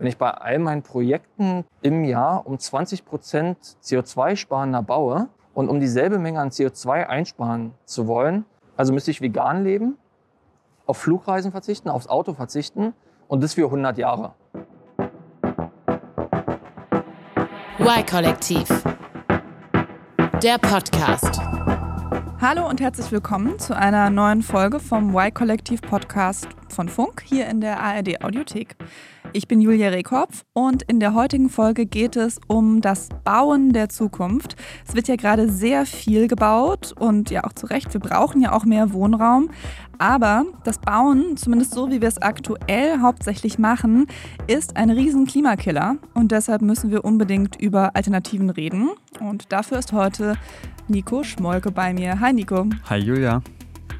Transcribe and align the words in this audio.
Wenn 0.00 0.06
ich 0.06 0.16
bei 0.16 0.30
all 0.30 0.58
meinen 0.58 0.82
Projekten 0.82 1.62
im 1.82 2.04
Jahr 2.04 2.46
um 2.46 2.58
20 2.58 3.04
Prozent 3.04 3.58
CO2 3.84 4.34
sparender 4.34 4.82
baue 4.82 5.28
und 5.52 5.68
um 5.68 5.78
dieselbe 5.78 6.18
Menge 6.18 6.40
an 6.40 6.48
CO2 6.48 7.06
einsparen 7.06 7.74
zu 7.84 8.06
wollen, 8.06 8.46
also 8.78 8.94
müsste 8.94 9.10
ich 9.10 9.20
vegan 9.20 9.62
leben, 9.62 9.98
auf 10.86 10.96
Flugreisen 10.96 11.52
verzichten, 11.52 11.90
aufs 11.90 12.06
Auto 12.06 12.32
verzichten 12.32 12.94
und 13.28 13.42
das 13.42 13.52
für 13.52 13.66
100 13.66 13.98
Jahre. 13.98 14.32
Y-Kollektiv. 17.78 18.66
Der 20.42 20.56
Podcast. 20.56 21.42
Hallo 22.40 22.66
und 22.66 22.80
herzlich 22.80 23.12
willkommen 23.12 23.58
zu 23.58 23.76
einer 23.76 24.08
neuen 24.08 24.40
Folge 24.40 24.80
vom 24.80 25.14
Y-Kollektiv 25.14 25.82
Podcast 25.82 26.48
von 26.70 26.88
Funk 26.88 27.22
hier 27.22 27.48
in 27.48 27.60
der 27.60 27.80
ARD 27.80 28.24
Audiothek. 28.24 28.76
Ich 29.32 29.46
bin 29.46 29.60
Julia 29.60 29.90
Rehkopf 29.90 30.44
und 30.54 30.82
in 30.82 30.98
der 30.98 31.14
heutigen 31.14 31.50
Folge 31.50 31.86
geht 31.86 32.16
es 32.16 32.40
um 32.48 32.80
das 32.80 33.08
Bauen 33.22 33.72
der 33.72 33.88
Zukunft. 33.88 34.56
Es 34.86 34.94
wird 34.94 35.06
ja 35.06 35.14
gerade 35.14 35.48
sehr 35.48 35.86
viel 35.86 36.26
gebaut 36.26 36.92
und 36.98 37.30
ja 37.30 37.44
auch 37.44 37.52
zu 37.52 37.66
Recht, 37.66 37.92
wir 37.92 38.00
brauchen 38.00 38.40
ja 38.40 38.52
auch 38.52 38.64
mehr 38.64 38.92
Wohnraum. 38.92 39.50
Aber 39.98 40.46
das 40.64 40.78
Bauen, 40.78 41.36
zumindest 41.36 41.74
so 41.74 41.90
wie 41.90 42.00
wir 42.00 42.08
es 42.08 42.20
aktuell 42.20 43.00
hauptsächlich 43.00 43.58
machen, 43.58 44.06
ist 44.48 44.76
ein 44.76 44.90
riesen 44.90 45.26
Klimakiller 45.26 45.96
und 46.14 46.32
deshalb 46.32 46.62
müssen 46.62 46.90
wir 46.90 47.04
unbedingt 47.04 47.54
über 47.60 47.94
Alternativen 47.94 48.50
reden. 48.50 48.90
Und 49.20 49.52
dafür 49.52 49.78
ist 49.78 49.92
heute 49.92 50.36
Nico 50.88 51.22
Schmolke 51.22 51.70
bei 51.70 51.94
mir. 51.94 52.18
Hi 52.18 52.32
Nico. 52.32 52.66
Hi 52.88 52.98
Julia. 52.98 53.42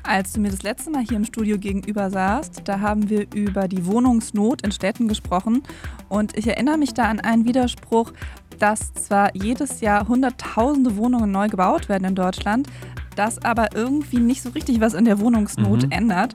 Als 0.03 0.33
du 0.33 0.41
mir 0.41 0.51
das 0.51 0.63
letzte 0.63 0.91
Mal 0.91 1.03
hier 1.03 1.17
im 1.17 1.25
Studio 1.25 1.59
gegenüber 1.59 2.11
saßt, 2.11 2.63
da 2.65 2.81
haben 2.81 3.11
wir 3.11 3.27
über 3.35 3.69
die 3.69 3.87
Wohnungsnot 3.87 4.63
in 4.63 4.73
Städten 4.73 5.09
gesprochen. 5.09 5.63
Und 6.09 6.37
ich 6.37 6.47
erinnere 6.47 6.79
mich 6.79 6.95
da 6.95 7.05
an 7.05 7.21
einen 7.21 7.45
Widerspruch, 7.45 8.13
dass 8.59 8.93
zwar 8.95 9.35
jedes 9.35 9.81
Jahr 9.81 10.09
Hunderttausende 10.09 10.97
Wohnungen 10.97 11.31
neu 11.31 11.49
gebaut 11.49 11.89
werden 11.89 12.05
in 12.05 12.15
Deutschland, 12.15 12.69
das 13.17 13.43
aber 13.45 13.75
irgendwie 13.75 14.21
nicht 14.21 14.43
so 14.43 14.51
richtig 14.51 14.81
was 14.81 14.95
in 14.95 15.05
der 15.05 15.21
Wohnungsnot 15.21 15.85
mhm. 15.85 15.93
ändert. 15.93 16.35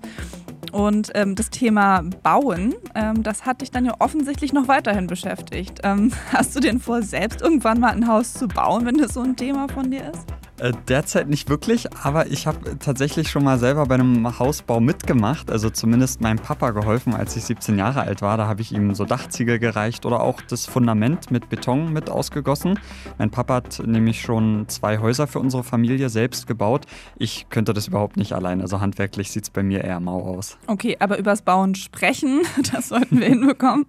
Und 0.71 1.11
ähm, 1.15 1.35
das 1.35 1.49
Thema 1.49 2.03
Bauen, 2.21 2.75
ähm, 2.95 3.23
das 3.23 3.45
hat 3.45 3.61
dich 3.61 3.71
dann 3.71 3.85
ja 3.85 3.93
offensichtlich 3.99 4.51
noch 4.51 4.67
weiterhin 4.67 5.07
beschäftigt. 5.07 5.79
Ähm, 5.83 6.11
hast 6.33 6.55
du 6.55 6.59
denn 6.59 6.79
vor, 6.79 7.01
selbst 7.01 7.41
irgendwann 7.41 7.79
mal 7.79 7.93
ein 7.93 8.07
Haus 8.07 8.33
zu 8.33 8.47
bauen, 8.47 8.85
wenn 8.85 8.97
das 8.97 9.13
so 9.13 9.21
ein 9.21 9.35
Thema 9.37 9.69
von 9.69 9.89
dir 9.89 10.11
ist? 10.11 10.25
Äh, 10.65 10.71
derzeit 10.87 11.29
nicht 11.29 11.47
wirklich, 11.47 11.85
aber 11.93 12.25
ich 12.25 12.47
habe 12.47 12.79
tatsächlich 12.79 13.29
schon 13.29 13.43
mal 13.43 13.59
selber 13.59 13.85
bei 13.85 13.95
einem 13.95 14.39
Hausbau 14.39 14.79
mitgemacht. 14.79 15.51
Also 15.51 15.69
zumindest 15.69 16.21
meinem 16.21 16.39
Papa 16.39 16.71
geholfen, 16.71 17.13
als 17.13 17.35
ich 17.35 17.43
17 17.43 17.77
Jahre 17.77 18.01
alt 18.01 18.23
war. 18.23 18.35
Da 18.35 18.47
habe 18.47 18.61
ich 18.61 18.71
ihm 18.71 18.95
so 18.95 19.05
Dachziegel 19.05 19.59
gereicht 19.59 20.07
oder 20.07 20.21
auch 20.21 20.41
das 20.41 20.65
Fundament 20.65 21.29
mit 21.29 21.49
Beton 21.49 21.93
mit 21.93 22.09
ausgegossen. 22.09 22.79
Mein 23.19 23.29
Papa 23.29 23.55
hat 23.55 23.79
nämlich 23.85 24.21
schon 24.21 24.67
zwei 24.67 24.97
Häuser 24.97 25.27
für 25.27 25.37
unsere 25.37 25.63
Familie 25.63 26.09
selbst 26.09 26.47
gebaut. 26.47 26.87
Ich 27.19 27.47
könnte 27.49 27.73
das 27.73 27.87
überhaupt 27.87 28.17
nicht 28.17 28.33
allein. 28.33 28.59
Also 28.59 28.81
handwerklich 28.81 29.29
sieht 29.29 29.43
es 29.43 29.49
bei 29.51 29.61
mir 29.61 29.83
eher 29.83 29.99
mau 29.99 30.21
aus. 30.21 30.57
Okay, 30.65 30.97
aber 30.99 31.19
übers 31.19 31.43
Bauen 31.43 31.75
sprechen, 31.75 32.41
das 32.73 32.87
sollten 32.87 33.19
wir 33.19 33.27
hinbekommen. 33.27 33.85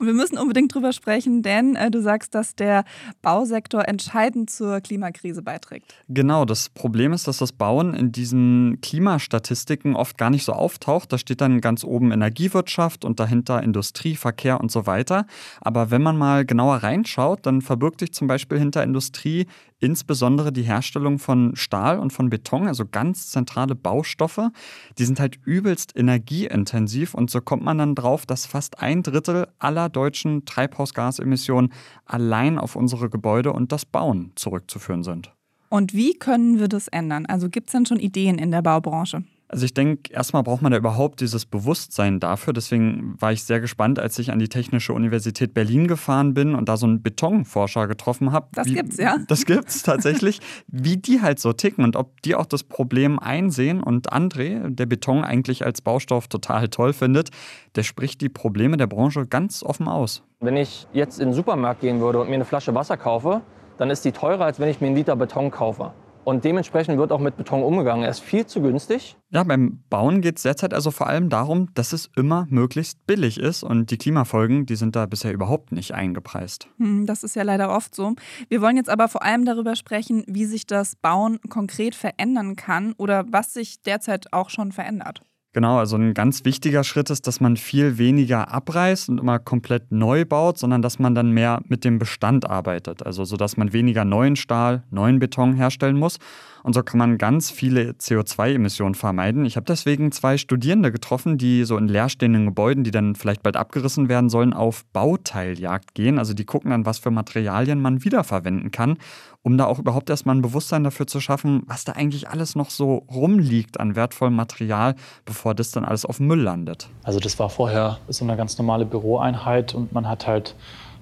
Und 0.00 0.06
wir 0.06 0.14
müssen 0.14 0.38
unbedingt 0.38 0.74
drüber 0.74 0.92
sprechen, 0.92 1.42
denn 1.42 1.76
äh, 1.76 1.88
du 1.88 2.02
sagst, 2.02 2.34
dass 2.34 2.56
der 2.56 2.84
Bausektor 3.22 3.86
entscheidend 3.86 4.50
zur 4.50 4.80
Klimakrise 4.80 5.42
beiträgt. 5.42 5.94
Genau, 6.16 6.46
das 6.46 6.70
Problem 6.70 7.12
ist, 7.12 7.28
dass 7.28 7.36
das 7.36 7.52
Bauen 7.52 7.92
in 7.92 8.10
diesen 8.10 8.80
Klimastatistiken 8.80 9.94
oft 9.94 10.16
gar 10.16 10.30
nicht 10.30 10.46
so 10.46 10.54
auftaucht. 10.54 11.12
Da 11.12 11.18
steht 11.18 11.42
dann 11.42 11.60
ganz 11.60 11.84
oben 11.84 12.10
Energiewirtschaft 12.10 13.04
und 13.04 13.20
dahinter 13.20 13.62
Industrie, 13.62 14.16
Verkehr 14.16 14.58
und 14.58 14.70
so 14.70 14.86
weiter. 14.86 15.26
Aber 15.60 15.90
wenn 15.90 16.02
man 16.02 16.16
mal 16.16 16.46
genauer 16.46 16.76
reinschaut, 16.76 17.44
dann 17.44 17.60
verbirgt 17.60 18.00
sich 18.00 18.14
zum 18.14 18.28
Beispiel 18.28 18.58
hinter 18.58 18.82
Industrie 18.82 19.44
insbesondere 19.78 20.54
die 20.54 20.62
Herstellung 20.62 21.18
von 21.18 21.54
Stahl 21.54 21.98
und 21.98 22.14
von 22.14 22.30
Beton, 22.30 22.66
also 22.66 22.86
ganz 22.90 23.28
zentrale 23.28 23.74
Baustoffe. 23.74 24.48
Die 24.96 25.04
sind 25.04 25.20
halt 25.20 25.38
übelst 25.44 25.94
energieintensiv 25.98 27.12
und 27.12 27.30
so 27.30 27.42
kommt 27.42 27.62
man 27.62 27.76
dann 27.76 27.94
drauf, 27.94 28.24
dass 28.24 28.46
fast 28.46 28.80
ein 28.80 29.02
Drittel 29.02 29.48
aller 29.58 29.90
deutschen 29.90 30.46
Treibhausgasemissionen 30.46 31.74
allein 32.06 32.58
auf 32.58 32.74
unsere 32.74 33.10
Gebäude 33.10 33.52
und 33.52 33.70
das 33.70 33.84
Bauen 33.84 34.32
zurückzuführen 34.34 35.02
sind. 35.02 35.35
Und 35.68 35.94
wie 35.94 36.14
können 36.14 36.58
wir 36.58 36.68
das 36.68 36.88
ändern? 36.88 37.26
Also 37.26 37.48
gibt 37.48 37.68
es 37.68 37.72
denn 37.72 37.86
schon 37.86 37.98
Ideen 37.98 38.38
in 38.38 38.50
der 38.50 38.62
Baubranche? 38.62 39.24
Also 39.48 39.64
ich 39.64 39.74
denke, 39.74 40.12
erstmal 40.12 40.42
braucht 40.42 40.62
man 40.62 40.72
da 40.72 40.78
überhaupt 40.78 41.20
dieses 41.20 41.46
Bewusstsein 41.46 42.18
dafür. 42.18 42.52
Deswegen 42.52 43.14
war 43.20 43.30
ich 43.30 43.44
sehr 43.44 43.60
gespannt, 43.60 44.00
als 44.00 44.18
ich 44.18 44.32
an 44.32 44.40
die 44.40 44.48
Technische 44.48 44.92
Universität 44.92 45.54
Berlin 45.54 45.86
gefahren 45.86 46.34
bin 46.34 46.56
und 46.56 46.68
da 46.68 46.76
so 46.76 46.86
einen 46.86 47.00
Betonforscher 47.00 47.86
getroffen 47.86 48.32
habe. 48.32 48.48
Das 48.52 48.66
wie, 48.66 48.74
gibt's, 48.74 48.96
ja. 48.96 49.18
Das 49.28 49.44
gibt's 49.44 49.82
tatsächlich. 49.84 50.40
wie 50.66 50.96
die 50.96 51.22
halt 51.22 51.38
so 51.38 51.52
ticken 51.52 51.84
und 51.84 51.94
ob 51.94 52.20
die 52.22 52.34
auch 52.34 52.46
das 52.46 52.64
Problem 52.64 53.20
einsehen. 53.20 53.82
Und 53.82 54.12
André, 54.12 54.68
der 54.68 54.86
Beton 54.86 55.22
eigentlich 55.22 55.64
als 55.64 55.80
Baustoff 55.80 56.26
total 56.26 56.68
toll 56.68 56.92
findet, 56.92 57.30
der 57.76 57.84
spricht 57.84 58.20
die 58.22 58.28
Probleme 58.28 58.76
der 58.76 58.88
Branche 58.88 59.26
ganz 59.26 59.62
offen 59.62 59.86
aus. 59.86 60.24
Wenn 60.40 60.56
ich 60.56 60.88
jetzt 60.92 61.20
in 61.20 61.28
den 61.28 61.34
Supermarkt 61.34 61.82
gehen 61.82 62.00
würde 62.00 62.20
und 62.20 62.28
mir 62.28 62.34
eine 62.34 62.44
Flasche 62.44 62.74
Wasser 62.74 62.96
kaufe, 62.96 63.42
dann 63.78 63.90
ist 63.90 64.04
die 64.04 64.12
teurer, 64.12 64.44
als 64.44 64.60
wenn 64.60 64.68
ich 64.68 64.80
mir 64.80 64.88
einen 64.88 64.96
Liter 64.96 65.16
Beton 65.16 65.50
kaufe. 65.50 65.92
Und 66.26 66.44
dementsprechend 66.44 66.98
wird 66.98 67.12
auch 67.12 67.20
mit 67.20 67.36
Beton 67.36 67.62
umgegangen. 67.62 68.02
Er 68.02 68.10
ist 68.10 68.18
viel 68.18 68.46
zu 68.46 68.60
günstig. 68.60 69.16
Ja, 69.30 69.44
beim 69.44 69.84
Bauen 69.88 70.22
geht 70.22 70.38
es 70.38 70.42
derzeit 70.42 70.74
also 70.74 70.90
vor 70.90 71.06
allem 71.06 71.28
darum, 71.28 71.72
dass 71.74 71.92
es 71.92 72.10
immer 72.16 72.48
möglichst 72.50 73.06
billig 73.06 73.38
ist. 73.38 73.62
Und 73.62 73.92
die 73.92 73.96
Klimafolgen, 73.96 74.66
die 74.66 74.74
sind 74.74 74.96
da 74.96 75.06
bisher 75.06 75.32
überhaupt 75.32 75.70
nicht 75.70 75.94
eingepreist. 75.94 76.66
Hm, 76.78 77.06
das 77.06 77.22
ist 77.22 77.36
ja 77.36 77.44
leider 77.44 77.70
oft 77.70 77.94
so. 77.94 78.16
Wir 78.48 78.60
wollen 78.60 78.76
jetzt 78.76 78.90
aber 78.90 79.06
vor 79.06 79.22
allem 79.22 79.44
darüber 79.44 79.76
sprechen, 79.76 80.24
wie 80.26 80.46
sich 80.46 80.66
das 80.66 80.96
Bauen 80.96 81.38
konkret 81.48 81.94
verändern 81.94 82.56
kann 82.56 82.94
oder 82.98 83.24
was 83.30 83.54
sich 83.54 83.82
derzeit 83.82 84.32
auch 84.32 84.50
schon 84.50 84.72
verändert. 84.72 85.20
Genau, 85.56 85.78
also 85.78 85.96
ein 85.96 86.12
ganz 86.12 86.44
wichtiger 86.44 86.84
Schritt 86.84 87.08
ist, 87.08 87.26
dass 87.26 87.40
man 87.40 87.56
viel 87.56 87.96
weniger 87.96 88.52
abreißt 88.52 89.08
und 89.08 89.18
immer 89.18 89.38
komplett 89.38 89.90
neu 89.90 90.26
baut, 90.26 90.58
sondern 90.58 90.82
dass 90.82 90.98
man 90.98 91.14
dann 91.14 91.30
mehr 91.30 91.62
mit 91.66 91.82
dem 91.82 91.98
Bestand 91.98 92.44
arbeitet. 92.50 93.06
Also 93.06 93.24
so, 93.24 93.38
dass 93.38 93.56
man 93.56 93.72
weniger 93.72 94.04
neuen 94.04 94.36
Stahl, 94.36 94.82
neuen 94.90 95.18
Beton 95.18 95.54
herstellen 95.54 95.96
muss 95.96 96.18
und 96.66 96.72
so 96.72 96.82
kann 96.82 96.98
man 96.98 97.16
ganz 97.16 97.52
viele 97.52 97.92
CO2-Emissionen 97.92 98.96
vermeiden. 98.96 99.44
Ich 99.44 99.54
habe 99.54 99.66
deswegen 99.66 100.10
zwei 100.10 100.36
Studierende 100.36 100.90
getroffen, 100.90 101.38
die 101.38 101.62
so 101.62 101.78
in 101.78 101.86
leerstehenden 101.86 102.44
Gebäuden, 102.44 102.82
die 102.82 102.90
dann 102.90 103.14
vielleicht 103.14 103.44
bald 103.44 103.56
abgerissen 103.56 104.08
werden 104.08 104.28
sollen, 104.28 104.52
auf 104.52 104.84
Bauteiljagd 104.86 105.94
gehen. 105.94 106.18
Also 106.18 106.34
die 106.34 106.44
gucken 106.44 106.72
dann, 106.72 106.84
was 106.84 106.98
für 106.98 107.12
Materialien 107.12 107.80
man 107.80 108.02
wiederverwenden 108.02 108.72
kann, 108.72 108.98
um 109.46 109.56
da 109.56 109.66
auch 109.66 109.78
überhaupt 109.78 110.10
erstmal 110.10 110.34
ein 110.34 110.42
Bewusstsein 110.42 110.82
dafür 110.82 111.06
zu 111.06 111.20
schaffen, 111.20 111.62
was 111.68 111.84
da 111.84 111.92
eigentlich 111.92 112.28
alles 112.28 112.56
noch 112.56 112.68
so 112.68 113.04
rumliegt 113.08 113.78
an 113.78 113.94
wertvollem 113.94 114.34
Material, 114.34 114.96
bevor 115.24 115.54
das 115.54 115.70
dann 115.70 115.84
alles 115.84 116.04
auf 116.04 116.18
Müll 116.18 116.40
landet. 116.40 116.88
Also 117.04 117.20
das 117.20 117.38
war 117.38 117.48
vorher 117.48 117.98
so 118.08 118.24
eine 118.24 118.36
ganz 118.36 118.58
normale 118.58 118.84
Büroeinheit 118.84 119.72
und 119.72 119.92
man 119.92 120.08
hat 120.08 120.26
halt 120.26 120.56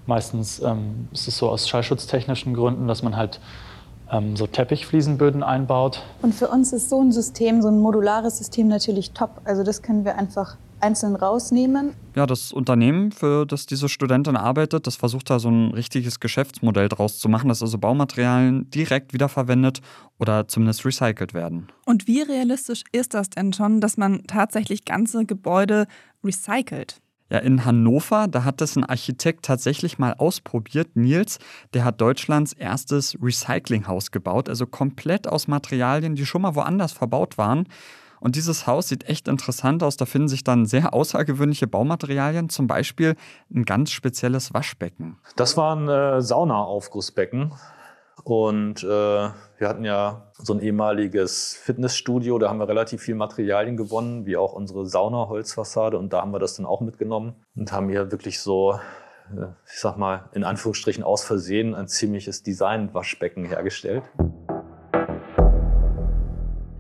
meistens, 0.04 0.60
ähm, 0.60 1.08
ist 1.10 1.26
es 1.26 1.38
so 1.38 1.48
aus 1.48 1.66
schallschutztechnischen 1.66 2.52
Gründen, 2.52 2.86
dass 2.86 3.02
man 3.02 3.16
halt 3.16 3.40
ähm, 4.12 4.36
so 4.36 4.46
Teppichfliesenböden 4.46 5.42
einbaut. 5.42 6.02
Und 6.20 6.34
für 6.34 6.48
uns 6.48 6.74
ist 6.74 6.90
so 6.90 7.00
ein 7.00 7.12
System, 7.12 7.62
so 7.62 7.68
ein 7.68 7.78
modulares 7.78 8.36
System 8.36 8.68
natürlich 8.68 9.12
top. 9.12 9.40
Also 9.44 9.62
das 9.62 9.80
können 9.80 10.04
wir 10.04 10.18
einfach 10.18 10.58
einzeln 10.84 11.16
rausnehmen. 11.16 11.94
Ja, 12.14 12.26
das 12.26 12.52
Unternehmen, 12.52 13.10
für 13.10 13.46
das 13.46 13.66
diese 13.66 13.88
Studentin 13.88 14.36
arbeitet, 14.36 14.86
das 14.86 14.96
versucht 14.96 15.30
da 15.30 15.38
so 15.38 15.48
ein 15.48 15.72
richtiges 15.72 16.20
Geschäftsmodell 16.20 16.88
draus 16.88 17.18
zu 17.18 17.28
machen, 17.28 17.48
dass 17.48 17.62
also 17.62 17.78
Baumaterialien 17.78 18.70
direkt 18.70 19.14
wiederverwendet 19.14 19.80
oder 20.20 20.46
zumindest 20.46 20.84
recycelt 20.84 21.34
werden. 21.34 21.68
Und 21.86 22.06
wie 22.06 22.20
realistisch 22.20 22.84
ist 22.92 23.14
das 23.14 23.30
denn 23.30 23.52
schon, 23.52 23.80
dass 23.80 23.96
man 23.96 24.22
tatsächlich 24.26 24.84
ganze 24.84 25.24
Gebäude 25.24 25.86
recycelt? 26.22 27.00
Ja, 27.30 27.38
in 27.38 27.64
Hannover, 27.64 28.28
da 28.28 28.44
hat 28.44 28.60
das 28.60 28.76
ein 28.76 28.84
Architekt 28.84 29.46
tatsächlich 29.46 29.98
mal 29.98 30.12
ausprobiert. 30.12 30.94
Nils, 30.94 31.38
der 31.72 31.84
hat 31.84 32.00
Deutschlands 32.00 32.52
erstes 32.52 33.16
Recyclinghaus 33.20 34.10
gebaut, 34.10 34.50
also 34.50 34.66
komplett 34.66 35.26
aus 35.26 35.48
Materialien, 35.48 36.14
die 36.14 36.26
schon 36.26 36.42
mal 36.42 36.54
woanders 36.54 36.92
verbaut 36.92 37.38
waren. 37.38 37.66
Und 38.24 38.36
dieses 38.36 38.66
Haus 38.66 38.88
sieht 38.88 39.06
echt 39.06 39.28
interessant 39.28 39.82
aus. 39.82 39.98
Da 39.98 40.06
finden 40.06 40.28
sich 40.28 40.44
dann 40.44 40.64
sehr 40.64 40.94
außergewöhnliche 40.94 41.66
Baumaterialien, 41.66 42.48
zum 42.48 42.66
Beispiel 42.66 43.16
ein 43.54 43.66
ganz 43.66 43.90
spezielles 43.90 44.54
Waschbecken. 44.54 45.18
Das 45.36 45.58
war 45.58 45.76
ein 45.76 45.88
äh, 45.90 46.22
Saunaaufgussbecken. 46.22 47.52
Und 48.22 48.82
äh, 48.82 48.86
wir 48.86 49.68
hatten 49.68 49.84
ja 49.84 50.32
so 50.38 50.54
ein 50.54 50.60
ehemaliges 50.60 51.52
Fitnessstudio, 51.52 52.38
da 52.38 52.48
haben 52.48 52.58
wir 52.58 52.66
relativ 52.66 53.02
viel 53.02 53.14
Materialien 53.14 53.76
gewonnen, 53.76 54.24
wie 54.24 54.38
auch 54.38 54.54
unsere 54.54 54.86
Sauna-Holzfassade. 54.86 55.98
Und 55.98 56.14
da 56.14 56.22
haben 56.22 56.32
wir 56.32 56.38
das 56.38 56.56
dann 56.56 56.64
auch 56.64 56.80
mitgenommen 56.80 57.34
und 57.54 57.72
haben 57.72 57.90
hier 57.90 58.10
wirklich 58.10 58.40
so, 58.40 58.80
äh, 59.36 59.48
ich 59.66 59.78
sag 59.78 59.98
mal, 59.98 60.30
in 60.32 60.44
Anführungsstrichen 60.44 61.04
aus 61.04 61.24
Versehen 61.24 61.74
ein 61.74 61.88
ziemliches 61.88 62.42
Design-Waschbecken 62.42 63.44
hergestellt. 63.44 64.04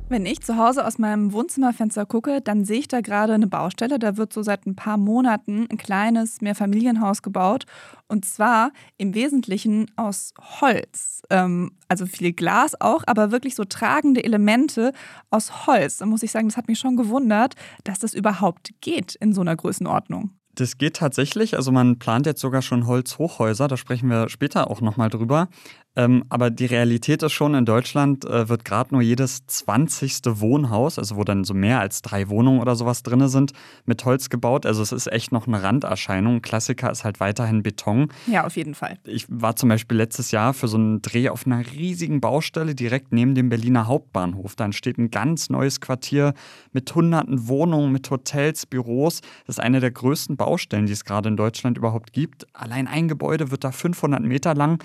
Wenn 0.06 0.26
ich 0.26 0.42
zu 0.42 0.58
Hause 0.58 0.86
aus 0.86 0.98
meinem 0.98 1.32
Wohnzimmerfenster 1.32 2.04
gucke, 2.04 2.42
dann 2.42 2.66
sehe 2.66 2.80
ich 2.80 2.88
da 2.88 3.00
gerade 3.00 3.32
eine 3.32 3.46
Baustelle. 3.46 3.98
Da 3.98 4.18
wird 4.18 4.34
so 4.34 4.42
seit 4.42 4.66
ein 4.66 4.76
paar 4.76 4.98
Monaten 4.98 5.66
ein 5.70 5.78
kleines 5.78 6.42
Mehrfamilienhaus 6.42 7.22
gebaut. 7.22 7.64
Und 8.06 8.26
zwar 8.26 8.72
im 8.98 9.14
Wesentlichen 9.14 9.90
aus 9.96 10.34
Holz. 10.60 11.22
Ähm, 11.30 11.72
also 11.88 12.04
viel 12.04 12.34
Glas 12.34 12.78
auch, 12.78 13.02
aber 13.06 13.30
wirklich 13.30 13.54
so 13.54 13.64
tragende 13.64 14.22
Elemente 14.22 14.92
aus 15.30 15.66
Holz. 15.66 15.96
Da 15.96 16.06
muss 16.06 16.22
ich 16.22 16.32
sagen, 16.32 16.48
das 16.48 16.58
hat 16.58 16.68
mich 16.68 16.78
schon 16.78 16.96
gewundert, 16.96 17.54
dass 17.84 17.98
das 17.98 18.12
überhaupt 18.12 18.72
geht 18.82 19.14
in 19.14 19.32
so 19.32 19.40
einer 19.40 19.56
Größenordnung. 19.56 20.32
Das 20.54 20.78
geht 20.78 20.96
tatsächlich. 20.96 21.56
Also 21.56 21.72
man 21.72 21.98
plant 21.98 22.26
jetzt 22.26 22.40
sogar 22.40 22.62
schon 22.62 22.86
Holzhochhäuser. 22.86 23.68
Da 23.68 23.76
sprechen 23.76 24.08
wir 24.08 24.28
später 24.28 24.70
auch 24.70 24.80
nochmal 24.80 25.08
drüber. 25.08 25.48
Ähm, 25.96 26.24
aber 26.28 26.50
die 26.50 26.66
Realität 26.66 27.22
ist 27.22 27.32
schon, 27.32 27.54
in 27.54 27.64
Deutschland 27.64 28.24
äh, 28.24 28.48
wird 28.48 28.64
gerade 28.64 28.92
nur 28.92 29.02
jedes 29.02 29.46
20. 29.46 30.22
Wohnhaus, 30.40 30.98
also 30.98 31.16
wo 31.16 31.24
dann 31.24 31.44
so 31.44 31.54
mehr 31.54 31.80
als 31.80 32.02
drei 32.02 32.28
Wohnungen 32.28 32.60
oder 32.60 32.74
sowas 32.74 33.02
drin 33.02 33.28
sind, 33.28 33.52
mit 33.84 34.04
Holz 34.04 34.28
gebaut. 34.28 34.66
Also 34.66 34.82
es 34.82 34.92
ist 34.92 35.10
echt 35.10 35.30
noch 35.30 35.46
eine 35.46 35.62
Randerscheinung. 35.62 36.42
Klassiker 36.42 36.90
ist 36.90 37.04
halt 37.04 37.20
weiterhin 37.20 37.62
Beton. 37.62 38.08
Ja, 38.26 38.44
auf 38.44 38.56
jeden 38.56 38.74
Fall. 38.74 38.98
Ich 39.04 39.26
war 39.28 39.54
zum 39.54 39.68
Beispiel 39.68 39.96
letztes 39.96 40.32
Jahr 40.32 40.52
für 40.52 40.66
so 40.66 40.76
einen 40.76 41.00
Dreh 41.00 41.28
auf 41.28 41.46
einer 41.46 41.64
riesigen 41.72 42.20
Baustelle 42.20 42.74
direkt 42.74 43.12
neben 43.12 43.34
dem 43.34 43.48
Berliner 43.48 43.86
Hauptbahnhof. 43.86 44.56
Da 44.56 44.64
entsteht 44.64 44.98
ein 44.98 45.10
ganz 45.10 45.48
neues 45.48 45.80
Quartier 45.80 46.34
mit 46.72 46.92
hunderten 46.94 47.46
Wohnungen, 47.46 47.92
mit 47.92 48.10
Hotels, 48.10 48.66
Büros. 48.66 49.20
Das 49.46 49.58
ist 49.58 49.60
eine 49.60 49.78
der 49.78 49.92
größten 49.92 50.36
Baustellen, 50.36 50.86
die 50.86 50.92
es 50.92 51.04
gerade 51.04 51.28
in 51.28 51.36
Deutschland 51.36 51.78
überhaupt 51.78 52.12
gibt. 52.12 52.46
Allein 52.52 52.88
ein 52.88 53.06
Gebäude 53.06 53.52
wird 53.52 53.62
da 53.62 53.70
500 53.70 54.22
Meter 54.22 54.54
lang 54.54 54.82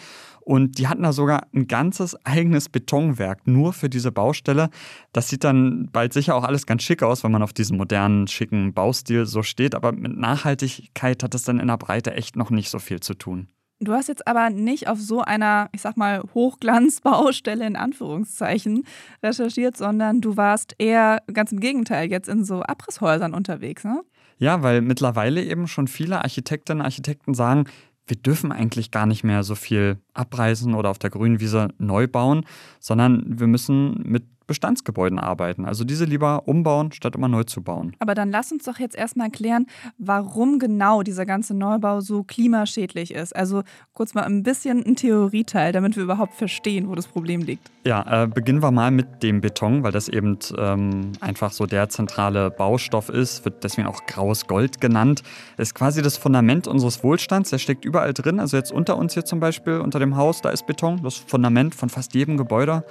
und 0.49 0.79
die 0.79 0.87
hatten 0.87 1.03
da 1.03 1.13
sogar 1.13 1.45
ein 1.53 1.67
ganzes 1.67 2.17
eigenes 2.25 2.69
Betonwerk 2.69 3.45
nur 3.45 3.71
für 3.71 3.87
diese 3.87 4.11
Baustelle. 4.11 4.71
Das 5.13 5.27
sieht 5.27 5.43
dann 5.43 5.89
bald 5.91 6.11
sicher 6.11 6.33
auch 6.33 6.43
alles 6.43 6.65
ganz 6.65 6.81
schick 6.81 7.03
aus, 7.03 7.23
wenn 7.23 7.31
man 7.31 7.43
auf 7.43 7.53
diesen 7.53 7.77
modernen, 7.77 8.25
schicken 8.25 8.73
Baustil 8.73 9.27
so 9.27 9.43
steht. 9.43 9.75
Aber 9.75 9.91
mit 9.91 10.17
Nachhaltigkeit 10.17 11.21
hat 11.21 11.35
das 11.35 11.43
dann 11.43 11.59
in 11.59 11.67
der 11.67 11.77
Breite 11.77 12.15
echt 12.15 12.35
noch 12.35 12.49
nicht 12.49 12.71
so 12.71 12.79
viel 12.79 12.99
zu 12.99 13.13
tun. 13.13 13.47
Du 13.79 13.93
hast 13.93 14.07
jetzt 14.07 14.27
aber 14.27 14.49
nicht 14.49 14.87
auf 14.87 14.99
so 14.99 15.21
einer, 15.21 15.69
ich 15.71 15.81
sag 15.81 15.97
mal, 15.97 16.23
Hochglanzbaustelle 16.33 17.67
in 17.67 17.75
Anführungszeichen 17.75 18.85
recherchiert, 19.21 19.77
sondern 19.77 20.19
du 20.19 20.35
warst 20.35 20.73
eher 20.79 21.21
ganz 21.31 21.51
im 21.51 21.59
Gegenteil 21.59 22.09
jetzt 22.09 22.27
in 22.27 22.43
so 22.43 22.63
Abrisshäusern 22.63 23.35
unterwegs, 23.35 23.83
ne? 23.83 24.01
Ja, 24.39 24.63
weil 24.63 24.81
mittlerweile 24.81 25.43
eben 25.43 25.67
schon 25.67 25.87
viele 25.87 26.23
Architektinnen 26.23 26.79
und 26.79 26.85
Architekten 26.85 27.33
sagen, 27.33 27.65
wir 28.09 28.17
dürfen 28.17 28.51
eigentlich 28.51 28.91
gar 28.91 29.05
nicht 29.05 29.23
mehr 29.23 29.43
so 29.43 29.55
viel 29.55 29.97
abreißen 30.13 30.73
oder 30.73 30.89
auf 30.89 30.99
der 30.99 31.09
grünen 31.09 31.39
Wiese 31.39 31.69
neu 31.77 32.07
bauen, 32.07 32.45
sondern 32.79 33.23
wir 33.39 33.47
müssen 33.47 34.01
mit 34.03 34.23
Bestandsgebäuden 34.49 35.19
arbeiten. 35.19 35.63
Also 35.63 35.85
diese 35.85 36.03
lieber 36.05 36.47
umbauen, 36.47 36.91
statt 36.91 37.15
immer 37.15 37.29
neu 37.29 37.43
zu 37.43 37.61
bauen. 37.61 37.95
Aber 37.99 38.15
dann 38.15 38.31
lass 38.31 38.51
uns 38.51 38.65
doch 38.65 38.79
jetzt 38.79 38.97
erstmal 38.97 39.29
klären, 39.29 39.67
warum 39.97 40.59
genau 40.59 41.03
dieser 41.03 41.25
ganze 41.25 41.53
Neubau 41.53 42.01
so 42.01 42.23
klimaschädlich 42.23 43.13
ist. 43.13 43.33
Also 43.35 43.61
kurz 43.93 44.15
mal 44.15 44.23
ein 44.23 44.43
bisschen 44.43 44.83
ein 44.85 44.95
Theorieteil, 44.95 45.71
damit 45.71 45.95
wir 45.95 46.03
überhaupt 46.03 46.33
verstehen, 46.33 46.89
wo 46.89 46.95
das 46.95 47.07
Problem 47.07 47.41
liegt. 47.41 47.69
Ja, 47.85 48.23
äh, 48.23 48.27
beginnen 48.27 48.61
wir 48.61 48.71
mal 48.71 48.91
mit 48.91 49.23
dem 49.23 49.39
Beton, 49.39 49.83
weil 49.83 49.91
das 49.91 50.09
eben 50.09 50.37
ähm, 50.57 51.11
einfach 51.21 51.51
so 51.51 51.65
der 51.65 51.89
zentrale 51.89 52.51
Baustoff 52.51 53.09
ist, 53.09 53.45
wird 53.45 53.63
deswegen 53.63 53.87
auch 53.87 54.05
graues 54.05 54.47
Gold 54.47 54.81
genannt. 54.81 55.23
Ist 55.57 55.75
quasi 55.75 56.01
das 56.01 56.17
Fundament 56.17 56.67
unseres 56.67 57.03
Wohlstands, 57.03 57.51
der 57.51 57.59
steckt 57.59 57.85
überall 57.85 58.13
drin. 58.13 58.39
Also 58.39 58.57
jetzt 58.57 58.71
unter 58.71 58.97
uns 58.97 59.13
hier 59.13 59.25
zum 59.25 59.39
Beispiel, 59.39 59.77
unter 59.77 59.99
dem 59.99 60.17
Haus, 60.17 60.41
da 60.41 60.49
ist 60.49 60.65
Beton, 60.65 61.01
das 61.03 61.15
Fundament 61.15 61.75
von 61.75 61.89
fast 61.89 62.15
jedem 62.15 62.35
Gebäude. 62.35 62.83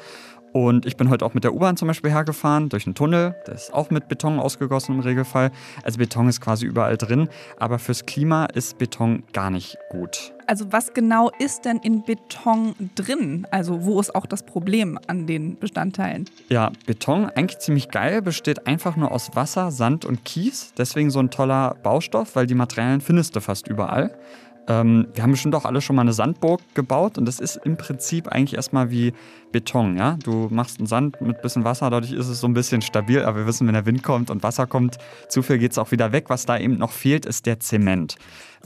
Und 0.52 0.86
ich 0.86 0.96
bin 0.96 1.10
heute 1.10 1.24
auch 1.24 1.34
mit 1.34 1.44
der 1.44 1.54
U-Bahn 1.54 1.76
zum 1.76 1.88
Beispiel 1.88 2.10
hergefahren, 2.10 2.68
durch 2.68 2.86
einen 2.86 2.94
Tunnel. 2.94 3.34
Der 3.46 3.54
ist 3.54 3.72
auch 3.72 3.90
mit 3.90 4.08
Beton 4.08 4.38
ausgegossen 4.38 4.94
im 4.94 5.00
Regelfall. 5.00 5.50
Also 5.82 5.98
Beton 5.98 6.28
ist 6.28 6.40
quasi 6.40 6.66
überall 6.66 6.96
drin. 6.96 7.28
Aber 7.58 7.78
fürs 7.78 8.06
Klima 8.06 8.46
ist 8.46 8.78
Beton 8.78 9.22
gar 9.32 9.50
nicht 9.50 9.76
gut. 9.90 10.32
Also 10.46 10.72
was 10.72 10.94
genau 10.94 11.30
ist 11.38 11.66
denn 11.66 11.76
in 11.78 12.02
Beton 12.02 12.74
drin? 12.94 13.46
Also 13.50 13.84
wo 13.84 14.00
ist 14.00 14.14
auch 14.14 14.24
das 14.24 14.42
Problem 14.42 14.98
an 15.06 15.26
den 15.26 15.58
Bestandteilen? 15.58 16.24
Ja, 16.48 16.72
Beton, 16.86 17.26
eigentlich 17.26 17.58
ziemlich 17.58 17.90
geil, 17.90 18.22
besteht 18.22 18.66
einfach 18.66 18.96
nur 18.96 19.12
aus 19.12 19.34
Wasser, 19.34 19.70
Sand 19.70 20.06
und 20.06 20.24
Kies. 20.24 20.72
Deswegen 20.78 21.10
so 21.10 21.18
ein 21.18 21.30
toller 21.30 21.76
Baustoff, 21.82 22.34
weil 22.34 22.46
die 22.46 22.54
Materialien 22.54 23.02
findest 23.02 23.36
du 23.36 23.42
fast 23.42 23.68
überall. 23.68 24.16
Ähm, 24.68 25.08
wir 25.14 25.22
haben 25.22 25.30
bestimmt 25.30 25.54
auch 25.54 25.64
alle 25.64 25.80
schon 25.80 25.96
mal 25.96 26.02
eine 26.02 26.12
Sandburg 26.12 26.60
gebaut 26.74 27.16
und 27.16 27.24
das 27.24 27.40
ist 27.40 27.56
im 27.64 27.76
Prinzip 27.78 28.28
eigentlich 28.28 28.54
erstmal 28.54 28.90
wie 28.90 29.14
Beton. 29.50 29.96
Ja? 29.96 30.18
Du 30.22 30.48
machst 30.50 30.78
einen 30.78 30.86
Sand 30.86 31.20
mit 31.22 31.36
ein 31.36 31.42
bisschen 31.42 31.64
Wasser, 31.64 31.88
dadurch 31.88 32.12
ist 32.12 32.28
es 32.28 32.40
so 32.40 32.46
ein 32.46 32.54
bisschen 32.54 32.82
stabil, 32.82 33.22
aber 33.22 33.38
wir 33.38 33.46
wissen, 33.46 33.66
wenn 33.66 33.74
der 33.74 33.86
Wind 33.86 34.02
kommt 34.02 34.30
und 34.30 34.42
Wasser 34.42 34.66
kommt, 34.66 34.98
zu 35.28 35.42
viel 35.42 35.58
geht 35.58 35.72
es 35.72 35.78
auch 35.78 35.90
wieder 35.90 36.12
weg. 36.12 36.26
Was 36.28 36.44
da 36.44 36.58
eben 36.58 36.76
noch 36.76 36.92
fehlt, 36.92 37.24
ist 37.24 37.46
der 37.46 37.60
Zement. 37.60 38.16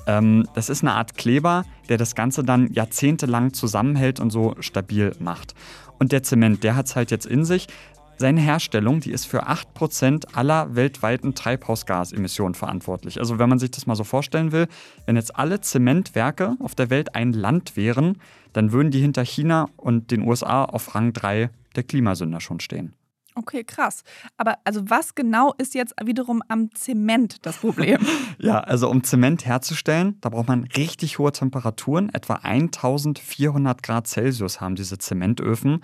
Ähm, 0.08 0.48
das 0.54 0.68
ist 0.68 0.82
eine 0.82 0.94
Art 0.94 1.16
Kleber, 1.16 1.64
der 1.88 1.98
das 1.98 2.16
Ganze 2.16 2.42
dann 2.42 2.72
jahrzehntelang 2.72 3.52
zusammenhält 3.52 4.18
und 4.18 4.30
so 4.30 4.56
stabil 4.58 5.12
macht. 5.20 5.54
Und 6.00 6.10
der 6.10 6.24
Zement, 6.24 6.64
der 6.64 6.74
hat 6.74 6.86
es 6.86 6.96
halt 6.96 7.12
jetzt 7.12 7.26
in 7.26 7.44
sich. 7.44 7.68
Seine 8.18 8.40
Herstellung, 8.40 9.00
die 9.00 9.10
ist 9.10 9.26
für 9.26 9.48
8% 9.48 10.34
aller 10.34 10.76
weltweiten 10.76 11.34
Treibhausgasemissionen 11.34 12.54
verantwortlich. 12.54 13.18
Also 13.18 13.38
wenn 13.38 13.48
man 13.48 13.58
sich 13.58 13.70
das 13.70 13.86
mal 13.86 13.96
so 13.96 14.04
vorstellen 14.04 14.52
will, 14.52 14.68
wenn 15.06 15.16
jetzt 15.16 15.36
alle 15.36 15.60
Zementwerke 15.60 16.56
auf 16.60 16.74
der 16.74 16.90
Welt 16.90 17.14
ein 17.14 17.32
Land 17.32 17.76
wären, 17.76 18.18
dann 18.52 18.72
würden 18.72 18.90
die 18.90 19.00
hinter 19.00 19.24
China 19.24 19.68
und 19.76 20.10
den 20.10 20.22
USA 20.22 20.64
auf 20.64 20.94
Rang 20.94 21.12
3 21.12 21.50
der 21.74 21.82
Klimasünder 21.82 22.40
schon 22.40 22.60
stehen. 22.60 22.94
Okay, 23.34 23.64
krass. 23.64 24.02
Aber 24.36 24.58
also 24.64 24.82
was 24.90 25.14
genau 25.14 25.54
ist 25.56 25.74
jetzt 25.74 25.94
wiederum 26.04 26.42
am 26.48 26.70
Zement 26.74 27.44
das 27.46 27.58
Problem? 27.58 27.98
ja, 28.38 28.60
also 28.60 28.90
um 28.90 29.04
Zement 29.04 29.46
herzustellen, 29.46 30.18
da 30.20 30.28
braucht 30.28 30.48
man 30.48 30.64
richtig 30.76 31.18
hohe 31.18 31.32
Temperaturen. 31.32 32.10
Etwa 32.12 32.34
1400 32.34 33.82
Grad 33.82 34.06
Celsius 34.06 34.60
haben 34.60 34.74
diese 34.74 34.98
Zementöfen 34.98 35.82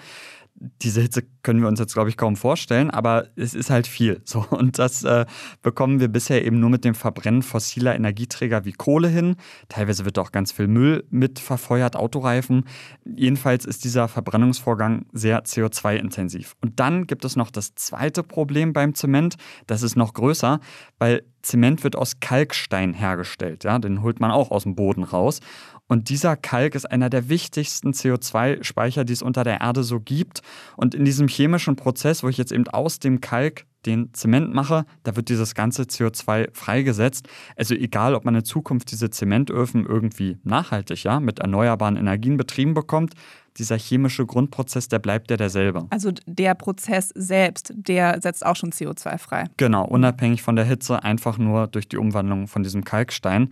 diese 0.82 1.00
Hitze 1.00 1.22
können 1.42 1.60
wir 1.60 1.68
uns 1.68 1.78
jetzt, 1.78 1.94
glaube 1.94 2.10
ich, 2.10 2.16
kaum 2.16 2.36
vorstellen, 2.36 2.90
aber 2.90 3.26
es 3.36 3.54
ist 3.54 3.70
halt 3.70 3.86
viel. 3.86 4.22
So. 4.28 4.44
Und 4.50 4.78
das 4.78 5.04
äh, 5.04 5.24
bekommen 5.62 6.00
wir 6.00 6.08
bisher 6.08 6.44
eben 6.44 6.60
nur 6.60 6.68
mit 6.68 6.84
dem 6.84 6.94
Verbrennen 6.94 7.42
fossiler 7.42 7.94
Energieträger 7.94 8.66
wie 8.66 8.72
Kohle 8.72 9.08
hin. 9.08 9.36
Teilweise 9.70 10.04
wird 10.04 10.18
auch 10.18 10.32
ganz 10.32 10.52
viel 10.52 10.66
Müll 10.68 11.04
mit 11.08 11.38
verfeuert, 11.38 11.96
Autoreifen. 11.96 12.64
Jedenfalls 13.06 13.64
ist 13.64 13.84
dieser 13.84 14.06
Verbrennungsvorgang 14.06 15.06
sehr 15.12 15.44
CO2-intensiv. 15.44 16.56
Und 16.60 16.78
dann 16.78 17.06
gibt 17.06 17.24
es 17.24 17.36
noch 17.36 17.50
das 17.50 17.74
zweite 17.74 18.22
Problem 18.22 18.74
beim 18.74 18.94
Zement. 18.94 19.36
Das 19.66 19.82
ist 19.82 19.96
noch 19.96 20.12
größer, 20.12 20.60
weil 20.98 21.22
Zement 21.42 21.84
wird 21.84 21.96
aus 21.96 22.20
Kalkstein 22.20 22.92
hergestellt. 22.92 23.64
Ja? 23.64 23.78
Den 23.78 24.02
holt 24.02 24.20
man 24.20 24.30
auch 24.30 24.50
aus 24.50 24.64
dem 24.64 24.74
Boden 24.74 25.04
raus. 25.04 25.40
Und 25.88 26.10
dieser 26.10 26.36
Kalk 26.36 26.74
ist 26.74 26.84
einer 26.84 27.10
der 27.10 27.28
wichtigsten 27.28 27.92
CO2-Speicher, 27.92 29.04
die 29.04 29.14
es 29.14 29.22
unter 29.22 29.42
der 29.42 29.60
Erde 29.60 29.82
so 29.82 30.00
gibt. 30.00 30.42
Und 30.76 30.94
in 30.94 31.04
diesem 31.04 31.28
chemischen 31.28 31.76
Prozess, 31.76 32.22
wo 32.22 32.28
ich 32.28 32.36
jetzt 32.36 32.52
eben 32.52 32.68
aus 32.68 32.98
dem 32.98 33.20
Kalk 33.20 33.64
den 33.86 34.12
Zement 34.12 34.52
mache, 34.52 34.84
da 35.02 35.16
wird 35.16 35.28
dieses 35.28 35.54
ganze 35.54 35.84
CO2 35.84 36.48
freigesetzt. 36.52 37.28
Also 37.56 37.74
egal, 37.74 38.14
ob 38.14 38.24
man 38.24 38.34
in 38.34 38.44
Zukunft 38.44 38.90
diese 38.90 39.10
Zementöfen 39.10 39.86
irgendwie 39.86 40.36
nachhaltig, 40.44 41.04
ja, 41.04 41.20
mit 41.20 41.38
erneuerbaren 41.38 41.96
Energien 41.96 42.36
betrieben 42.36 42.74
bekommt, 42.74 43.14
dieser 43.58 43.78
chemische 43.78 44.26
Grundprozess, 44.26 44.88
der 44.88 44.98
bleibt 44.98 45.30
ja 45.30 45.36
derselbe. 45.36 45.86
Also 45.90 46.12
der 46.26 46.54
Prozess 46.54 47.10
selbst, 47.14 47.72
der 47.74 48.20
setzt 48.20 48.44
auch 48.44 48.56
schon 48.56 48.70
CO2 48.70 49.18
frei. 49.18 49.44
Genau, 49.56 49.84
unabhängig 49.84 50.42
von 50.42 50.56
der 50.56 50.64
Hitze, 50.64 51.02
einfach 51.02 51.38
nur 51.38 51.66
durch 51.66 51.88
die 51.88 51.96
Umwandlung 51.96 52.48
von 52.48 52.62
diesem 52.62 52.84
Kalkstein. 52.84 53.50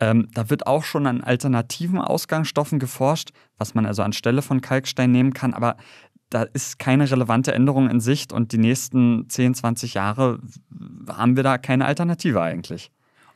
Ähm, 0.00 0.28
da 0.34 0.50
wird 0.50 0.66
auch 0.66 0.84
schon 0.84 1.06
an 1.06 1.22
alternativen 1.22 1.98
Ausgangsstoffen 1.98 2.78
geforscht, 2.78 3.30
was 3.58 3.74
man 3.74 3.86
also 3.86 4.02
anstelle 4.02 4.42
von 4.42 4.60
Kalkstein 4.60 5.12
nehmen 5.12 5.32
kann, 5.32 5.54
aber 5.54 5.76
da 6.30 6.42
ist 6.42 6.78
keine 6.78 7.08
relevante 7.08 7.54
Änderung 7.54 7.88
in 7.88 8.00
Sicht 8.00 8.32
und 8.32 8.52
die 8.52 8.58
nächsten 8.58 9.28
10, 9.28 9.54
20 9.54 9.94
Jahre 9.94 10.40
haben 11.08 11.36
wir 11.36 11.44
da 11.44 11.58
keine 11.58 11.84
Alternative 11.84 12.42
eigentlich. 12.42 12.90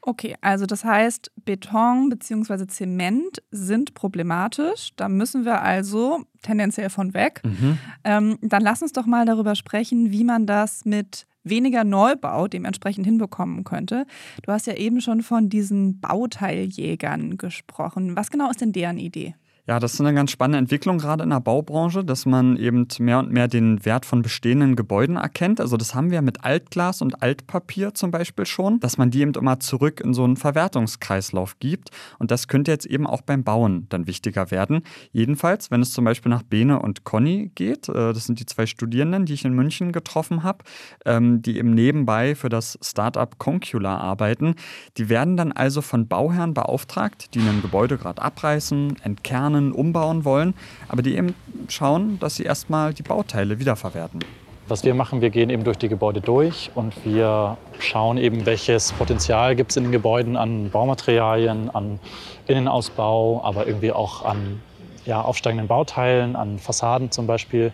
Okay, 0.08 0.36
also 0.40 0.64
das 0.64 0.86
heißt, 0.86 1.30
Beton 1.44 2.08
bzw. 2.08 2.66
Zement 2.66 3.42
sind 3.50 3.92
problematisch. 3.92 4.92
Da 4.96 5.06
müssen 5.06 5.44
wir 5.44 5.60
also 5.60 6.24
tendenziell 6.40 6.88
von 6.88 7.12
weg. 7.12 7.42
Mhm. 7.44 7.78
Ähm, 8.04 8.38
dann 8.40 8.62
lass 8.62 8.80
uns 8.80 8.92
doch 8.92 9.04
mal 9.04 9.26
darüber 9.26 9.54
sprechen, 9.54 10.10
wie 10.10 10.24
man 10.24 10.46
das 10.46 10.86
mit 10.86 11.26
weniger 11.44 11.84
Neubau 11.84 12.48
dementsprechend 12.48 13.04
hinbekommen 13.04 13.64
könnte. 13.64 14.06
Du 14.44 14.50
hast 14.50 14.66
ja 14.66 14.76
eben 14.76 15.02
schon 15.02 15.20
von 15.20 15.50
diesen 15.50 16.00
Bauteiljägern 16.00 17.36
gesprochen. 17.36 18.16
Was 18.16 18.30
genau 18.30 18.48
ist 18.48 18.62
denn 18.62 18.72
deren 18.72 18.96
Idee? 18.96 19.34
Ja, 19.68 19.78
das 19.78 19.92
ist 19.92 20.00
eine 20.00 20.14
ganz 20.14 20.30
spannende 20.30 20.56
Entwicklung 20.56 20.96
gerade 20.96 21.24
in 21.24 21.28
der 21.28 21.40
Baubranche, 21.40 22.02
dass 22.02 22.24
man 22.24 22.56
eben 22.56 22.88
mehr 23.00 23.18
und 23.18 23.30
mehr 23.30 23.48
den 23.48 23.84
Wert 23.84 24.06
von 24.06 24.22
bestehenden 24.22 24.76
Gebäuden 24.76 25.16
erkennt. 25.16 25.60
Also 25.60 25.76
das 25.76 25.94
haben 25.94 26.10
wir 26.10 26.22
mit 26.22 26.42
Altglas 26.42 27.02
und 27.02 27.22
Altpapier 27.22 27.92
zum 27.92 28.10
Beispiel 28.10 28.46
schon, 28.46 28.80
dass 28.80 28.96
man 28.96 29.10
die 29.10 29.20
eben 29.20 29.34
immer 29.34 29.60
zurück 29.60 30.00
in 30.00 30.14
so 30.14 30.24
einen 30.24 30.38
Verwertungskreislauf 30.38 31.58
gibt. 31.58 31.90
Und 32.18 32.30
das 32.30 32.48
könnte 32.48 32.70
jetzt 32.70 32.86
eben 32.86 33.06
auch 33.06 33.20
beim 33.20 33.44
Bauen 33.44 33.84
dann 33.90 34.06
wichtiger 34.06 34.50
werden. 34.50 34.80
Jedenfalls, 35.12 35.70
wenn 35.70 35.82
es 35.82 35.92
zum 35.92 36.06
Beispiel 36.06 36.30
nach 36.30 36.44
Bene 36.44 36.80
und 36.80 37.04
Conny 37.04 37.52
geht, 37.54 37.90
äh, 37.90 38.14
das 38.14 38.24
sind 38.24 38.40
die 38.40 38.46
zwei 38.46 38.64
Studierenden, 38.64 39.26
die 39.26 39.34
ich 39.34 39.44
in 39.44 39.52
München 39.52 39.92
getroffen 39.92 40.44
habe, 40.44 40.64
ähm, 41.04 41.42
die 41.42 41.58
eben 41.58 41.74
nebenbei 41.74 42.34
für 42.34 42.48
das 42.48 42.78
Startup 42.80 43.38
Concula 43.38 43.98
arbeiten. 43.98 44.54
Die 44.96 45.10
werden 45.10 45.36
dann 45.36 45.52
also 45.52 45.82
von 45.82 46.08
Bauherren 46.08 46.54
beauftragt, 46.54 47.34
die 47.34 47.40
ein 47.40 47.60
Gebäude 47.60 47.98
gerade 47.98 48.22
abreißen, 48.22 48.96
entkernen, 49.02 49.57
planen, 49.58 49.72
umbauen 49.72 50.24
wollen, 50.24 50.54
aber 50.88 51.02
die 51.02 51.16
eben 51.16 51.34
schauen, 51.68 52.18
dass 52.20 52.36
sie 52.36 52.44
erstmal 52.44 52.94
die 52.94 53.02
Bauteile 53.02 53.58
wiederverwerten. 53.58 54.20
Was 54.68 54.84
wir 54.84 54.94
machen, 54.94 55.22
wir 55.22 55.30
gehen 55.30 55.48
eben 55.48 55.64
durch 55.64 55.78
die 55.78 55.88
Gebäude 55.88 56.20
durch 56.20 56.70
und 56.74 56.92
wir 57.04 57.56
schauen 57.78 58.18
eben, 58.18 58.44
welches 58.44 58.92
Potenzial 58.92 59.56
gibt 59.56 59.70
es 59.70 59.78
in 59.78 59.84
den 59.84 59.92
Gebäuden 59.92 60.36
an 60.36 60.70
Baumaterialien, 60.70 61.70
an 61.70 61.98
Innenausbau, 62.46 63.42
aber 63.42 63.66
irgendwie 63.66 63.92
auch 63.92 64.24
an 64.26 64.60
ja, 65.06 65.22
aufsteigenden 65.22 65.68
Bauteilen, 65.68 66.36
an 66.36 66.58
Fassaden 66.58 67.10
zum 67.10 67.26
Beispiel 67.26 67.72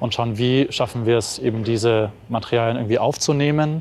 und 0.00 0.12
schauen, 0.12 0.36
wie 0.36 0.66
schaffen 0.70 1.06
wir 1.06 1.16
es 1.16 1.38
eben 1.38 1.64
diese 1.64 2.10
Materialien 2.28 2.76
irgendwie 2.76 2.98
aufzunehmen, 2.98 3.80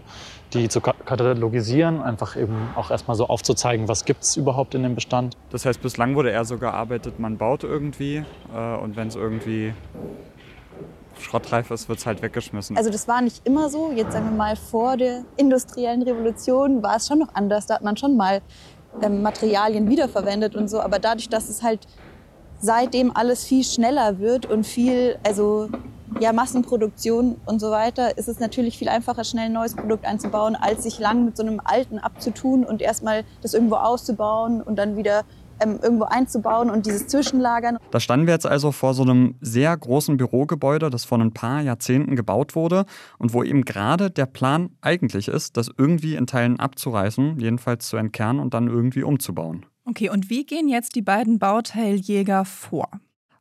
die 0.54 0.70
zu 0.70 0.82
katalogisieren, 0.82 2.02
einfach 2.02 2.36
eben 2.36 2.70
auch 2.76 2.92
erstmal 2.92 3.16
so 3.16 3.28
aufzuzeigen, 3.28 3.88
was 3.88 4.06
gibt 4.06 4.24
es 4.24 4.38
überhaupt 4.38 4.76
in 4.76 4.84
dem 4.84 4.96
Bestand. 4.96 5.38
Das 5.50 5.66
heißt, 5.66 5.82
bislang 5.82 6.16
wurde 6.16 6.32
eher 6.32 6.46
so 6.46 6.58
gearbeitet, 6.58 7.20
man 7.20 7.38
baut 7.38 7.64
irgendwie 7.64 8.24
äh, 8.56 8.78
und 8.78 8.96
wenn 8.96 9.08
es 9.08 9.16
irgendwie 9.16 9.74
schrottreif 11.20 11.72
ist, 11.72 11.90
wird 11.90 12.00
es 12.00 12.06
halt 12.06 12.22
weggeschmissen. 12.22 12.78
Also 12.78 12.90
das 12.90 13.08
war 13.08 13.22
nicht 13.22 13.46
immer 13.46 13.70
so. 13.70 13.92
Jetzt 13.92 14.14
sagen 14.14 14.26
wir 14.26 14.38
mal 14.38 14.56
vor 14.56 14.98
der 14.98 15.24
industriellen 15.38 16.02
Revolution 16.02 16.84
war 16.84 16.98
es 16.98 17.08
schon 17.08 17.20
noch 17.20 17.34
anders. 17.34 17.68
Da 17.68 17.76
hat 17.76 17.84
man 17.84 17.98
schon 17.98 18.18
mal 18.18 18.42
ähm, 19.02 19.22
Materialien 19.22 19.90
wiederverwendet 19.90 20.56
und 20.56 20.70
so. 20.70 20.82
Aber 20.82 21.00
dadurch, 21.00 21.30
dass 21.30 21.50
es 21.50 21.64
halt 21.64 21.88
seitdem 22.60 23.16
alles 23.16 23.44
viel 23.44 23.64
schneller 23.64 24.20
wird 24.20 24.46
und 24.46 24.66
viel, 24.66 25.18
also 25.24 25.70
ja, 26.20 26.34
Massenproduktion 26.34 27.38
und 27.46 27.60
so 27.60 27.72
weiter, 27.72 28.18
ist 28.18 28.28
es 28.28 28.40
natürlich 28.40 28.78
viel 28.78 28.90
einfacher, 28.90 29.24
schnell 29.24 29.46
ein 29.46 29.54
neues 29.54 29.76
Produkt 29.76 30.06
einzubauen, 30.06 30.56
als 30.56 30.84
sich 30.84 31.00
lang 31.00 31.26
mit 31.26 31.38
so 31.38 31.44
einem 31.44 31.62
alten 31.64 32.00
abzutun 32.00 32.64
und 32.64 32.82
erstmal 32.82 33.24
das 33.42 33.54
irgendwo 33.54 33.76
auszubauen 33.76 34.62
und 34.62 34.78
dann 34.78 34.98
wieder 34.98 35.24
ähm, 35.60 35.80
irgendwo 35.82 36.06
einzubauen 36.06 36.70
und 36.70 36.86
dieses 36.86 37.08
Zwischenlagern. 37.08 37.78
Da 37.92 38.00
standen 38.00 38.28
wir 38.28 38.34
jetzt 38.34 38.46
also 38.46 38.72
vor 38.72 38.94
so 38.94 39.04
einem 39.04 39.36
sehr 39.42 39.76
großen 39.76 40.18
Bürogebäude, 40.18 40.90
das 40.90 41.06
vor 41.06 41.20
ein 41.20 41.34
paar 41.34 41.62
Jahrzehnten 41.62 42.16
gebaut 42.16 42.56
wurde 42.56 42.86
und 43.18 43.34
wo 43.34 43.44
eben 43.44 43.64
gerade 43.64 44.10
der 44.10 44.26
Plan 44.26 44.72
eigentlich 44.82 45.28
ist, 45.28 45.58
das 45.58 45.70
irgendwie 45.78 46.16
in 46.16 46.28
Teilen 46.28 46.60
abzureißen, 46.60 47.40
jedenfalls 47.40 47.88
zu 47.88 47.98
entkernen 47.98 48.40
und 48.40 48.54
dann 48.54 48.68
irgendwie 48.68 49.04
umzubauen. 49.04 49.66
Okay, 49.86 50.10
und 50.10 50.30
wie 50.30 50.46
gehen 50.46 50.70
jetzt 50.70 50.96
die 50.96 51.02
beiden 51.02 51.40
Bauteiljäger 51.40 52.46
vor? 52.46 52.88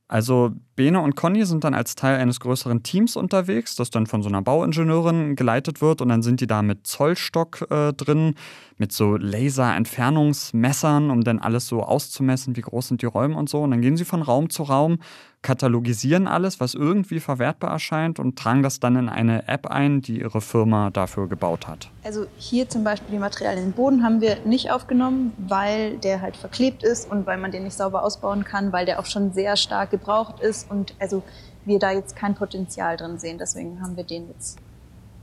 Also 0.09 0.50
Bene 0.75 1.00
und 1.00 1.17
Conny 1.17 1.45
sind 1.45 1.64
dann 1.64 1.75
als 1.75 1.95
Teil 1.97 2.19
eines 2.19 2.41
größeren 2.41 2.83
Teams 2.83 3.17
unterwegs, 3.17 3.76
das 3.76 3.91
dann 3.91 4.07
von 4.07 4.23
so 4.23 4.29
einer 4.29 4.41
Bauingenieurin 4.41 5.37
geleitet 5.37 5.83
wird 5.83 6.00
und 6.00 6.09
dann 6.09 6.23
sind 6.23 6.41
die 6.41 6.47
da 6.47 6.62
mit 6.62 6.87
Zollstock 6.87 7.67
äh, 7.71 7.93
drin, 7.93 8.35
mit 8.79 8.91
so 8.91 9.17
Laserentfernungsmessern, 9.17 11.11
um 11.11 11.23
dann 11.25 11.38
alles 11.38 11.69
so 11.69 11.83
auszumessen, 11.83 12.57
wie 12.57 12.62
groß 12.62 12.88
sind 12.88 13.02
die 13.02 13.07
Räume 13.07 13.37
und 13.37 13.49
so. 13.49 13.61
Und 13.61 13.71
dann 13.71 13.83
gehen 13.83 13.97
sie 13.97 14.05
von 14.05 14.23
Raum 14.23 14.50
zu 14.50 14.64
Raum, 14.64 14.99
katalogisieren 15.43 16.26
alles, 16.26 16.59
was 16.59 16.75
irgendwie 16.75 17.21
verwertbar 17.21 17.71
erscheint 17.71 18.19
und 18.19 18.38
tragen 18.38 18.62
das 18.62 18.81
dann 18.81 18.97
in 18.97 19.09
eine 19.09 19.49
App 19.49 19.67
ein, 19.67 20.00
die 20.00 20.21
ihre 20.21 20.41
Firma 20.41 20.91
dafür 20.91 21.29
gebaut 21.29 21.69
hat. 21.69 21.91
Also 22.05 22.26
hier 22.38 22.69
zum 22.69 22.83
Beispiel 22.83 23.12
die 23.12 23.19
Materialien 23.19 23.67
im 23.67 23.73
Boden 23.73 24.02
haben 24.02 24.21
wir 24.21 24.38
nicht 24.45 24.71
aufgenommen, 24.71 25.33
weil 25.37 25.99
der 25.99 26.21
halt 26.21 26.37
verklebt 26.37 26.83
ist 26.83 27.11
und 27.11 27.26
weil 27.26 27.38
man 27.38 27.50
den 27.50 27.64
nicht 27.64 27.76
sauber 27.76 28.05
ausbauen 28.05 28.45
kann, 28.45 28.73
weil 28.73 28.87
der 28.87 28.99
auch 29.00 29.07
schon 29.07 29.33
sehr 29.33 29.57
stark 29.57 29.91
gebraucht 29.91 30.41
ist 30.41 30.62
und 30.69 30.95
also 30.99 31.23
wir 31.64 31.78
da 31.78 31.92
jetzt 31.92 32.16
kein 32.16 32.35
Potenzial 32.35 32.97
drin 32.97 33.19
sehen. 33.19 33.38
Deswegen 33.38 33.81
haben 33.81 33.97
wir 33.97 34.04
den 34.04 34.28
jetzt 34.28 34.59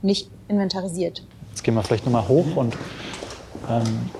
nicht 0.02 0.30
inventarisiert. 0.48 1.22
Jetzt 1.50 1.62
gehen 1.64 1.74
wir 1.74 1.82
vielleicht 1.82 2.04
nochmal 2.04 2.26
hoch 2.28 2.56
und 2.56 2.76
ähm, 3.68 4.10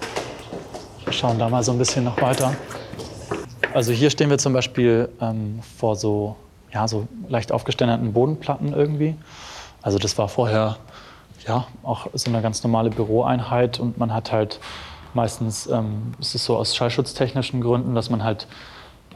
schauen 1.10 1.38
da 1.38 1.48
mal 1.48 1.62
so 1.62 1.72
ein 1.72 1.78
bisschen 1.78 2.04
noch 2.04 2.20
weiter. 2.20 2.54
Also 3.72 3.92
hier 3.92 4.10
stehen 4.10 4.30
wir 4.30 4.38
zum 4.38 4.52
Beispiel 4.52 5.08
ähm, 5.20 5.60
vor 5.78 5.96
so, 5.96 6.36
ja, 6.72 6.88
so 6.88 7.06
leicht 7.28 7.52
aufgeständerten 7.52 8.12
Bodenplatten 8.12 8.72
irgendwie. 8.72 9.14
Also 9.80 9.98
das 9.98 10.18
war 10.18 10.28
vorher 10.28 10.76
ja 11.46 11.66
auch 11.82 12.08
so 12.12 12.30
eine 12.30 12.42
ganz 12.42 12.62
normale 12.62 12.90
Büroeinheit 12.90 13.80
und 13.80 13.96
man 13.96 14.12
hat 14.12 14.32
halt 14.32 14.60
meistens, 15.14 15.66
ähm, 15.68 16.12
ist 16.20 16.34
es 16.34 16.44
so 16.44 16.56
aus 16.56 16.76
schallschutztechnischen 16.76 17.60
Gründen, 17.60 17.94
dass 17.94 18.10
man 18.10 18.24
halt 18.24 18.46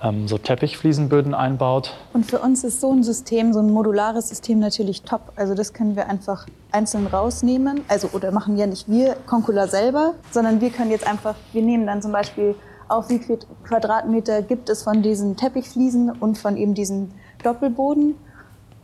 ähm, 0.05 0.29
so 0.29 0.39
Teppichfliesenböden 0.39 1.35
einbaut. 1.35 1.97
Und 2.13 2.27
für 2.27 2.39
uns 2.39 2.63
ist 2.63 2.81
so 2.81 2.93
ein 2.93 3.03
System, 3.03 3.53
so 3.53 3.61
ein 3.61 3.71
modulares 3.71 4.29
System 4.29 4.59
natürlich 4.59 5.03
top. 5.03 5.33
Also 5.37 5.55
das 5.55 5.73
können 5.73 5.97
wir 5.97 6.09
einfach 6.09 6.47
einzeln 6.71 7.07
rausnehmen. 7.07 7.81
Also 7.89 8.11
oder 8.13 8.31
machen 8.31 8.57
ja 8.57 8.67
nicht 8.67 8.89
wir 8.89 9.17
Concula 9.27 9.67
selber, 9.67 10.15
sondern 10.31 10.61
wir 10.61 10.71
können 10.71 10.91
jetzt 10.91 11.07
einfach, 11.07 11.35
wir 11.53 11.63
nehmen 11.63 11.87
dann 11.87 12.03
zum 12.03 12.13
Beispiel 12.13 12.55
auf 12.89 13.09
wie 13.09 13.19
viel 13.19 13.39
Quadratmeter 13.65 14.43
gibt 14.43 14.69
es 14.69 14.83
von 14.83 15.03
diesen 15.03 15.37
Teppichfliesen 15.37 16.11
und 16.11 16.37
von 16.37 16.57
eben 16.57 16.75
diesem 16.75 17.11
Doppelboden. 17.43 18.15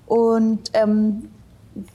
Und 0.06 0.70
ähm, 0.72 1.28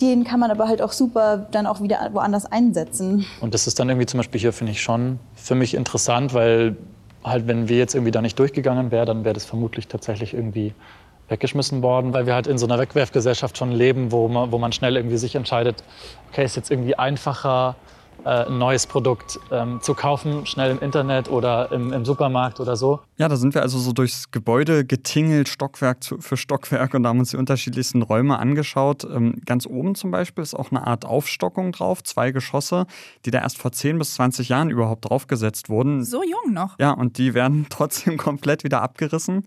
den 0.02 0.24
kann 0.24 0.40
man 0.40 0.52
aber 0.52 0.68
halt 0.68 0.82
auch 0.82 0.92
super 0.92 1.48
dann 1.52 1.68
auch 1.68 1.82
wieder 1.82 2.10
woanders 2.14 2.46
einsetzen. 2.46 3.26
Und 3.42 3.54
das 3.54 3.68
ist 3.68 3.80
dann 3.80 3.90
irgendwie 3.90 4.06
zum 4.06 4.20
Beispiel 4.20 4.40
hier, 4.40 4.54
finde 4.54 4.72
ich, 4.72 4.82
schon 4.82 5.20
für 5.36 5.56
mich 5.56 5.74
interessant, 5.74 6.34
weil 6.34 6.78
halt, 7.26 7.48
wenn 7.48 7.68
wir 7.68 7.78
jetzt 7.78 7.96
irgendwie 7.96 8.12
da 8.12 8.22
nicht 8.22 8.38
durchgegangen 8.38 8.92
wären, 8.92 9.06
dann 9.08 9.26
wäre 9.26 9.34
das 9.34 9.46
vermutlich 9.46 9.88
tatsächlich 9.88 10.34
irgendwie 10.34 10.74
weggeschmissen 11.28 11.82
worden, 11.82 12.14
weil 12.14 12.28
wir 12.28 12.36
halt 12.36 12.48
in 12.48 12.58
so 12.58 12.68
einer 12.68 12.78
Wegwerfgesellschaft 12.78 13.58
schon 13.58 13.72
leben, 13.72 14.12
wo 14.12 14.28
man, 14.28 14.52
wo 14.52 14.60
man 14.60 14.72
schnell 14.72 14.96
irgendwie 14.96 15.18
sich 15.18 15.36
entscheidet, 15.36 15.84
okay, 16.30 16.46
ist 16.46 16.56
jetzt 16.56 16.70
irgendwie 16.70 16.96
einfacher, 16.96 17.76
äh, 18.24 18.46
ein 18.46 18.58
neues 18.58 18.88
Produkt 18.88 19.40
ähm, 19.52 19.82
zu 19.82 19.94
kaufen, 19.94 20.46
schnell 20.46 20.72
im 20.72 20.80
Internet 20.80 21.30
oder 21.30 21.72
im, 21.72 21.94
im, 21.94 22.06
Supermarkt 22.06 22.60
oder 22.60 22.76
so. 22.76 23.00
Ja, 23.18 23.30
da 23.30 23.38
sind 23.38 23.56
wir 23.56 23.62
also 23.62 23.80
so 23.80 23.94
durchs 23.94 24.32
Gebäude 24.32 24.84
getingelt, 24.84 25.48
Stockwerk 25.48 26.00
für 26.20 26.36
Stockwerk 26.36 26.94
und 26.94 27.08
haben 27.08 27.20
uns 27.20 27.32
die 27.32 27.38
unterschiedlichsten 27.38 28.02
Räume 28.02 28.38
angeschaut. 28.38 29.06
Ähm, 29.06 29.36
ganz 29.46 29.66
oben 29.66 29.96
zum 29.96 30.12
Beispiel 30.12 30.42
ist 30.42 30.54
auch 30.54 30.72
eine 30.72 30.86
Art 30.86 31.06
Aufstockung 31.06 31.72
drauf, 31.72 32.04
zwei 32.04 32.32
Geschosse, 32.32 32.88
die 33.24 33.32
da 33.32 33.40
erst 33.40 33.58
vor 33.58 33.72
10 33.72 34.00
bis 34.00 34.16
20 34.16 34.50
Jahren 34.50 34.70
überhaupt 34.70 35.10
draufgesetzt 35.10 35.70
wurden. 35.70 36.04
So 36.04 36.24
jung 36.24 36.54
noch. 36.54 36.78
Ja, 36.78 36.92
und 36.92 37.18
die 37.18 37.34
werden 37.34 37.68
trotzdem 37.70 38.18
komplett 38.18 38.66
wieder 38.66 38.82
abgerissen. 38.82 39.46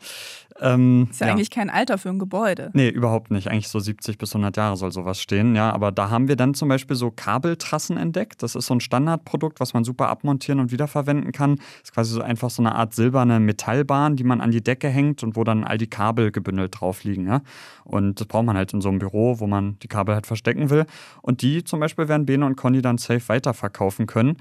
Ähm, 0.61 1.09
ist 1.11 1.21
ja, 1.21 1.29
ja, 1.29 1.35
eigentlich 1.35 1.51
kein 1.51 1.71
Alter 1.71 1.99
für 1.99 2.09
ein 2.09 2.19
Gebäude. 2.19 2.71
Nee, 2.73 2.89
überhaupt 2.89 3.31
nicht. 3.31 3.49
Eigentlich 3.49 3.69
so 3.69 3.79
70 3.79 4.19
bis 4.19 4.35
100 4.35 4.57
Jahre 4.57 4.77
soll 4.77 4.93
sowas 4.93 5.21
stehen. 5.21 5.55
Ja, 5.55 5.73
aber 5.73 5.93
da 5.93 6.11
haben 6.11 6.29
wir 6.29 6.37
dann 6.37 6.55
zum 6.55 6.69
Beispiel 6.69 6.97
so 6.97 7.11
Kabeltrassen 7.11 7.97
entdeckt. 7.97 8.43
Das 8.43 8.55
ist 8.55 8.67
so 8.67 8.75
ein 8.75 8.81
Standardprodukt, 8.81 9.61
was 9.61 9.75
man 9.75 9.85
super 9.85 10.09
abmontieren 10.09 10.61
und 10.61 10.73
wiederverwenden 10.73 11.33
kann. 11.33 11.57
Das 11.57 11.85
ist 11.85 11.93
quasi 11.93 12.13
so 12.15 12.23
einfach 12.23 12.51
so 12.51 12.63
eine 12.63 12.75
Art 12.75 12.95
silberne 12.95 13.41
Metallbahn, 13.59 14.17
die 14.17 14.25
man 14.25 14.41
an 14.41 14.51
die 14.51 14.63
Decke 14.63 14.89
hängt 14.89 15.23
und 15.23 15.37
wo 15.37 15.45
dann 15.45 15.65
all 15.65 15.79
die 15.79 15.89
Kabel 15.89 16.31
gebündelt 16.31 16.81
drauf 16.81 17.05
liegen. 17.05 17.27
Ja? 17.27 17.43
Und 17.85 18.21
das 18.21 18.27
braucht 18.27 18.47
man 18.47 18.57
halt 18.57 18.73
in 18.73 18.81
so 18.81 18.89
einem 18.89 19.01
Büro, 19.01 19.41
wo 19.41 19.47
man 19.47 19.79
die 19.81 19.89
Kabel 19.89 20.15
halt 20.15 20.27
verstecken 20.27 20.71
will. 20.71 20.87
Und 21.23 21.43
die 21.43 21.65
zum 21.65 21.81
Beispiel 21.81 22.09
werden 22.09 22.27
Bene 22.27 22.47
und 22.47 22.57
Conny 22.57 22.81
dann 22.81 22.99
safe 22.99 23.29
weiterverkaufen 23.29 24.07
können. 24.07 24.37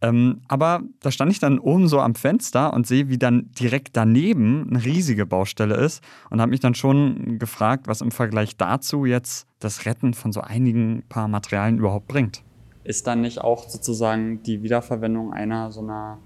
Ähm, 0.00 0.42
aber 0.46 0.82
da 1.00 1.10
stand 1.10 1.32
ich 1.32 1.40
dann 1.40 1.58
oben 1.58 1.88
so 1.88 1.98
am 1.98 2.14
Fenster 2.14 2.72
und 2.72 2.86
sehe, 2.86 3.08
wie 3.08 3.18
dann 3.18 3.50
direkt 3.58 3.96
daneben 3.96 4.68
eine 4.70 4.84
riesige 4.84 5.26
Baustelle 5.26 5.74
ist 5.74 6.04
und 6.30 6.40
habe 6.40 6.50
mich 6.50 6.60
dann 6.60 6.76
schon 6.76 7.40
gefragt, 7.40 7.88
was 7.88 8.00
im 8.00 8.12
Vergleich 8.12 8.56
dazu 8.56 9.06
jetzt 9.06 9.48
das 9.58 9.86
Retten 9.86 10.14
von 10.14 10.30
so 10.30 10.40
einigen 10.40 11.02
paar 11.08 11.26
Materialien 11.26 11.78
überhaupt 11.78 12.06
bringt. 12.06 12.44
Ist 12.84 13.08
dann 13.08 13.22
nicht 13.22 13.40
auch 13.40 13.68
sozusagen 13.68 14.40
die 14.44 14.62
Wiederverwendung 14.62 15.32
einer 15.32 15.72
so 15.72 15.80
einer 15.80 16.18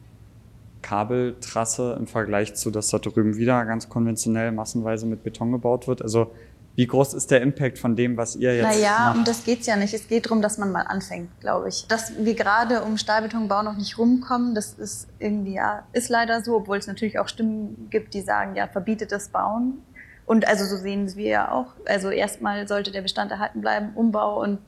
Kabeltrasse 0.83 1.97
im 1.99 2.07
Vergleich 2.07 2.55
zu, 2.55 2.71
dass 2.71 2.89
da 2.89 2.99
drüben 2.99 3.37
wieder 3.37 3.65
ganz 3.65 3.89
konventionell 3.89 4.53
massenweise 4.53 5.07
mit 5.07 5.23
Beton 5.23 5.53
gebaut 5.53 5.89
wird? 5.89 6.03
Also 6.03 6.33
wie 6.75 6.87
groß 6.87 7.13
ist 7.15 7.31
der 7.31 7.43
Impact 7.43 7.79
von 7.79 7.97
dem, 7.97 8.17
was 8.17 8.35
ihr 8.35 8.57
jetzt 8.57 8.65
Naja, 8.65 9.09
macht? 9.09 9.17
um 9.19 9.25
das 9.25 9.45
geht 9.45 9.61
es 9.61 9.67
ja 9.67 9.77
nicht. 9.77 9.93
Es 9.93 10.09
geht 10.09 10.27
darum, 10.27 10.41
dass 10.41 10.57
man 10.57 10.73
mal 10.73 10.83
anfängt, 10.83 11.29
glaube 11.41 11.69
ich. 11.69 11.87
Dass 11.87 12.13
wir 12.19 12.35
gerade 12.35 12.83
um 12.83 12.97
Stahlbetonbau 12.97 13.63
noch 13.63 13.77
nicht 13.77 13.99
rumkommen, 13.99 14.55
das 14.55 14.73
ist 14.75 15.09
irgendwie, 15.19 15.55
ja, 15.55 15.85
ist 15.93 16.09
leider 16.09 16.43
so, 16.43 16.57
obwohl 16.57 16.79
es 16.79 16.87
natürlich 16.87 17.19
auch 17.19 17.29
Stimmen 17.29 17.89
gibt, 17.91 18.15
die 18.15 18.23
sagen, 18.23 18.57
ja, 18.57 18.67
verbietet 18.69 19.13
das 19.13 19.29
Bauen. 19.29 19.83
Und 20.25 20.49
also 20.49 20.65
so 20.65 20.77
sehen 20.77 21.15
wir 21.15 21.29
ja 21.29 21.53
auch. 21.53 21.75
Also 21.85 22.09
erstmal 22.09 22.67
sollte 22.67 22.91
der 22.91 23.03
Bestand 23.03 23.31
erhalten 23.31 23.61
bleiben, 23.61 23.91
Umbau 23.95 24.41
und 24.41 24.59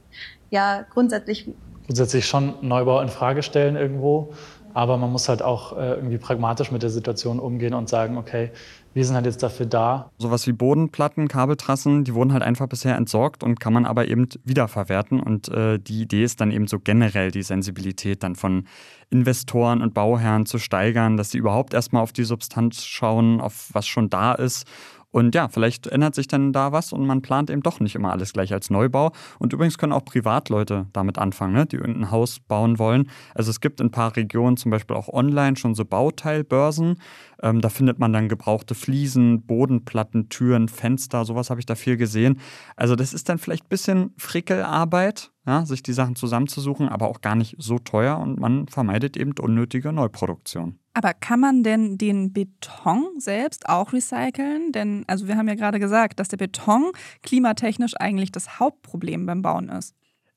ja, 0.50 0.84
grundsätzlich. 0.92 1.48
Grundsätzlich 1.86 2.26
schon 2.26 2.54
Neubau 2.60 3.00
in 3.00 3.08
Frage 3.08 3.42
stellen 3.42 3.76
irgendwo. 3.76 4.34
Aber 4.74 4.98
man 4.98 5.10
muss 5.10 5.28
halt 5.28 5.40
auch 5.40 5.76
äh, 5.76 5.94
irgendwie 5.94 6.18
pragmatisch 6.18 6.70
mit 6.70 6.82
der 6.82 6.90
Situation 6.90 7.38
umgehen 7.38 7.74
und 7.74 7.88
sagen, 7.88 8.18
okay, 8.18 8.50
wir 8.92 9.04
sind 9.04 9.14
halt 9.14 9.26
jetzt 9.26 9.42
dafür 9.42 9.66
da. 9.66 10.10
Sowas 10.18 10.46
wie 10.46 10.52
Bodenplatten, 10.52 11.28
Kabeltrassen, 11.28 12.04
die 12.04 12.14
wurden 12.14 12.32
halt 12.32 12.42
einfach 12.42 12.68
bisher 12.68 12.96
entsorgt 12.96 13.42
und 13.42 13.58
kann 13.60 13.72
man 13.72 13.86
aber 13.86 14.08
eben 14.08 14.28
wiederverwerten. 14.44 15.20
Und 15.20 15.48
äh, 15.48 15.78
die 15.78 16.02
Idee 16.02 16.24
ist 16.24 16.40
dann 16.40 16.50
eben 16.50 16.66
so 16.66 16.78
generell 16.78 17.30
die 17.30 17.42
Sensibilität 17.42 18.22
dann 18.22 18.34
von 18.34 18.66
Investoren 19.10 19.80
und 19.80 19.94
Bauherren 19.94 20.44
zu 20.44 20.58
steigern, 20.58 21.16
dass 21.16 21.30
sie 21.30 21.38
überhaupt 21.38 21.72
erstmal 21.72 22.02
auf 22.02 22.12
die 22.12 22.24
Substanz 22.24 22.84
schauen, 22.84 23.40
auf 23.40 23.70
was 23.72 23.86
schon 23.86 24.10
da 24.10 24.32
ist 24.32 24.66
und 25.14 25.32
ja, 25.36 25.46
vielleicht 25.46 25.86
ändert 25.86 26.16
sich 26.16 26.26
dann 26.26 26.52
da 26.52 26.72
was 26.72 26.92
und 26.92 27.06
man 27.06 27.22
plant 27.22 27.48
eben 27.48 27.62
doch 27.62 27.78
nicht 27.78 27.94
immer 27.94 28.10
alles 28.10 28.32
gleich 28.32 28.52
als 28.52 28.68
Neubau. 28.68 29.12
Und 29.38 29.52
übrigens 29.52 29.78
können 29.78 29.92
auch 29.92 30.04
Privatleute 30.04 30.88
damit 30.92 31.18
anfangen, 31.18 31.54
ne, 31.54 31.66
die 31.66 31.76
irgendein 31.76 32.10
Haus 32.10 32.40
bauen 32.40 32.80
wollen. 32.80 33.08
Also 33.32 33.50
es 33.50 33.60
gibt 33.60 33.80
in 33.80 33.86
ein 33.86 33.90
paar 33.92 34.16
Regionen 34.16 34.56
zum 34.56 34.72
Beispiel 34.72 34.96
auch 34.96 35.08
online 35.08 35.56
schon 35.56 35.76
so 35.76 35.84
Bauteilbörsen. 35.84 36.96
Ähm, 37.40 37.60
da 37.60 37.68
findet 37.68 38.00
man 38.00 38.12
dann 38.12 38.28
gebrauchte 38.28 38.74
Fliesen, 38.74 39.46
Bodenplatten, 39.46 40.30
Türen, 40.30 40.66
Fenster, 40.66 41.24
sowas 41.24 41.48
habe 41.48 41.60
ich 41.60 41.66
da 41.66 41.76
viel 41.76 41.96
gesehen. 41.96 42.40
Also 42.74 42.96
das 42.96 43.14
ist 43.14 43.28
dann 43.28 43.38
vielleicht 43.38 43.66
ein 43.66 43.68
bisschen 43.68 44.14
Frickelarbeit, 44.18 45.30
ja, 45.46 45.64
sich 45.64 45.84
die 45.84 45.92
Sachen 45.92 46.16
zusammenzusuchen, 46.16 46.88
aber 46.88 47.06
auch 47.06 47.20
gar 47.20 47.36
nicht 47.36 47.54
so 47.60 47.78
teuer 47.78 48.18
und 48.18 48.40
man 48.40 48.66
vermeidet 48.66 49.16
eben 49.16 49.30
unnötige 49.38 49.92
Neuproduktion. 49.92 50.80
Aber 50.94 51.12
kann 51.12 51.40
man 51.40 51.64
denn 51.64 51.98
den 51.98 52.32
Beton 52.32 53.08
selbst 53.18 53.68
auch 53.68 53.92
recyceln? 53.92 54.70
Denn, 54.70 55.04
also 55.08 55.26
wir 55.26 55.36
haben 55.36 55.48
ja 55.48 55.56
gerade 55.56 55.80
gesagt, 55.80 56.20
dass 56.20 56.28
der 56.28 56.36
Beton 56.36 56.92
klimatechnisch 57.22 57.94
eigentlich 57.98 58.30
das 58.30 58.60
Hauptproblem 58.60 59.26
beim 59.26 59.42
Bauen 59.42 59.68
ist. 59.68 59.94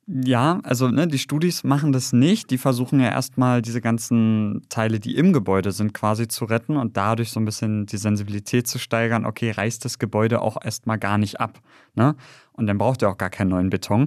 Ja, 0.09 0.61
also 0.63 0.87
ne, 0.87 1.05
die 1.05 1.17
Studis 1.17 1.65
machen 1.65 1.91
das 1.91 2.13
nicht. 2.13 2.49
Die 2.49 2.57
versuchen 2.57 3.01
ja 3.01 3.09
erstmal 3.09 3.61
diese 3.61 3.81
ganzen 3.81 4.65
Teile, 4.69 5.01
die 5.01 5.17
im 5.17 5.33
Gebäude 5.33 5.73
sind, 5.73 5.93
quasi 5.93 6.29
zu 6.29 6.45
retten 6.45 6.77
und 6.77 6.95
dadurch 6.95 7.31
so 7.31 7.41
ein 7.41 7.45
bisschen 7.45 7.85
die 7.87 7.97
Sensibilität 7.97 8.67
zu 8.67 8.79
steigern. 8.79 9.25
Okay, 9.25 9.51
reißt 9.51 9.83
das 9.83 9.99
Gebäude 9.99 10.41
auch 10.41 10.57
erstmal 10.63 10.97
gar 10.97 11.17
nicht 11.17 11.41
ab. 11.41 11.59
Ne? 11.93 12.15
Und 12.53 12.67
dann 12.67 12.77
braucht 12.77 13.01
ihr 13.01 13.09
auch 13.09 13.17
gar 13.17 13.29
keinen 13.29 13.49
neuen 13.49 13.69
Beton. 13.69 14.05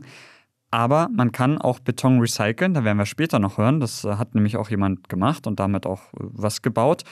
Aber 0.70 1.08
man 1.12 1.32
kann 1.32 1.58
auch 1.58 1.80
Beton 1.80 2.20
recyceln, 2.20 2.74
da 2.74 2.84
werden 2.84 2.98
wir 2.98 3.06
später 3.06 3.38
noch 3.38 3.58
hören. 3.58 3.80
Das 3.80 4.04
äh, 4.04 4.16
hat 4.16 4.34
nämlich 4.34 4.56
auch 4.56 4.70
jemand 4.70 5.08
gemacht 5.08 5.46
und 5.46 5.58
damit 5.58 5.86
auch 5.86 6.12
äh, 6.14 6.18
was 6.18 6.62
gebaut. 6.62 7.04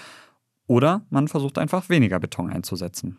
Oder 0.67 1.03
man 1.11 1.29
versucht 1.29 1.59
einfach 1.59 1.89
weniger 1.89 2.21
Beton 2.21 2.51
einzusetzen. 2.51 3.19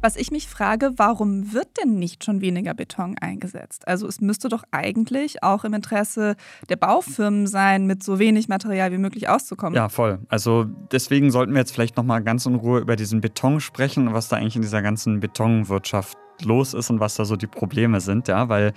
Was 0.00 0.14
ich 0.14 0.30
mich 0.30 0.46
frage, 0.46 0.92
warum 0.96 1.52
wird 1.52 1.68
denn 1.82 1.98
nicht 1.98 2.24
schon 2.24 2.40
weniger 2.40 2.72
Beton 2.72 3.16
eingesetzt? 3.20 3.88
Also 3.88 4.06
es 4.06 4.20
müsste 4.20 4.48
doch 4.48 4.62
eigentlich 4.70 5.42
auch 5.42 5.64
im 5.64 5.74
Interesse 5.74 6.36
der 6.68 6.76
Baufirmen 6.76 7.48
sein, 7.48 7.86
mit 7.86 8.04
so 8.04 8.20
wenig 8.20 8.48
Material 8.48 8.92
wie 8.92 8.98
möglich 8.98 9.28
auszukommen. 9.28 9.74
Ja, 9.74 9.88
voll. 9.88 10.20
Also 10.28 10.66
deswegen 10.92 11.32
sollten 11.32 11.52
wir 11.52 11.58
jetzt 11.58 11.72
vielleicht 11.72 11.96
noch 11.96 12.04
mal 12.04 12.20
ganz 12.20 12.46
in 12.46 12.54
Ruhe 12.54 12.78
über 12.78 12.94
diesen 12.94 13.20
Beton 13.20 13.60
sprechen 13.60 14.06
und 14.06 14.14
was 14.14 14.28
da 14.28 14.36
eigentlich 14.36 14.54
in 14.54 14.62
dieser 14.62 14.82
ganzen 14.82 15.18
Betonwirtschaft 15.18 16.16
los 16.44 16.74
ist 16.74 16.90
und 16.90 17.00
was 17.00 17.16
da 17.16 17.24
so 17.24 17.34
die 17.34 17.48
Probleme 17.48 18.00
sind, 18.00 18.28
ja, 18.28 18.48
weil 18.48 18.74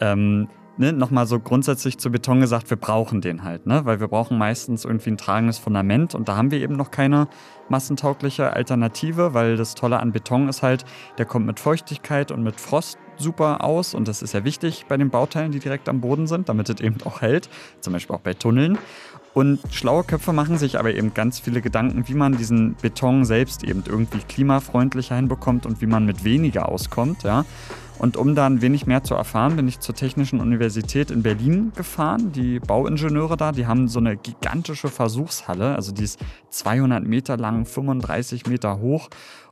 ähm, 0.00 0.48
ne, 0.78 0.92
nochmal 0.92 1.26
so 1.26 1.38
grundsätzlich 1.40 1.98
zu 1.98 2.10
Beton 2.10 2.40
gesagt, 2.40 2.70
wir 2.70 2.76
brauchen 2.76 3.20
den 3.20 3.44
halt, 3.44 3.66
ne? 3.66 3.84
weil 3.84 4.00
wir 4.00 4.08
brauchen 4.08 4.38
meistens 4.38 4.84
irgendwie 4.84 5.10
ein 5.10 5.18
tragendes 5.18 5.58
Fundament 5.58 6.14
und 6.14 6.28
da 6.28 6.36
haben 6.36 6.50
wir 6.50 6.60
eben 6.60 6.76
noch 6.76 6.90
keine 6.90 7.28
massentaugliche 7.68 8.52
Alternative, 8.52 9.34
weil 9.34 9.56
das 9.56 9.74
Tolle 9.74 10.00
an 10.00 10.12
Beton 10.12 10.48
ist 10.48 10.62
halt, 10.62 10.84
der 11.18 11.26
kommt 11.26 11.46
mit 11.46 11.60
Feuchtigkeit 11.60 12.30
und 12.30 12.42
mit 12.42 12.60
Frost 12.60 12.98
super 13.16 13.64
aus 13.64 13.94
und 13.94 14.08
das 14.08 14.22
ist 14.22 14.32
ja 14.32 14.44
wichtig 14.44 14.86
bei 14.88 14.96
den 14.96 15.10
Bauteilen, 15.10 15.52
die 15.52 15.58
direkt 15.58 15.88
am 15.88 16.00
Boden 16.00 16.26
sind, 16.26 16.48
damit 16.48 16.70
es 16.70 16.80
eben 16.80 16.96
auch 17.04 17.20
hält, 17.20 17.50
zum 17.80 17.92
Beispiel 17.92 18.16
auch 18.16 18.20
bei 18.20 18.34
Tunneln. 18.34 18.78
Und 19.34 19.60
schlaue 19.70 20.04
Köpfe 20.04 20.32
machen 20.32 20.58
sich 20.58 20.78
aber 20.78 20.94
eben 20.94 21.14
ganz 21.14 21.38
viele 21.38 21.60
Gedanken, 21.60 22.08
wie 22.08 22.14
man 22.14 22.36
diesen 22.36 22.74
Beton 22.74 23.24
selbst 23.24 23.62
eben 23.62 23.84
irgendwie 23.86 24.18
klimafreundlicher 24.18 25.14
hinbekommt 25.14 25.66
und 25.66 25.80
wie 25.80 25.86
man 25.86 26.06
mit 26.06 26.24
weniger 26.24 26.68
auskommt, 26.68 27.22
ja. 27.24 27.44
Und 27.98 28.16
um 28.16 28.34
da 28.34 28.46
ein 28.46 28.62
wenig 28.62 28.86
mehr 28.86 29.02
zu 29.02 29.14
erfahren, 29.14 29.56
bin 29.56 29.66
ich 29.66 29.80
zur 29.80 29.94
Technischen 29.94 30.40
Universität 30.40 31.10
in 31.10 31.22
Berlin 31.22 31.72
gefahren. 31.74 32.32
Die 32.32 32.60
Bauingenieure 32.60 33.36
da, 33.36 33.52
die 33.52 33.66
haben 33.66 33.88
so 33.88 33.98
eine 33.98 34.16
gigantische 34.16 34.88
Versuchshalle, 34.88 35.74
also 35.74 35.92
die 35.92 36.04
ist 36.04 36.20
200 36.50 37.04
Meter 37.04 37.36
lang, 37.36 37.66
35 37.66 38.46
Meter 38.46 38.78
hoch. 38.78 39.08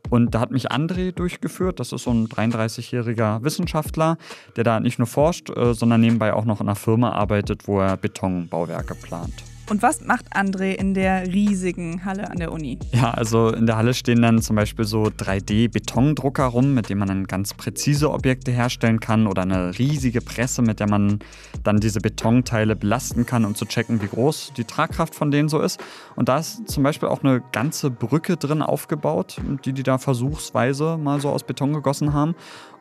Und 0.09 0.35
da 0.35 0.41
hat 0.41 0.53
mich 0.53 0.71
André 0.71 1.11
durchgeführt. 1.11 1.81
Das 1.81 1.93
ist 1.93 2.05
so 2.05 2.13
ein 2.13 2.29
33-jähriger 2.29 3.43
Wissenschaftler, 3.43 4.19
der 4.55 4.63
da 4.63 4.79
nicht 4.79 4.99
nur 4.99 5.09
forscht, 5.09 5.51
äh, 5.51 5.75
sondern 5.75 6.01
nebenbei 6.01 6.33
auch 6.33 6.45
noch 6.45 6.61
in 6.61 6.69
einer 6.69 6.77
Firma 6.77 7.11
arbeitet, 7.11 7.67
wo 7.67 7.81
er 7.81 7.97
Betonbauwerke 7.97 8.95
plant. 8.95 9.56
Und 9.69 9.83
was 9.83 10.01
macht 10.01 10.37
André 10.37 10.75
in 10.75 10.95
der 10.95 11.27
riesigen 11.27 12.05
Halle 12.05 12.31
an 12.31 12.37
der 12.37 12.53
Uni? 12.53 12.79
Ja, 12.93 13.11
also 13.11 13.49
in 13.49 13.67
der 13.67 13.77
Halle 13.77 13.95
stehen 13.95 14.23
dann 14.23 14.41
zum 14.41 14.55
Beispiel 14.55 14.85
so 14.85 15.05
3D-Betondrucker 15.05 16.45
rum, 16.45 16.73
mit 16.73 16.89
dem 16.89 16.99
man 16.99 17.09
dann 17.09 17.25
ganz 17.25 17.53
präzise 17.53 18.13
Objekte 18.13 18.53
herstellen 18.53 19.01
kann 19.01 19.27
oder 19.27 19.43
eine 19.43 19.77
riesige 19.77 20.21
Presse, 20.21 20.63
mit 20.63 20.79
der 20.79 20.89
man 20.89 21.19
dann 21.65 21.81
diese 21.81 22.01
Betonteile 22.01 22.77
belasten 22.77 23.27
kann, 23.27 23.45
um 23.45 23.57
zu 23.57 23.67
checken, 23.67 24.01
wie 24.01 24.07
groß 24.07 24.53
die 24.57 24.65
Tragkraft 24.65 25.17
von 25.17 25.33
denen 25.33 25.49
so 25.49 25.61
ist. 25.61 25.81
Und 26.15 26.29
da 26.29 26.39
ist 26.39 26.69
zum 26.69 26.85
Beispiel 26.85 27.09
auch 27.09 27.25
eine 27.25 27.43
ganze 27.51 27.91
Brücke 27.91 28.37
drin 28.37 28.63
aufgebaut, 28.63 29.41
die 29.65 29.73
die 29.73 29.83
da 29.83 29.99
versuchsweise 29.99 30.97
mal 30.97 31.21
so 31.21 31.31
aus 31.31 31.43
Beton 31.43 31.73
gegossen 31.73 32.13
haben. 32.13 32.37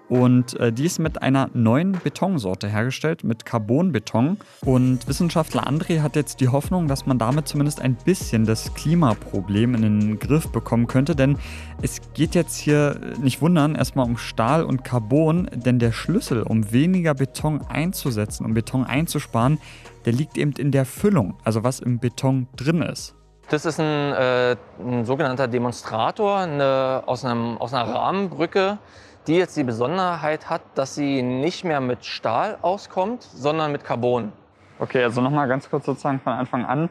Und 0.07 0.59
äh, 0.59 0.71
die 0.71 0.85
ist 0.85 0.99
mit 0.99 1.21
einer 1.21 1.49
neuen 1.53 1.93
Betonsorte 1.93 2.67
hergestellt, 2.67 3.23
mit 3.23 3.45
Carbonbeton. 3.45 4.37
Und 4.63 5.07
Wissenschaftler 5.07 5.67
André 5.67 6.01
hat 6.01 6.15
jetzt 6.15 6.41
die 6.41 6.49
Hoffnung, 6.49 6.87
dass 6.87 7.05
man 7.05 7.17
damit 7.17 7.47
zumindest 7.47 7.81
ein 7.81 7.95
bisschen 7.95 8.45
das 8.45 8.73
Klimaproblem 8.75 9.73
in 9.75 9.81
den 9.81 10.19
Griff 10.19 10.51
bekommen 10.51 10.87
könnte. 10.87 11.15
Denn 11.15 11.37
es 11.81 12.01
geht 12.13 12.35
jetzt 12.35 12.57
hier 12.57 12.99
nicht 13.19 13.41
wundern, 13.41 13.75
erstmal 13.75 14.05
um 14.05 14.17
Stahl 14.17 14.63
und 14.63 14.83
Carbon, 14.83 15.49
denn 15.53 15.79
der 15.79 15.91
Schlüssel, 15.91 16.43
um 16.43 16.71
weniger 16.71 17.15
Beton 17.15 17.61
einzusetzen, 17.67 18.45
um 18.45 18.53
Beton 18.53 18.83
einzusparen, 18.83 19.59
der 20.05 20.13
liegt 20.13 20.37
eben 20.37 20.51
in 20.53 20.71
der 20.71 20.85
Füllung, 20.85 21.35
also 21.43 21.63
was 21.63 21.79
im 21.79 21.99
Beton 21.99 22.47
drin 22.55 22.83
ist. 22.83 23.15
Das 23.49 23.65
ist 23.65 23.79
ein, 23.79 24.13
äh, 24.13 24.55
ein 24.79 25.05
sogenannter 25.05 25.47
Demonstrator 25.47 26.37
eine, 26.37 27.03
aus, 27.05 27.23
einem, 27.25 27.57
aus 27.57 27.73
einer 27.73 27.93
Rahmenbrücke 27.93 28.79
die 29.27 29.35
jetzt 29.35 29.57
die 29.57 29.63
Besonderheit 29.63 30.49
hat, 30.49 30.61
dass 30.75 30.95
sie 30.95 31.21
nicht 31.21 31.63
mehr 31.63 31.81
mit 31.81 32.05
Stahl 32.05 32.57
auskommt, 32.61 33.23
sondern 33.23 33.71
mit 33.71 33.83
Carbon. 33.83 34.31
Okay, 34.79 35.03
also 35.03 35.21
nochmal 35.21 35.47
ganz 35.47 35.69
kurz 35.69 35.85
sozusagen 35.85 36.19
von 36.19 36.33
Anfang 36.33 36.65
an, 36.65 36.89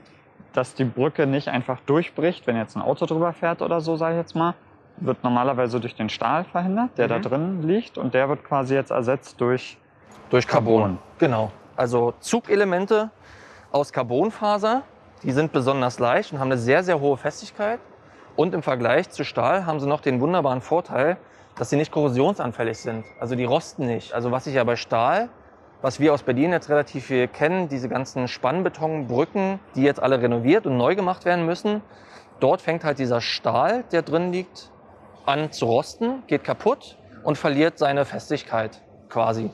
dass 0.52 0.74
die 0.74 0.84
Brücke 0.84 1.26
nicht 1.26 1.48
einfach 1.48 1.80
durchbricht, 1.80 2.46
wenn 2.46 2.56
jetzt 2.56 2.76
ein 2.76 2.82
Auto 2.82 3.06
drüber 3.06 3.32
fährt 3.32 3.62
oder 3.62 3.80
so, 3.80 3.96
sage 3.96 4.14
ich 4.14 4.20
jetzt 4.20 4.34
mal, 4.34 4.54
wird 4.96 5.22
normalerweise 5.24 5.80
durch 5.80 5.94
den 5.94 6.08
Stahl 6.08 6.44
verhindert, 6.44 6.96
der 6.96 7.06
mhm. 7.06 7.10
da 7.10 7.18
drin 7.18 7.62
liegt 7.62 7.98
und 7.98 8.14
der 8.14 8.28
wird 8.28 8.44
quasi 8.44 8.74
jetzt 8.74 8.90
ersetzt 8.90 9.40
durch, 9.40 9.78
durch 10.30 10.46
Carbon. 10.46 10.80
Carbon. 10.80 10.98
Genau. 11.18 11.52
Also 11.76 12.14
Zugelemente 12.20 13.10
aus 13.72 13.92
Carbonfaser, 13.92 14.82
die 15.22 15.32
sind 15.32 15.52
besonders 15.52 15.98
leicht 15.98 16.32
und 16.32 16.38
haben 16.38 16.52
eine 16.52 16.58
sehr, 16.58 16.84
sehr 16.84 17.00
hohe 17.00 17.16
Festigkeit. 17.16 17.80
Und 18.36 18.54
im 18.54 18.62
Vergleich 18.62 19.10
zu 19.10 19.24
Stahl 19.24 19.66
haben 19.66 19.80
sie 19.80 19.86
noch 19.86 20.00
den 20.00 20.20
wunderbaren 20.20 20.60
Vorteil, 20.60 21.16
dass 21.56 21.70
sie 21.70 21.76
nicht 21.76 21.92
korrosionsanfällig 21.92 22.78
sind. 22.78 23.04
Also 23.20 23.36
die 23.36 23.44
rosten 23.44 23.86
nicht. 23.86 24.12
Also 24.12 24.30
was 24.30 24.46
ich 24.46 24.54
ja 24.54 24.64
bei 24.64 24.76
Stahl, 24.76 25.28
was 25.82 26.00
wir 26.00 26.14
aus 26.14 26.22
Berlin 26.22 26.50
jetzt 26.52 26.70
relativ 26.70 27.06
viel 27.06 27.28
kennen, 27.28 27.68
diese 27.68 27.88
ganzen 27.88 28.26
Spannbetonbrücken, 28.28 29.60
die 29.76 29.82
jetzt 29.82 30.00
alle 30.00 30.20
renoviert 30.20 30.66
und 30.66 30.76
neu 30.76 30.94
gemacht 30.94 31.24
werden 31.24 31.46
müssen, 31.46 31.82
dort 32.40 32.62
fängt 32.62 32.84
halt 32.84 32.98
dieser 32.98 33.20
Stahl, 33.20 33.84
der 33.92 34.02
drin 34.02 34.32
liegt, 34.32 34.70
an 35.26 35.52
zu 35.52 35.66
rosten, 35.66 36.22
geht 36.26 36.44
kaputt 36.44 36.98
und 37.22 37.38
verliert 37.38 37.78
seine 37.78 38.04
Festigkeit 38.04 38.82
quasi. 39.08 39.50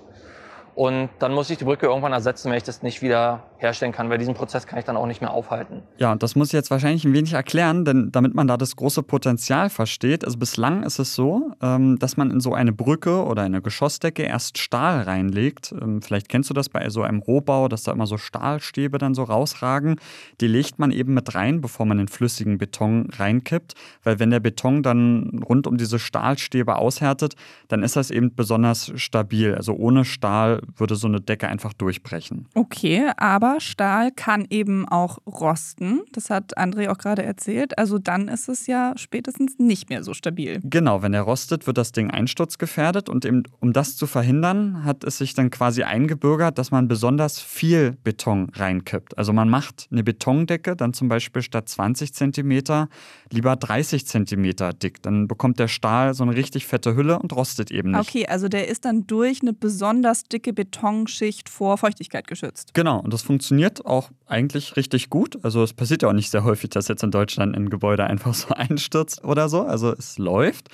Und 0.74 1.10
dann 1.18 1.32
muss 1.32 1.50
ich 1.50 1.58
die 1.58 1.64
Brücke 1.64 1.86
irgendwann 1.86 2.12
ersetzen, 2.12 2.50
wenn 2.50 2.56
ich 2.56 2.64
das 2.64 2.82
nicht 2.82 3.02
wieder 3.02 3.49
herstellen 3.60 3.92
kann, 3.92 4.10
weil 4.10 4.18
diesen 4.18 4.34
Prozess 4.34 4.66
kann 4.66 4.78
ich 4.78 4.84
dann 4.84 4.96
auch 4.96 5.06
nicht 5.06 5.20
mehr 5.20 5.32
aufhalten. 5.32 5.82
Ja, 5.98 6.12
und 6.12 6.22
das 6.22 6.34
muss 6.34 6.48
ich 6.48 6.52
jetzt 6.52 6.70
wahrscheinlich 6.70 7.04
ein 7.04 7.12
wenig 7.12 7.32
erklären, 7.32 7.84
denn 7.84 8.10
damit 8.12 8.34
man 8.34 8.46
da 8.46 8.56
das 8.56 8.76
große 8.76 9.02
Potenzial 9.02 9.70
versteht. 9.70 10.24
Also 10.24 10.38
bislang 10.38 10.82
ist 10.82 10.98
es 10.98 11.14
so, 11.14 11.52
ähm, 11.62 11.98
dass 11.98 12.16
man 12.16 12.30
in 12.30 12.40
so 12.40 12.54
eine 12.54 12.72
Brücke 12.72 13.24
oder 13.24 13.42
eine 13.42 13.62
Geschossdecke 13.62 14.22
erst 14.22 14.58
Stahl 14.58 15.02
reinlegt. 15.02 15.72
Ähm, 15.80 16.02
vielleicht 16.02 16.28
kennst 16.28 16.50
du 16.50 16.54
das 16.54 16.68
bei 16.68 16.88
so 16.90 17.02
einem 17.02 17.20
Rohbau, 17.20 17.68
dass 17.68 17.82
da 17.82 17.92
immer 17.92 18.06
so 18.06 18.16
Stahlstäbe 18.16 18.98
dann 18.98 19.14
so 19.14 19.24
rausragen. 19.24 19.96
Die 20.40 20.48
legt 20.48 20.78
man 20.78 20.90
eben 20.90 21.14
mit 21.14 21.34
rein, 21.34 21.60
bevor 21.60 21.86
man 21.86 21.98
den 21.98 22.08
flüssigen 22.08 22.58
Beton 22.58 23.08
reinkippt, 23.10 23.74
weil 24.02 24.18
wenn 24.18 24.30
der 24.30 24.40
Beton 24.40 24.82
dann 24.82 25.42
rund 25.46 25.66
um 25.66 25.76
diese 25.76 25.98
Stahlstäbe 25.98 26.76
aushärtet, 26.76 27.34
dann 27.68 27.82
ist 27.82 27.96
das 27.96 28.10
eben 28.10 28.34
besonders 28.34 28.92
stabil. 28.96 29.54
Also 29.54 29.74
ohne 29.74 30.04
Stahl 30.04 30.62
würde 30.76 30.96
so 30.96 31.06
eine 31.06 31.20
Decke 31.20 31.48
einfach 31.48 31.72
durchbrechen. 31.72 32.46
Okay, 32.54 33.10
aber 33.16 33.49
Aber 33.50 33.60
Stahl 33.60 34.12
kann 34.12 34.46
eben 34.48 34.86
auch 34.86 35.18
rosten. 35.26 36.02
Das 36.12 36.30
hat 36.30 36.56
André 36.56 36.88
auch 36.88 36.98
gerade 36.98 37.24
erzählt. 37.24 37.78
Also 37.78 37.98
dann 37.98 38.28
ist 38.28 38.48
es 38.48 38.66
ja 38.66 38.92
spätestens 38.96 39.58
nicht 39.58 39.90
mehr 39.90 40.04
so 40.04 40.14
stabil. 40.14 40.60
Genau, 40.62 41.02
wenn 41.02 41.14
er 41.14 41.22
rostet, 41.22 41.66
wird 41.66 41.76
das 41.76 41.90
Ding 41.90 42.10
einsturzgefährdet. 42.10 43.08
Und 43.08 43.24
eben, 43.24 43.42
um 43.58 43.72
das 43.72 43.96
zu 43.96 44.06
verhindern, 44.06 44.84
hat 44.84 45.02
es 45.02 45.18
sich 45.18 45.34
dann 45.34 45.50
quasi 45.50 45.82
eingebürgert, 45.82 46.58
dass 46.58 46.70
man 46.70 46.86
besonders 46.86 47.40
viel 47.40 47.96
Beton 48.04 48.50
reinkippt. 48.54 49.18
Also 49.18 49.32
man 49.32 49.48
macht 49.48 49.88
eine 49.90 50.04
Betondecke 50.04 50.76
dann 50.76 50.92
zum 50.92 51.08
Beispiel 51.08 51.42
statt 51.42 51.68
20 51.68 52.14
cm 52.14 52.86
lieber 53.30 53.56
30 53.56 54.06
cm 54.06 54.50
dick. 54.80 55.02
Dann 55.02 55.26
bekommt 55.26 55.58
der 55.58 55.68
Stahl 55.68 56.14
so 56.14 56.22
eine 56.22 56.36
richtig 56.36 56.66
fette 56.66 56.94
Hülle 56.94 57.18
und 57.18 57.32
rostet 57.32 57.72
eben 57.72 57.90
nicht. 57.90 58.00
Okay, 58.00 58.26
also 58.26 58.48
der 58.48 58.68
ist 58.68 58.84
dann 58.84 59.08
durch 59.08 59.42
eine 59.42 59.52
besonders 59.52 60.24
dicke 60.24 60.52
Betonschicht 60.52 61.48
vor 61.48 61.78
Feuchtigkeit 61.78 62.28
geschützt. 62.28 62.74
Genau, 62.74 63.00
und 63.00 63.12
das 63.12 63.22
funktioniert 63.22 63.39
auch 63.84 64.10
eigentlich 64.26 64.76
richtig 64.76 65.10
gut. 65.10 65.38
Also 65.42 65.62
es 65.62 65.72
passiert 65.72 66.02
ja 66.02 66.08
auch 66.08 66.12
nicht 66.12 66.30
sehr 66.30 66.44
häufig, 66.44 66.70
dass 66.70 66.88
jetzt 66.88 67.02
in 67.02 67.10
Deutschland 67.10 67.56
ein 67.56 67.70
Gebäude 67.70 68.04
einfach 68.04 68.34
so 68.34 68.54
einstürzt 68.54 69.24
oder 69.24 69.48
so. 69.48 69.62
Also 69.62 69.92
es 69.92 70.18
läuft. 70.18 70.68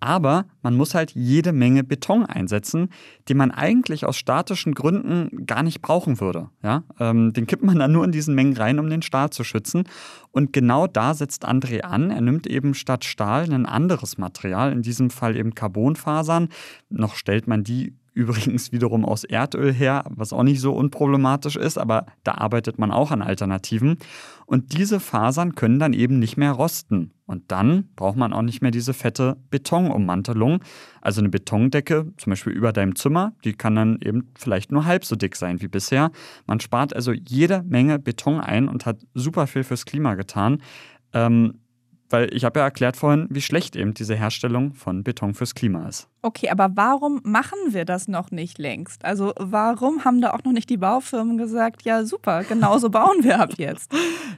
Aber 0.00 0.46
man 0.62 0.76
muss 0.76 0.94
halt 0.94 1.12
jede 1.12 1.52
Menge 1.52 1.82
Beton 1.82 2.24
einsetzen, 2.24 2.90
den 3.28 3.36
man 3.36 3.50
eigentlich 3.50 4.04
aus 4.06 4.16
statischen 4.16 4.74
Gründen 4.74 5.46
gar 5.46 5.62
nicht 5.62 5.80
brauchen 5.80 6.20
würde. 6.20 6.50
Ja? 6.62 6.84
Ähm, 7.00 7.32
den 7.32 7.46
kippt 7.46 7.64
man 7.64 7.78
dann 7.78 7.92
nur 7.92 8.04
in 8.04 8.12
diesen 8.12 8.34
Mengen 8.34 8.56
rein, 8.56 8.78
um 8.78 8.88
den 8.90 9.02
Stahl 9.02 9.30
zu 9.30 9.42
schützen. 9.42 9.84
Und 10.30 10.52
genau 10.52 10.86
da 10.86 11.14
setzt 11.14 11.48
André 11.48 11.80
an. 11.80 12.10
Er 12.10 12.20
nimmt 12.20 12.46
eben 12.46 12.74
statt 12.74 13.04
Stahl 13.04 13.52
ein 13.52 13.66
anderes 13.66 14.18
Material, 14.18 14.70
in 14.70 14.82
diesem 14.82 15.10
Fall 15.10 15.36
eben 15.36 15.54
Carbonfasern. 15.54 16.48
Noch 16.90 17.16
stellt 17.16 17.48
man 17.48 17.64
die 17.64 17.94
übrigens 18.18 18.72
wiederum 18.72 19.04
aus 19.04 19.22
Erdöl 19.22 19.72
her, 19.72 20.04
was 20.10 20.32
auch 20.32 20.42
nicht 20.42 20.60
so 20.60 20.74
unproblematisch 20.74 21.54
ist, 21.54 21.78
aber 21.78 22.06
da 22.24 22.32
arbeitet 22.32 22.76
man 22.76 22.90
auch 22.90 23.12
an 23.12 23.22
Alternativen. 23.22 23.96
Und 24.44 24.76
diese 24.76 24.98
Fasern 24.98 25.54
können 25.54 25.78
dann 25.78 25.92
eben 25.92 26.18
nicht 26.18 26.36
mehr 26.36 26.50
rosten. 26.50 27.12
Und 27.26 27.52
dann 27.52 27.90
braucht 27.94 28.16
man 28.16 28.32
auch 28.32 28.42
nicht 28.42 28.60
mehr 28.60 28.72
diese 28.72 28.92
fette 28.92 29.36
Betonummantelung. 29.50 30.64
Also 31.00 31.20
eine 31.20 31.28
Betondecke, 31.28 32.12
zum 32.16 32.30
Beispiel 32.30 32.54
über 32.54 32.72
deinem 32.72 32.96
Zimmer, 32.96 33.34
die 33.44 33.52
kann 33.52 33.76
dann 33.76 33.98
eben 34.02 34.30
vielleicht 34.36 34.72
nur 34.72 34.84
halb 34.84 35.04
so 35.04 35.14
dick 35.14 35.36
sein 35.36 35.60
wie 35.60 35.68
bisher. 35.68 36.10
Man 36.46 36.58
spart 36.58 36.96
also 36.96 37.12
jede 37.12 37.62
Menge 37.62 38.00
Beton 38.00 38.40
ein 38.40 38.68
und 38.68 38.84
hat 38.84 38.98
super 39.14 39.46
viel 39.46 39.62
fürs 39.62 39.84
Klima 39.84 40.14
getan. 40.16 40.60
Ähm, 41.12 41.60
weil 42.10 42.34
ich 42.34 42.44
habe 42.44 42.60
ja 42.60 42.64
erklärt 42.64 42.96
vorhin, 42.96 43.26
wie 43.30 43.40
schlecht 43.40 43.76
eben 43.76 43.94
diese 43.94 44.14
Herstellung 44.14 44.74
von 44.74 45.02
Beton 45.02 45.34
fürs 45.34 45.54
Klima 45.54 45.88
ist. 45.88 46.08
Okay, 46.20 46.50
aber 46.50 46.70
warum 46.74 47.20
machen 47.22 47.58
wir 47.68 47.84
das 47.84 48.08
noch 48.08 48.32
nicht 48.32 48.58
längst? 48.58 49.04
Also 49.04 49.32
warum 49.38 50.04
haben 50.04 50.20
da 50.20 50.30
auch 50.30 50.42
noch 50.44 50.52
nicht 50.52 50.68
die 50.68 50.76
Baufirmen 50.76 51.38
gesagt, 51.38 51.82
ja 51.82 52.04
super, 52.04 52.42
genauso 52.42 52.90
bauen 52.90 53.22
wir 53.22 53.40
ab 53.40 53.52
jetzt? 53.56 53.92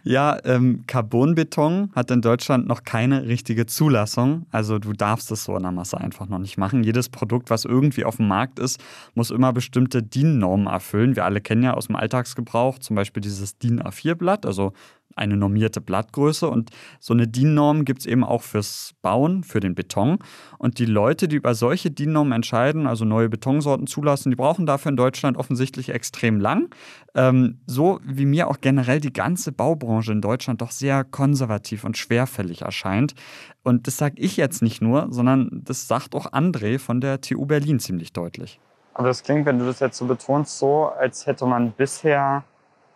Ja, 0.05 0.39
ähm, 0.45 0.85
Carbonbeton 0.87 1.91
hat 1.95 2.11
in 2.11 2.21
Deutschland 2.21 2.67
noch 2.67 2.85
keine 2.85 3.27
richtige 3.27 3.67
Zulassung. 3.67 4.47
Also 4.51 4.79
du 4.79 4.93
darfst 4.93 5.31
es 5.31 5.45
so 5.45 5.57
in 5.57 5.63
der 5.63 5.73
Masse 5.73 5.99
einfach 5.99 6.29
noch 6.29 6.39
nicht 6.39 6.59
machen. 6.59 6.85
Jedes 6.85 7.09
Produkt, 7.09 7.49
was 7.49 7.65
irgendwie 7.65 8.05
auf 8.05 8.17
dem 8.17 8.29
Markt 8.29 8.59
ist, 8.59 8.79
muss 9.15 9.31
immer 9.31 9.53
bestimmte 9.53 10.03
DIN-Normen 10.03 10.67
erfüllen. 10.67 11.17
Wir 11.17 11.25
alle 11.25 11.41
kennen 11.41 11.63
ja 11.63 11.75
aus 11.75 11.87
dem 11.87 11.97
Alltagsgebrauch 11.97 12.79
zum 12.79 12.97
Beispiel 12.97 13.23
dieses 13.23 13.59
DIN 13.59 13.81
A4-Blatt, 13.81 14.45
also 14.45 14.73
eine 15.17 15.37
normierte 15.37 15.81
Blattgröße. 15.81 16.49
Und 16.49 16.71
so 16.99 17.15
eine 17.15 17.29
DIN-Norm 17.29 17.85
gibt 17.85 18.01
es 18.01 18.07
eben 18.07 18.25
auch 18.25 18.43
fürs 18.43 18.95
Bauen, 19.03 19.45
für 19.45 19.61
den 19.61 19.75
Beton. 19.75 20.19
Und 20.59 20.79
die 20.79 20.87
Leute, 20.87 21.29
die 21.29 21.37
über 21.37 21.55
solche 21.55 21.91
DIN-Normen 21.91 22.33
entscheiden, 22.33 22.87
also 22.87 23.05
neue 23.05 23.29
Betonsorten 23.29 23.87
zulassen, 23.87 24.31
die 24.31 24.37
brauchen 24.37 24.67
dafür 24.67 24.91
in 24.91 24.97
Deutschland 24.97 25.37
offensichtlich 25.37 25.91
extrem 25.91 26.41
lang. 26.41 26.75
Ähm, 27.15 27.61
so 27.67 28.01
wie 28.05 28.27
mir 28.27 28.49
auch 28.49 28.61
generell 28.61 29.01
die 29.01 29.13
ganze 29.13 29.53
Baubranche 29.53 30.13
in 30.13 30.21
Deutschland 30.21 30.61
doch 30.61 30.71
sehr 30.71 31.05
konservativ 31.05 31.85
und 31.85 31.97
schwerfällig 31.97 32.63
erscheint. 32.63 33.15
Und 33.63 33.87
das 33.87 33.97
sage 33.97 34.15
ich 34.19 34.37
jetzt 34.37 34.63
nicht 34.63 34.81
nur, 34.81 35.09
sondern 35.11 35.63
das 35.65 35.87
sagt 35.87 36.15
auch 36.15 36.33
André 36.33 36.79
von 36.79 37.01
der 37.01 37.21
TU 37.21 37.47
Berlin 37.47 37.79
ziemlich 37.79 38.13
deutlich. 38.13 38.61
Aber 38.95 39.09
das 39.09 39.23
klingt, 39.23 39.47
wenn 39.47 39.59
du 39.59 39.65
das 39.65 39.81
jetzt 39.81 39.97
so 39.97 40.07
betonst, 40.07 40.59
so, 40.59 40.87
als 40.87 41.27
hätte 41.27 41.47
man 41.47 41.73
bisher 41.73 42.45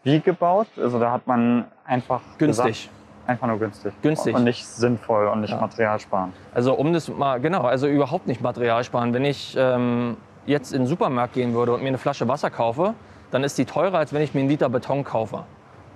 wie 0.05 0.21
gebaut? 0.21 0.69
Also 0.81 0.99
da 1.01 1.11
hat 1.11 1.27
man 1.27 1.65
einfach 1.85 2.21
Günstig. 2.39 2.65
Gesagt, 2.67 2.91
einfach 3.27 3.47
nur 3.47 3.59
günstig. 3.59 3.93
Günstig. 4.03 4.35
Und 4.35 4.45
nicht 4.45 4.65
sinnvoll 4.67 5.27
und 5.29 5.41
nicht 5.41 5.51
Ja. 5.51 5.61
materialsparend. 5.61 6.35
Also 6.55 6.75
um 6.75 6.93
das 6.93 7.09
mal, 7.09 7.41
genau, 7.41 7.63
also 7.63 7.87
überhaupt 7.89 8.27
nicht 8.27 8.41
Material 8.41 8.85
sparen. 8.85 9.13
Wenn 9.15 9.25
ich 9.25 9.57
ähm, 9.59 10.17
jetzt 10.47 10.73
in 10.73 10.83
den 10.83 10.87
Supermarkt 10.87 11.33
gehen 11.35 11.55
würde 11.55 11.73
und 11.75 11.83
mir 11.83 11.89
eine 11.89 11.99
Flasche 11.99 12.29
Wasser 12.29 12.51
kaufe, 12.51 12.95
dann 13.31 13.43
ist 13.43 13.57
die 13.59 13.65
teurer, 13.65 13.99
als 13.99 14.13
wenn 14.13 14.23
ich 14.23 14.35
mir 14.35 14.41
einen 14.41 14.49
Liter 14.51 14.69
Beton 14.69 15.03
kaufe. 15.05 15.45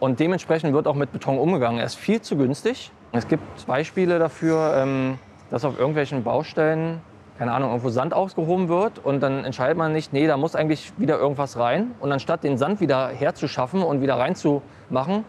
Und 0.01 0.21
dementsprechend 0.21 0.73
wird 0.75 0.87
auch 0.87 0.95
mit 0.95 1.13
Beton 1.13 1.39
umgegangen. 1.39 1.79
Er 1.79 1.87
ist 1.87 1.97
viel 1.97 2.21
zu 2.23 2.37
günstig. 2.37 2.91
Es 3.13 3.27
gibt 3.29 3.67
Beispiele 3.67 4.19
dafür, 4.19 4.75
ähm, 4.77 5.19
dass 5.51 5.65
auf 5.65 5.79
irgendwelchen 5.79 6.23
Baustellen, 6.25 7.01
keine 7.39 7.53
Ahnung, 7.53 7.71
irgendwo 7.71 7.91
Sand 7.91 8.15
ausgehoben 8.15 8.69
wird 8.69 8.99
und 8.99 9.21
dann 9.21 9.45
entscheidet 9.45 9.79
man 9.79 9.93
nicht, 9.93 10.13
nee, 10.13 10.27
da 10.27 10.37
muss 10.37 10.57
eigentlich 10.57 10.93
wieder 10.99 11.19
irgendwas 11.19 11.57
rein. 11.57 11.93
Und 12.01 12.11
anstatt 12.11 12.43
den 12.43 12.59
Sand 12.59 12.81
wieder 12.81 13.09
herzuschaffen 13.09 13.83
und 13.83 14.01
wieder 14.01 14.19
reinzumachen, 14.19 15.25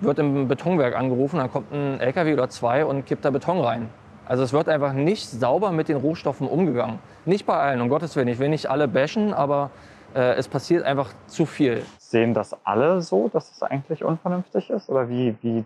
wird 0.00 0.18
im 0.18 0.46
Betonwerk 0.46 0.94
angerufen, 0.94 1.38
dann 1.38 1.50
kommt 1.50 1.72
ein 1.72 2.00
LKW 2.00 2.34
oder 2.34 2.50
zwei 2.50 2.84
und 2.84 3.06
kippt 3.06 3.24
da 3.24 3.30
Beton 3.30 3.60
rein. 3.60 3.88
Also 4.26 4.42
es 4.42 4.52
wird 4.52 4.68
einfach 4.68 4.92
nicht 4.92 5.26
sauber 5.26 5.72
mit 5.72 5.88
den 5.88 5.96
Rohstoffen 5.96 6.46
umgegangen. 6.46 6.98
Nicht 7.24 7.46
bei 7.46 7.54
allen, 7.54 7.80
um 7.80 7.88
Gottes 7.88 8.14
Willen. 8.14 8.28
Ich 8.28 8.38
will 8.38 8.50
nicht 8.50 8.66
alle 8.68 8.86
bashen, 8.86 9.32
aber 9.32 9.70
äh, 10.14 10.34
es 10.34 10.48
passiert 10.48 10.84
einfach 10.84 11.10
zu 11.26 11.46
viel. 11.46 11.82
Sehen 11.98 12.34
das 12.34 12.54
alle 12.62 13.00
so, 13.00 13.28
dass 13.28 13.50
es 13.50 13.62
eigentlich 13.62 14.04
unvernünftig 14.04 14.68
ist? 14.68 14.90
Oder 14.90 15.08
wie, 15.08 15.34
wie 15.40 15.64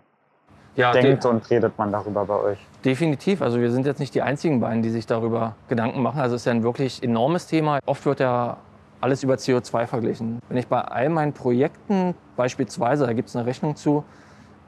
Ja, 0.77 0.93
denkt 0.93 1.25
de 1.25 1.31
und 1.31 1.51
redet 1.51 1.77
man 1.79 1.93
darüber 1.93 2.25
bei 2.25 2.35
euch? 2.35 2.59
definitiv. 2.85 3.43
Also 3.43 3.61
wir 3.61 3.71
sind 3.71 3.87
jetzt 3.87 4.01
nicht 4.01 4.15
die 4.15 4.23
einzigen 4.23 4.61
beiden, 4.61 4.83
die 4.83 4.91
sich 4.91 5.07
darüber 5.07 5.55
Gedanken 5.69 6.03
machen. 6.03 6.21
Also 6.21 6.35
es 6.35 6.43
ist 6.43 6.47
ja 6.47 6.53
ein 6.53 6.63
wirklich 6.63 7.03
enormes 7.03 7.47
Thema. 7.47 7.79
Oft 7.87 8.05
wird 8.07 8.21
ja 8.21 8.59
alles 9.01 9.23
über 9.23 9.35
CO2 9.35 9.87
verglichen. 9.87 10.39
Wenn 10.49 10.57
ich 10.57 10.69
bei 10.69 10.81
all 10.81 11.09
meinen 11.09 11.33
Projekten 11.33 12.15
beispielsweise, 12.37 13.07
da 13.07 13.13
gibt 13.13 13.29
es 13.29 13.37
eine 13.37 13.47
Rechnung 13.47 13.77
zu, 13.77 14.05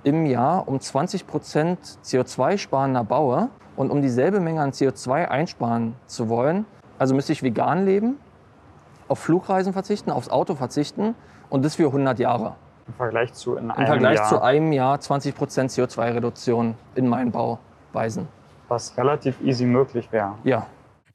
im 0.03 0.27
Jahr 0.27 0.69
um 0.69 0.81
20 0.81 1.27
Prozent 1.27 1.79
CO2 2.05 2.59
sparender 2.59 3.05
baue 3.05 3.49
und 3.77 3.91
um 3.91 4.03
dieselbe 4.03 4.41
Menge 4.41 4.61
an 4.61 4.73
CO2 4.73 5.27
einsparen 5.27 5.95
zu 6.07 6.29
wollen, 6.29 6.67
also 6.99 7.15
müsste 7.15 7.33
ich 7.33 7.43
vegan 7.43 7.85
leben, 7.85 8.17
auf 9.09 9.19
Flugreisen 9.19 9.73
verzichten, 9.73 10.11
aufs 10.11 10.29
Auto 10.29 10.55
verzichten 10.55 11.15
und 11.49 11.65
das 11.65 11.77
für 11.77 11.87
100 11.87 12.19
Jahre. 12.19 12.57
Im 12.87 12.95
Vergleich 12.95 13.33
zu 13.33 13.57
in 13.57 13.65
Im 13.65 13.71
einem 13.71 13.87
Vergleich 13.87 14.17
Jahr, 14.17 14.29
zu 14.29 14.43
einem 14.43 14.73
Jahr 14.73 15.01
20 15.01 15.35
Prozent 15.35 15.71
CO2-Reduktion 15.71 16.75
in 16.95 17.09
meinen 17.09 17.31
Bauweisen. 17.33 18.29
was 18.69 18.97
relativ 18.97 19.41
easy 19.43 19.65
möglich 19.67 20.11
wäre. 20.11 20.35
Ja, 20.45 20.67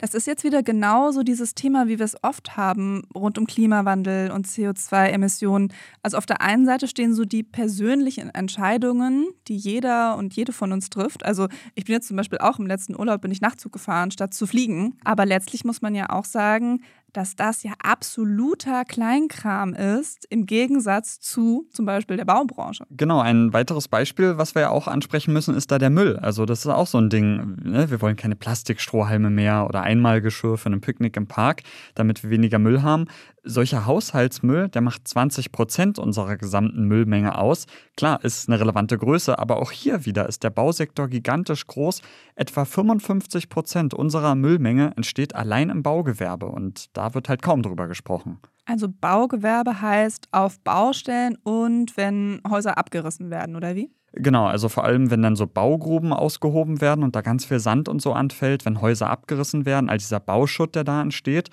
Das 0.01 0.13
ist 0.13 0.27
jetzt 0.27 0.45
wieder 0.45 0.63
genau 0.63 1.12
so 1.12 1.23
dieses 1.23 1.55
Thema, 1.55 1.88
wie 1.88 1.99
wir 1.99 2.05
es 2.05 2.15
oft 2.23 2.55
haben, 2.55 3.03
rund 3.13 3.38
um 3.38 3.45
Klimawandel 3.45 4.32
und 4.32 4.47
CO2-Emissionen. 4.47 5.73
Also 6.01 6.17
auf 6.17 6.25
der 6.25 6.41
einen 6.41 6.65
Seite 6.65 6.88
stehen 6.88 7.13
so 7.13 7.25
die 7.25 7.43
persönlichen 7.43 8.29
Entscheidungen, 8.34 9.27
die 9.49 9.58
jeder 9.58 10.15
und 10.15 10.34
jede 10.36 10.53
von 10.53 10.71
uns 10.71 10.89
trifft. 10.89 11.25
Also 11.25 11.49
ich 11.75 11.84
bin 11.86 11.93
jetzt 11.95 12.08
zum 12.08 12.15
Beispiel 12.15 12.39
auch 12.39 12.60
im 12.60 12.65
letzten 12.65 12.97
Urlaub, 12.97 13.19
bin 13.21 13.32
ich 13.32 13.41
Nachtzug 13.41 13.73
gefahren, 13.73 14.12
statt 14.12 14.34
zu 14.34 14.47
fliegen. 14.47 14.95
Aber 15.03 15.25
letztlich 15.25 15.65
muss 15.65 15.82
man 15.82 15.93
ja 15.93 16.10
auch 16.10 16.25
sagen, 16.25 16.82
dass 17.13 17.36
das 17.36 17.63
ja 17.63 17.74
absoluter 17.84 18.86
Kleinkram 18.86 19.74
ist, 19.74 20.26
im 20.30 20.45
Gegensatz 20.45 21.19
zu 21.19 21.67
zum 21.72 21.86
Beispiel 21.86 22.17
der 22.17 22.26
Baubranche. 22.26 22.86
Genau, 22.91 23.19
ein 23.19 23.54
weiteres 23.54 23.88
Beispiel, 23.88 24.38
was 24.38 24.56
wir 24.56 24.63
ja 24.63 24.69
auch 24.69 24.88
ansprechen 24.88 25.34
müssen, 25.34 25.56
ist 25.56 25.72
da 25.72 25.80
der 25.80 25.89
Müll. 25.89 26.17
Also 26.17 26.45
das 26.45 26.60
ist 26.60 26.67
auch 26.67 26.88
so 26.88 26.98
ein 26.98 27.10
Ding. 27.10 27.58
Ne? 27.63 27.89
Wir 27.89 28.02
wollen 28.02 28.15
keine 28.15 28.36
Plastikstrohhalme 28.36 29.30
mehr 29.30 29.65
oder 29.67 29.82
Einmalgeschirr 29.82 30.58
für 30.58 30.67
einen 30.67 30.82
Picknick 30.82 31.17
im 31.17 31.28
Park, 31.28 31.63
damit 31.95 32.24
wir 32.24 32.30
weniger 32.30 32.60
Müll 32.60 32.82
haben. 32.82 33.08
Solcher 33.49 33.88
Haushaltsmüll, 33.88 34.69
der 34.69 34.81
macht 34.81 35.07
20 35.07 35.51
Prozent 35.51 35.97
unserer 35.97 36.38
gesamten 36.38 36.83
Müllmenge 36.83 37.38
aus. 37.38 37.65
Klar, 37.97 38.23
ist 38.23 38.47
eine 38.47 38.59
relevante 38.59 38.95
Größe, 38.97 39.39
aber 39.39 39.57
auch 39.57 39.71
hier 39.71 40.05
wieder 40.05 40.29
ist 40.29 40.43
der 40.43 40.51
Bausektor 40.51 41.07
gigantisch 41.07 41.65
groß. 41.65 42.01
Etwa 42.35 42.63
55 42.63 43.49
Prozent 43.49 43.93
unserer 43.95 44.35
Müllmenge 44.35 44.93
entsteht 44.95 45.35
allein 45.35 45.69
im 45.69 45.81
Baugewerbe 45.81 46.45
und 46.45 46.95
da 46.95 47.15
wird 47.15 47.27
halt 47.27 47.41
kaum 47.41 47.63
drüber 47.63 47.88
gesprochen. 47.88 48.39
Also 48.65 48.88
Baugewerbe 48.88 49.81
heißt 49.81 50.27
auf 50.31 50.59
Baustellen 50.59 51.35
und 51.41 51.97
wenn 51.97 52.41
Häuser 52.47 52.77
abgerissen 52.77 53.31
werden, 53.31 53.55
oder 53.55 53.75
wie? 53.75 53.89
Genau, 54.13 54.45
also 54.45 54.69
vor 54.69 54.83
allem, 54.83 55.12
wenn 55.12 55.21
dann 55.21 55.35
so 55.35 55.47
Baugruben 55.47 56.13
ausgehoben 56.13 56.81
werden 56.81 57.03
und 57.03 57.15
da 57.15 57.21
ganz 57.21 57.45
viel 57.45 57.59
Sand 57.59 57.89
und 57.89 58.01
so 58.01 58.13
anfällt, 58.13 58.65
wenn 58.65 58.81
Häuser 58.81 59.09
abgerissen 59.09 59.65
werden, 59.65 59.89
all 59.89 59.97
dieser 59.97 60.19
Bauschutt, 60.19 60.75
der 60.75 60.83
da 60.83 61.01
entsteht. 61.01 61.49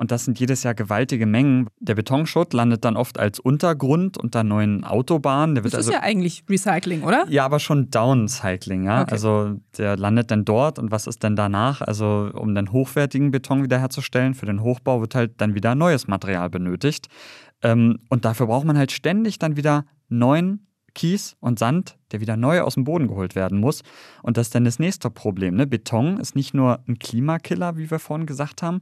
Und 0.00 0.10
das 0.10 0.24
sind 0.24 0.40
jedes 0.40 0.62
Jahr 0.62 0.72
gewaltige 0.72 1.26
Mengen. 1.26 1.68
Der 1.78 1.94
Betonschutt 1.94 2.54
landet 2.54 2.86
dann 2.86 2.96
oft 2.96 3.20
als 3.20 3.38
Untergrund 3.38 4.16
unter 4.16 4.42
neuen 4.44 4.82
Autobahnen. 4.82 5.56
Das 5.56 5.66
ist 5.66 5.74
also 5.74 5.92
ja 5.92 6.00
eigentlich 6.00 6.42
Recycling, 6.48 7.02
oder? 7.02 7.26
ja, 7.28 7.44
aber 7.44 7.60
schon 7.60 7.90
Downcycling, 7.90 8.84
ja. 8.84 9.02
Okay. 9.02 9.10
Also 9.12 9.60
der 9.76 9.98
landet 9.98 10.30
dann 10.30 10.46
dort 10.46 10.78
und 10.78 10.90
was 10.90 11.06
ist 11.06 11.22
denn 11.22 11.36
danach? 11.36 11.82
Also 11.82 12.30
um 12.32 12.54
dann 12.54 12.72
hochwertigen 12.72 13.30
Beton 13.30 13.62
wiederherzustellen, 13.62 14.32
für 14.32 14.46
den 14.46 14.62
Hochbau 14.62 15.02
wird 15.02 15.14
halt 15.14 15.32
dann 15.36 15.54
wieder 15.54 15.74
neues 15.74 16.08
Material 16.08 16.48
benötigt. 16.48 17.08
Ähm, 17.62 17.98
und 18.08 18.24
dafür 18.24 18.46
braucht 18.46 18.64
man 18.64 18.78
halt 18.78 18.92
ständig 18.92 19.38
dann 19.38 19.58
wieder 19.58 19.84
neuen 20.08 20.66
Kies 20.94 21.36
und 21.40 21.58
Sand, 21.58 21.98
der 22.12 22.20
wieder 22.20 22.36
neu 22.36 22.60
aus 22.62 22.74
dem 22.74 22.84
Boden 22.84 23.08
geholt 23.08 23.34
werden 23.34 23.60
muss. 23.60 23.82
Und 24.22 24.36
das 24.36 24.48
ist 24.48 24.54
dann 24.54 24.64
das 24.64 24.78
nächste 24.78 25.10
Problem. 25.10 25.56
Ne? 25.56 25.66
Beton 25.66 26.18
ist 26.18 26.36
nicht 26.36 26.54
nur 26.54 26.80
ein 26.88 26.98
Klimakiller, 26.98 27.76
wie 27.76 27.90
wir 27.90 27.98
vorhin 27.98 28.26
gesagt 28.26 28.62
haben, 28.62 28.80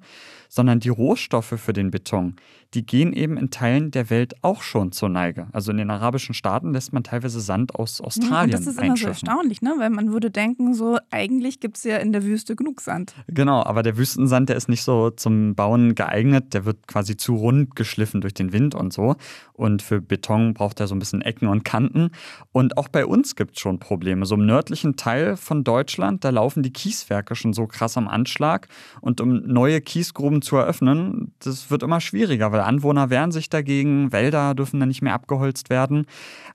sondern 0.48 0.80
die 0.80 0.88
Rohstoffe 0.88 1.54
für 1.56 1.72
den 1.72 1.90
Beton, 1.90 2.36
die 2.74 2.84
gehen 2.84 3.12
eben 3.12 3.36
in 3.36 3.50
Teilen 3.50 3.90
der 3.90 4.10
Welt 4.10 4.34
auch 4.42 4.62
schon 4.62 4.92
zur 4.92 5.08
Neige. 5.08 5.48
Also 5.52 5.70
in 5.70 5.78
den 5.78 5.90
arabischen 5.90 6.34
Staaten 6.34 6.72
lässt 6.72 6.92
man 6.92 7.02
teilweise 7.02 7.40
Sand 7.40 7.74
aus 7.74 8.00
Australien. 8.00 8.50
Ja, 8.50 8.56
das 8.58 8.66
ist 8.66 8.80
immer 8.80 8.96
so 8.96 9.08
erstaunlich, 9.08 9.62
ne? 9.62 9.74
weil 9.78 9.90
man 9.90 10.12
würde 10.12 10.30
denken, 10.30 10.74
so 10.74 10.98
eigentlich 11.10 11.60
gibt 11.60 11.76
es 11.78 11.84
ja 11.84 11.96
in 11.98 12.12
der 12.12 12.24
Wüste 12.24 12.56
genug 12.56 12.80
Sand. 12.80 13.14
Genau, 13.26 13.62
aber 13.62 13.82
der 13.82 13.96
Wüstensand, 13.96 14.48
der 14.48 14.56
ist 14.56 14.68
nicht 14.68 14.82
so 14.82 15.10
zum 15.10 15.54
Bauen 15.54 15.94
geeignet. 15.94 16.54
Der 16.54 16.64
wird 16.64 16.86
quasi 16.86 17.16
zu 17.16 17.34
rund 17.34 17.76
geschliffen 17.76 18.20
durch 18.20 18.34
den 18.34 18.52
Wind 18.52 18.74
und 18.74 18.92
so. 18.92 19.16
Und 19.52 19.82
für 19.82 20.00
Beton 20.00 20.54
braucht 20.54 20.80
er 20.80 20.86
so 20.86 20.94
ein 20.94 20.98
bisschen 20.98 21.22
Ecken 21.22 21.48
und 21.48 21.64
Kanten. 21.64 22.10
Und 22.52 22.78
auch 22.78 22.88
bei 22.88 23.04
uns 23.04 23.17
gibt 23.36 23.56
es 23.56 23.60
schon 23.60 23.78
Probleme. 23.78 24.26
So 24.26 24.34
im 24.34 24.46
nördlichen 24.46 24.96
Teil 24.96 25.36
von 25.36 25.64
Deutschland, 25.64 26.24
da 26.24 26.30
laufen 26.30 26.62
die 26.62 26.72
Kieswerke 26.72 27.34
schon 27.34 27.52
so 27.52 27.66
krass 27.66 27.96
am 27.96 28.08
Anschlag. 28.08 28.68
Und 29.00 29.20
um 29.20 29.42
neue 29.46 29.80
Kiesgruben 29.80 30.42
zu 30.42 30.56
eröffnen, 30.56 31.32
das 31.38 31.70
wird 31.70 31.82
immer 31.82 32.00
schwieriger, 32.00 32.52
weil 32.52 32.60
Anwohner 32.60 33.10
wehren 33.10 33.32
sich 33.32 33.48
dagegen, 33.50 34.12
Wälder 34.12 34.54
dürfen 34.54 34.80
dann 34.80 34.88
nicht 34.88 35.02
mehr 35.02 35.14
abgeholzt 35.14 35.70
werden. 35.70 36.06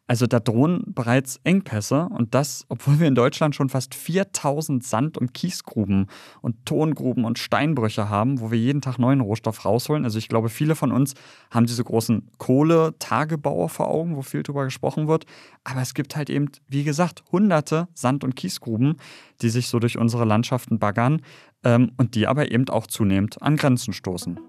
Also 0.06 0.28
da 0.28 0.40
drohen 0.40 0.84
bereits 0.88 1.40
Engpässe 1.46 2.10
und 2.10 2.36
das, 2.36 2.66
obwohl 2.68 3.00
wir 3.00 3.08
in 3.08 3.16
Deutschland 3.16 3.56
schon 3.56 3.70
fast 3.70 3.96
4000 3.96 4.84
Sand- 4.84 5.18
und 5.18 5.34
Kiesgruben 5.34 6.08
und 6.42 6.66
Tongruben 6.66 7.24
und 7.24 7.40
Steinbrüche 7.40 8.10
haben, 8.10 8.42
wo 8.42 8.52
wir 8.52 8.60
jeden 8.60 8.82
Tag 8.82 9.00
neuen 9.00 9.22
Rohstoff 9.22 9.64
rausholen. 9.64 10.04
Also 10.04 10.18
ich 10.18 10.28
glaube, 10.28 10.50
viele 10.50 10.76
von 10.76 10.92
uns 10.92 11.14
haben 11.52 11.66
diese 11.66 11.84
großen 11.84 12.30
Kohle-Tagebaue 12.38 13.70
vor 13.70 13.88
Augen, 13.88 14.18
wo 14.18 14.22
viel 14.22 14.44
drüber 14.44 14.66
gesprochen 14.66 15.08
wird. 15.08 15.26
Aber 15.64 15.82
es 15.82 15.94
gibt 15.94 16.16
halt 16.16 16.30
eben, 16.30 16.50
wie 16.68 16.84
gesagt, 16.84 17.24
hunderte 17.32 17.88
Sand- 17.94 18.24
und 18.24 18.36
Kiesgruben, 18.36 18.98
die 19.42 19.50
sich 19.50 19.68
so 19.68 19.80
durch 19.80 19.98
unsere 19.98 20.26
Landschaften 20.26 20.80
baggern 20.80 21.22
ähm, 21.64 21.92
und 21.98 22.16
die 22.16 22.28
aber 22.28 22.52
eben 22.52 22.70
auch 22.70 22.88
zunehmend 22.88 23.42
an 23.42 23.56
Grenzen 23.56 23.94
stoßen. 23.94 24.40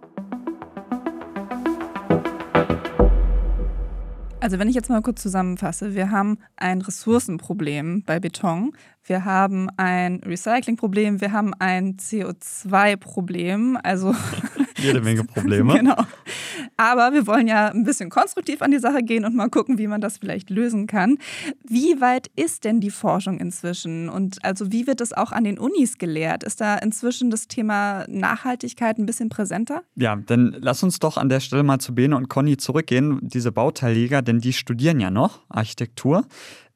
Also 4.45 4.59
wenn 4.59 4.69
ich 4.69 4.75
jetzt 4.75 4.91
mal 4.91 5.01
kurz 5.01 5.23
zusammenfasse, 5.23 5.95
wir 5.95 6.11
haben 6.11 6.37
ein 6.57 6.83
Ressourcenproblem 6.83 8.03
bei 8.05 8.21
Beton, 8.21 8.73
wir 9.03 9.25
haben 9.25 9.71
ein 9.79 10.17
Recyclingproblem, 10.17 11.23
wir 11.23 11.33
haben 11.33 11.55
ein 11.59 11.97
CO2-Problem, 11.97 13.79
also 13.83 14.15
jede 14.77 15.01
Menge 15.01 15.25
Probleme. 15.25 15.73
genau. 15.79 15.97
Aber 16.77 17.13
wir 17.13 17.27
wollen 17.27 17.47
ja 17.47 17.69
ein 17.69 17.85
bisschen 17.85 18.11
konstruktiv 18.11 18.63
an 18.63 18.71
die 18.71 18.79
Sache 18.79 19.03
gehen 19.03 19.25
und 19.25 19.35
mal 19.35 19.49
gucken, 19.49 19.79
wie 19.79 19.87
man 19.87 20.01
das 20.01 20.19
vielleicht 20.19 20.51
lösen 20.51 20.87
kann. 20.87 21.19
Wie 21.63 22.01
weit 22.01 22.31
ist 22.37 22.65
denn 22.65 22.81
die 22.81 22.91
Forschung 22.91 23.39
inzwischen? 23.39 24.09
Und 24.09 24.45
also 24.45 24.73
wie 24.73 24.87
wird 24.87 25.01
es 25.01 25.13
auch 25.13 25.33
an 25.33 25.45
den 25.45 25.59
Unis 25.59 25.99
gelehrt? 25.99 26.43
Ist 26.43 26.61
da 26.61 26.77
inzwischen 26.77 27.31
das 27.31 27.49
Thema 27.49 28.05
Nachhaltigkeit 28.09 28.99
ein 28.99 29.07
bisschen 29.07 29.29
präsenter? 29.29 29.83
Ja, 29.95 30.17
dann 30.17 30.57
lass 30.61 30.83
uns 30.83 30.99
doch 30.99 31.17
an 31.17 31.29
der 31.29 31.41
Stelle 31.41 31.63
mal 31.63 31.79
zu 31.79 31.95
Bene 31.95 32.17
und 32.17 32.29
Conny 32.29 32.57
zurückgehen, 32.57 33.21
diese 33.23 33.53
Bauteilleger, 33.53 34.23
denn 34.23 34.41
die 34.41 34.53
studieren 34.53 35.01
ja 35.01 35.11
noch 35.11 35.43
Architektur. 35.49 36.27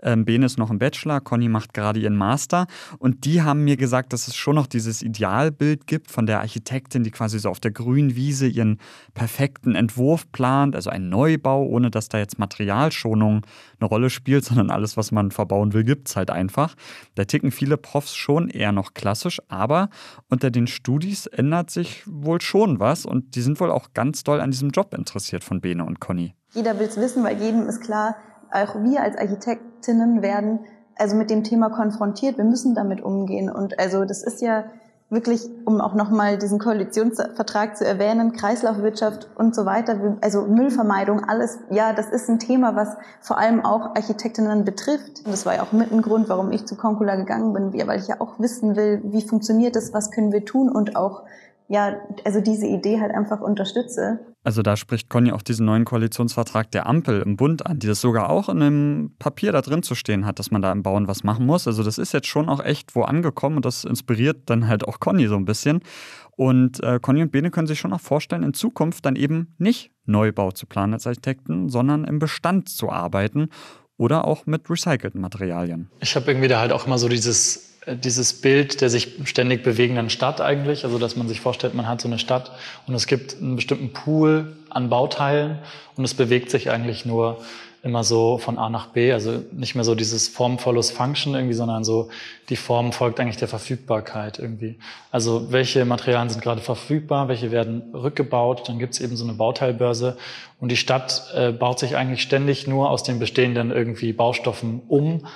Ähm, 0.02 0.24
Bene 0.24 0.46
ist 0.46 0.58
noch 0.58 0.70
im 0.70 0.78
Bachelor, 0.78 1.20
Conny 1.20 1.48
macht 1.48 1.74
gerade 1.74 1.98
ihren 2.00 2.16
Master. 2.16 2.66
Und 2.98 3.24
die 3.24 3.42
haben 3.42 3.64
mir 3.64 3.76
gesagt, 3.76 4.12
dass 4.12 4.28
es 4.28 4.36
schon 4.36 4.54
noch 4.54 4.66
dieses 4.66 5.02
Idealbild 5.02 5.86
gibt 5.86 6.10
von 6.10 6.26
der 6.26 6.40
Architektin, 6.40 7.02
die 7.02 7.10
quasi 7.10 7.38
so 7.38 7.48
auf 7.48 7.60
der 7.60 7.70
grünen 7.70 8.14
Wiese 8.14 8.46
ihren 8.46 8.78
perfekten 9.14 9.74
Entwurf 9.74 10.30
plant, 10.30 10.76
also 10.76 10.90
ein 10.90 11.08
Neubau, 11.08 11.64
ohne 11.64 11.90
dass 11.90 12.08
da 12.08 12.18
jetzt 12.18 12.38
Materialschonung 12.38 13.44
eine 13.80 13.88
Rolle 13.88 14.10
spielt, 14.10 14.44
sondern 14.48 14.70
alles, 14.70 14.96
was 14.96 15.10
man 15.10 15.30
verbauen 15.30 15.72
will, 15.72 15.84
gibt 15.84 16.08
es 16.08 16.16
halt 16.16 16.30
einfach. 16.30 16.74
Da 17.14 17.24
ticken 17.24 17.50
viele 17.50 17.76
Profs 17.76 18.14
schon 18.14 18.48
eher 18.48 18.72
noch 18.72 18.94
klassisch, 18.94 19.40
aber 19.48 19.90
unter 20.28 20.50
den 20.50 20.66
Studis 20.66 21.26
ändert 21.26 21.70
sich 21.70 22.02
wohl 22.06 22.40
schon 22.40 22.78
was 22.78 23.04
und 23.04 23.34
die 23.34 23.40
sind 23.40 23.58
wohl 23.60 23.70
auch 23.70 23.92
ganz 23.94 24.24
doll 24.24 24.40
an 24.40 24.50
diesem 24.50 24.70
Job 24.70 24.94
interessiert 24.94 25.44
von 25.44 25.60
Bene 25.60 25.84
und 25.84 26.00
Conny. 26.00 26.34
Jeder 26.54 26.78
will 26.78 26.86
es 26.86 26.96
wissen, 26.96 27.24
weil 27.24 27.40
jedem 27.40 27.66
ist 27.66 27.80
klar, 27.80 28.16
auch 28.52 28.82
wir 28.82 29.02
als 29.02 29.16
Architektinnen 29.16 30.22
werden 30.22 30.60
also 30.96 31.16
mit 31.16 31.30
dem 31.30 31.44
Thema 31.44 31.70
konfrontiert. 31.70 32.36
Wir 32.36 32.44
müssen 32.44 32.74
damit 32.74 33.00
umgehen. 33.00 33.50
Und 33.50 33.78
also 33.78 34.04
das 34.04 34.22
ist 34.22 34.42
ja 34.42 34.64
wirklich, 35.10 35.48
um 35.64 35.80
auch 35.80 35.94
nochmal 35.94 36.36
diesen 36.36 36.58
Koalitionsvertrag 36.58 37.78
zu 37.78 37.86
erwähnen, 37.86 38.32
Kreislaufwirtschaft 38.32 39.30
und 39.36 39.54
so 39.54 39.64
weiter, 39.64 40.18
also 40.20 40.42
Müllvermeidung, 40.42 41.24
alles, 41.24 41.60
ja, 41.70 41.94
das 41.94 42.10
ist 42.10 42.28
ein 42.28 42.38
Thema, 42.38 42.76
was 42.76 42.94
vor 43.20 43.38
allem 43.38 43.64
auch 43.64 43.96
Architektinnen 43.96 44.66
betrifft. 44.66 45.26
Das 45.26 45.46
war 45.46 45.54
ja 45.54 45.62
auch 45.62 45.72
mit 45.72 45.90
ein 45.90 46.02
Grund, 46.02 46.28
warum 46.28 46.52
ich 46.52 46.66
zu 46.66 46.76
Concula 46.76 47.16
gegangen 47.16 47.54
bin, 47.54 47.72
weil 47.86 48.00
ich 48.00 48.08
ja 48.08 48.20
auch 48.20 48.38
wissen 48.38 48.76
will, 48.76 49.00
wie 49.04 49.22
funktioniert 49.22 49.76
das, 49.76 49.94
was 49.94 50.10
können 50.10 50.32
wir 50.32 50.44
tun 50.44 50.68
und 50.70 50.96
auch 50.96 51.22
ja, 51.68 51.96
also 52.24 52.40
diese 52.40 52.66
Idee 52.66 53.00
halt 53.00 53.14
einfach 53.14 53.40
unterstütze. 53.40 54.20
Also 54.48 54.62
da 54.62 54.78
spricht 54.78 55.10
Conny 55.10 55.30
auch 55.30 55.42
diesen 55.42 55.66
neuen 55.66 55.84
Koalitionsvertrag 55.84 56.70
der 56.70 56.86
Ampel 56.86 57.20
im 57.20 57.36
Bund 57.36 57.66
an, 57.66 57.80
die 57.80 57.86
das 57.86 58.00
sogar 58.00 58.30
auch 58.30 58.48
in 58.48 58.62
einem 58.62 59.10
Papier 59.18 59.52
da 59.52 59.60
drin 59.60 59.82
zu 59.82 59.94
stehen 59.94 60.24
hat, 60.24 60.38
dass 60.38 60.50
man 60.50 60.62
da 60.62 60.72
im 60.72 60.82
Bauen 60.82 61.06
was 61.06 61.22
machen 61.22 61.44
muss. 61.44 61.66
Also 61.66 61.82
das 61.82 61.98
ist 61.98 62.14
jetzt 62.14 62.28
schon 62.28 62.48
auch 62.48 62.64
echt 62.64 62.96
wo 62.96 63.02
angekommen 63.02 63.56
und 63.56 63.66
das 63.66 63.84
inspiriert 63.84 64.38
dann 64.46 64.66
halt 64.66 64.88
auch 64.88 65.00
Conny 65.00 65.26
so 65.26 65.36
ein 65.36 65.44
bisschen. 65.44 65.82
Und 66.30 66.82
äh, 66.82 66.98
Conny 66.98 67.20
und 67.20 67.30
Bene 67.30 67.50
können 67.50 67.66
sich 67.66 67.78
schon 67.78 67.92
auch 67.92 68.00
vorstellen, 68.00 68.42
in 68.42 68.54
Zukunft 68.54 69.04
dann 69.04 69.16
eben 69.16 69.54
nicht 69.58 69.90
Neubau 70.06 70.50
zu 70.50 70.64
planen 70.64 70.94
als 70.94 71.06
Architekten, 71.06 71.68
sondern 71.68 72.04
im 72.04 72.18
Bestand 72.18 72.70
zu 72.70 72.90
arbeiten 72.90 73.50
oder 73.98 74.24
auch 74.24 74.46
mit 74.46 74.70
recycelten 74.70 75.20
Materialien. 75.20 75.90
Ich 76.00 76.16
habe 76.16 76.30
irgendwie 76.30 76.48
da 76.48 76.60
halt 76.60 76.72
auch 76.72 76.86
immer 76.86 76.96
so 76.96 77.10
dieses 77.10 77.77
dieses 77.86 78.40
Bild 78.40 78.80
der 78.80 78.90
sich 78.90 79.16
ständig 79.24 79.62
bewegenden 79.62 80.10
Stadt 80.10 80.40
eigentlich, 80.40 80.84
also 80.84 80.98
dass 80.98 81.16
man 81.16 81.28
sich 81.28 81.40
vorstellt, 81.40 81.74
man 81.74 81.88
hat 81.88 82.00
so 82.00 82.08
eine 82.08 82.18
Stadt 82.18 82.52
und 82.86 82.94
es 82.94 83.06
gibt 83.06 83.36
einen 83.36 83.56
bestimmten 83.56 83.92
Pool 83.92 84.56
an 84.70 84.88
Bauteilen 84.88 85.58
und 85.96 86.04
es 86.04 86.14
bewegt 86.14 86.50
sich 86.50 86.70
eigentlich 86.70 87.04
nur 87.04 87.38
immer 87.82 88.02
so 88.02 88.38
von 88.38 88.58
A 88.58 88.68
nach 88.68 88.88
B, 88.88 89.12
also 89.12 89.44
nicht 89.52 89.76
mehr 89.76 89.84
so 89.84 89.94
dieses 89.94 90.26
Form 90.26 90.58
follows 90.58 90.90
Function 90.90 91.34
irgendwie, 91.34 91.54
sondern 91.54 91.84
so 91.84 92.08
die 92.48 92.56
Form 92.56 92.92
folgt 92.92 93.20
eigentlich 93.20 93.36
der 93.36 93.46
Verfügbarkeit 93.46 94.38
irgendwie. 94.38 94.78
Also 95.12 95.52
welche 95.52 95.84
Materialien 95.84 96.28
sind 96.28 96.42
gerade 96.42 96.60
verfügbar, 96.60 97.28
welche 97.28 97.52
werden 97.52 97.94
rückgebaut, 97.94 98.68
dann 98.68 98.80
gibt 98.80 98.94
es 98.94 99.00
eben 99.00 99.16
so 99.16 99.24
eine 99.24 99.34
Bauteilbörse 99.34 100.18
und 100.58 100.70
die 100.70 100.76
Stadt 100.76 101.32
äh, 101.34 101.52
baut 101.52 101.78
sich 101.78 101.96
eigentlich 101.96 102.22
ständig 102.22 102.66
nur 102.66 102.90
aus 102.90 103.04
den 103.04 103.20
bestehenden 103.20 103.70
irgendwie 103.70 104.12
Baustoffen 104.12 104.82
um 104.88 105.26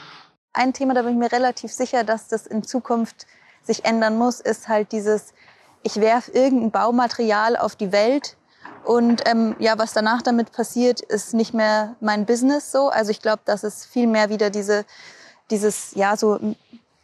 ein 0.52 0.72
Thema, 0.72 0.94
da 0.94 1.02
bin 1.02 1.12
ich 1.12 1.18
mir 1.18 1.32
relativ 1.32 1.72
sicher, 1.72 2.04
dass 2.04 2.28
das 2.28 2.46
in 2.46 2.62
Zukunft 2.62 3.26
sich 3.62 3.84
ändern 3.84 4.18
muss, 4.18 4.40
ist 4.40 4.68
halt 4.68 4.92
dieses, 4.92 5.32
ich 5.82 5.96
werfe 5.96 6.32
irgendein 6.32 6.70
Baumaterial 6.70 7.56
auf 7.56 7.76
die 7.76 7.92
Welt 7.92 8.36
und 8.84 9.22
ähm, 9.26 9.54
ja, 9.58 9.78
was 9.78 9.92
danach 9.92 10.22
damit 10.22 10.52
passiert, 10.52 11.00
ist 11.00 11.34
nicht 11.34 11.54
mehr 11.54 11.94
mein 12.00 12.26
Business 12.26 12.72
so. 12.72 12.88
Also 12.88 13.10
ich 13.10 13.22
glaube, 13.22 13.42
dass 13.44 13.62
es 13.62 13.84
viel 13.84 14.06
mehr 14.06 14.28
wieder 14.28 14.50
diese, 14.50 14.84
dieses, 15.50 15.92
ja, 15.94 16.16
so 16.16 16.38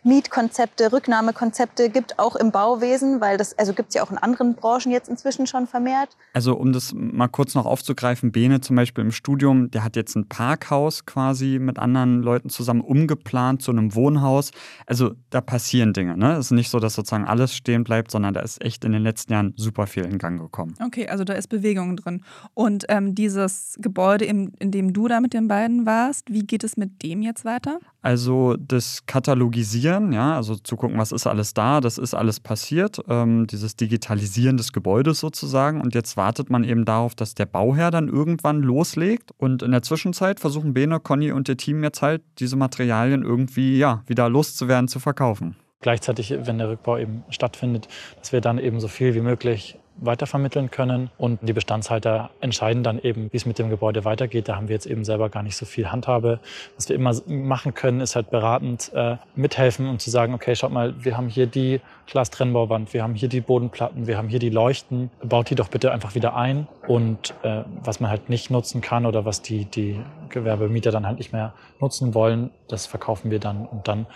Mietkonzepte, 0.09 0.91
Rücknahmekonzepte 0.91 1.91
gibt, 1.91 2.19
auch 2.19 2.35
im 2.35 2.51
Bauwesen, 2.51 3.21
weil 3.21 3.37
das, 3.37 3.57
also 3.59 3.75
gibt 3.75 3.91
es 3.91 3.95
ja 3.95 4.03
auch 4.03 4.11
in 4.11 4.19
anderen 4.19 4.55
Branchen 4.55 4.91
jetzt 4.91 5.09
inzwischen 5.09 5.47
schon 5.47 5.67
vermehrt. 5.67 6.17
Also 6.33 6.55
um 6.57 6.73
das 6.73 6.95
mal 6.95 7.29
kurz 7.29 7.55
noch 7.55 7.67
aufzugreifen, 7.67 8.33
Bene 8.33 8.61
zum 8.61 8.77
Beispiel 8.77 9.05
im 9.05 9.13
Studium, 9.13 9.71
der 9.71 9.85
hat 9.85 9.97
jetzt 9.97 10.17
ein 10.17 10.27
Parkhaus 10.27 11.05
quasi 11.05 11.59
mit 11.61 11.79
anderen 11.79 12.23
Leuten 12.23 12.49
zusammen 12.49 12.81
umgeplant 12.81 13.63
zu 13.63 13.71
einem 13.71 13.95
Wohnhaus. 13.95 14.51
Also 14.87 15.13
da 15.29 15.43
passieren 15.43 15.93
Dinge. 15.93 16.17
Ne? 16.17 16.33
Es 16.33 16.47
ist 16.47 16.51
nicht 16.53 16.71
so, 16.71 16.81
dass 16.81 16.95
sozusagen 16.95 17.27
alles 17.27 17.55
stehen 17.55 17.85
bleibt, 17.85 18.11
sondern 18.11 18.33
da 18.33 18.41
ist 18.41 18.65
echt 18.65 18.85
in 18.85 18.93
den 18.93 19.03
letzten 19.03 19.33
Jahren 19.35 19.53
super 19.57 19.87
viel 19.87 20.05
in 20.05 20.17
Gang 20.19 20.41
gekommen. 20.41 20.75
Okay, 20.83 21.07
also 21.09 21.25
da 21.25 21.35
ist 21.35 21.49
Bewegung 21.49 21.97
drin. 21.97 22.25
Und 22.55 22.87
ähm, 22.89 23.15
dieses 23.15 23.77
Gebäude, 23.79 24.25
in, 24.25 24.55
in 24.59 24.71
dem 24.71 24.95
du 24.95 25.07
da 25.07 25.21
mit 25.21 25.35
den 25.35 25.49
beiden 25.49 25.85
warst, 25.85 26.31
wie 26.31 26.47
geht 26.47 26.65
es 26.65 26.79
mit 26.79 27.03
dem 27.03 27.21
jetzt 27.21 27.45
weiter? 27.45 27.79
Also 28.01 28.57
das 28.57 29.05
Katalogisieren, 29.07 29.98
ja, 30.13 30.37
also 30.37 30.55
zu 30.55 30.77
gucken, 30.77 30.99
was 30.99 31.13
ist 31.13 31.27
alles 31.27 31.55
da, 31.55 31.81
das 31.81 31.99
ist 31.99 32.15
alles 32.15 32.41
passiert, 32.41 33.01
ähm, 33.09 33.47
dieses 33.47 33.77
Digitalisieren 33.77 34.57
des 34.57 34.73
Gebäudes 34.73 35.21
sozusagen. 35.21 35.81
Und 35.81 35.95
jetzt 35.95 36.17
wartet 36.17 36.51
man 36.51 36.65
eben 36.65 36.85
darauf, 36.85 37.15
dass 37.15 37.35
der 37.35 37.47
Bauherr 37.47 37.91
dann 37.91 38.09
irgendwann 38.09 38.63
loslegt. 38.63 39.33
Und 39.37 39.63
in 39.63 39.71
der 39.71 39.83
Zwischenzeit 39.83 40.41
versuchen 40.41 40.75
Bene, 40.75 41.01
Conny 41.01 41.33
und 41.33 41.49
ihr 41.49 41.57
Team 41.57 41.83
jetzt 41.83 42.03
halt, 42.03 42.23
diese 42.39 42.57
Materialien 42.57 43.23
irgendwie 43.23 43.79
ja, 43.79 44.03
wieder 44.07 44.29
loszuwerden, 44.29 44.89
zu 44.89 45.01
verkaufen. 45.01 45.57
Gleichzeitig, 45.81 46.35
wenn 46.43 46.59
der 46.59 46.71
Rückbau 46.71 46.99
eben 46.99 47.25
stattfindet, 47.31 47.87
dass 48.19 48.33
wir 48.33 48.41
dann 48.41 48.59
eben 48.59 48.81
so 48.81 48.89
viel 48.89 49.15
wie 49.15 49.21
möglich 49.21 49.79
weitervermitteln 50.01 50.71
können. 50.71 51.11
Und 51.19 51.41
die 51.43 51.53
Bestandshalter 51.53 52.31
entscheiden 52.41 52.83
dann 52.83 52.99
eben, 52.99 53.33
wie 53.33 53.37
es 53.37 53.47
mit 53.47 53.59
dem 53.59 53.71
Gebäude 53.71 54.05
weitergeht. 54.05 54.49
Da 54.49 54.57
haben 54.57 54.69
wir 54.69 54.75
jetzt 54.75 54.87
eben 54.87 55.05
selber 55.05 55.29
gar 55.29 55.43
nicht 55.43 55.57
so 55.57 55.67
viel 55.67 55.91
Handhabe. 55.91 56.41
Was 56.77 56.89
wir 56.89 56.97
immer 56.97 57.15
machen 57.27 57.75
können, 57.75 58.01
ist 58.01 58.17
halt 58.17 58.31
beratend 58.31 58.91
äh, 58.95 59.17
mithelfen 59.35 59.89
und 59.89 60.01
zu 60.01 60.11
sagen, 60.11 60.35
okay, 60.35 60.55
schaut 60.55 60.73
mal, 60.73 60.95
wir 61.05 61.17
haben 61.17 61.29
hier 61.29 61.47
die 61.47 61.81
Glastrennbauwand, 62.07 62.95
wir 62.95 63.03
haben 63.03 63.15
hier 63.15 63.29
die 63.29 63.41
Bodenplatten, 63.41 64.07
wir 64.07 64.17
haben 64.17 64.29
hier 64.29 64.39
die 64.39 64.51
Leuchten. 64.51 65.11
Baut 65.23 65.51
die 65.51 65.55
doch 65.55 65.69
bitte 65.69 65.93
einfach 65.93 66.15
wieder 66.15 66.37
ein. 66.37 66.67
Und 66.87 67.35
äh, 67.43 67.63
was 67.83 68.01
man 68.01 68.11
halt 68.11 68.29
nicht 68.29 68.51
nutzen 68.51 68.81
kann 68.81 69.07
oder 69.07 69.25
was 69.25 69.43
die, 69.43 69.65
die 69.65 70.01
Gewerbemieter 70.29 70.91
dann 70.91 71.07
halt 71.07 71.19
nicht 71.19 71.33
mehr 71.33 71.53
nutzen 71.81 72.15
wollen, 72.15 72.51
das 72.69 72.87
verkaufen 72.87 73.31
wir 73.31 73.39
dann. 73.39 73.67
Und 73.67 73.89
dann 73.89 74.07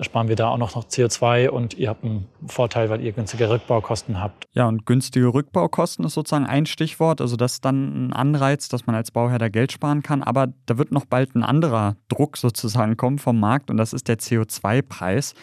sparen 0.00 0.28
wir 0.28 0.36
da 0.36 0.48
auch 0.48 0.58
noch 0.58 0.74
CO2 0.74 1.48
und 1.48 1.74
ihr 1.74 1.88
habt 1.88 2.04
einen 2.04 2.26
Vorteil, 2.46 2.90
weil 2.90 3.00
ihr 3.00 3.12
günstige 3.12 3.48
Rückbaukosten 3.48 4.20
habt. 4.20 4.46
Ja, 4.52 4.66
und 4.66 4.86
günstige 4.86 5.32
Rückbaukosten 5.32 6.04
ist 6.04 6.14
sozusagen 6.14 6.46
ein 6.46 6.66
Stichwort. 6.66 7.20
Also 7.20 7.36
das 7.36 7.54
ist 7.54 7.64
dann 7.64 8.08
ein 8.08 8.12
Anreiz, 8.12 8.68
dass 8.68 8.86
man 8.86 8.96
als 8.96 9.10
Bauherr 9.10 9.38
da 9.38 9.48
Geld 9.48 9.72
sparen 9.72 10.02
kann. 10.02 10.22
Aber 10.22 10.48
da 10.66 10.78
wird 10.78 10.92
noch 10.92 11.04
bald 11.04 11.34
ein 11.34 11.42
anderer 11.42 11.96
Druck 12.08 12.36
sozusagen 12.36 12.96
kommen 12.96 13.18
vom 13.18 13.38
Markt 13.38 13.70
und 13.70 13.76
das 13.76 13.92
ist 13.92 14.08
der 14.08 14.18
CO2-Preis. 14.18 15.34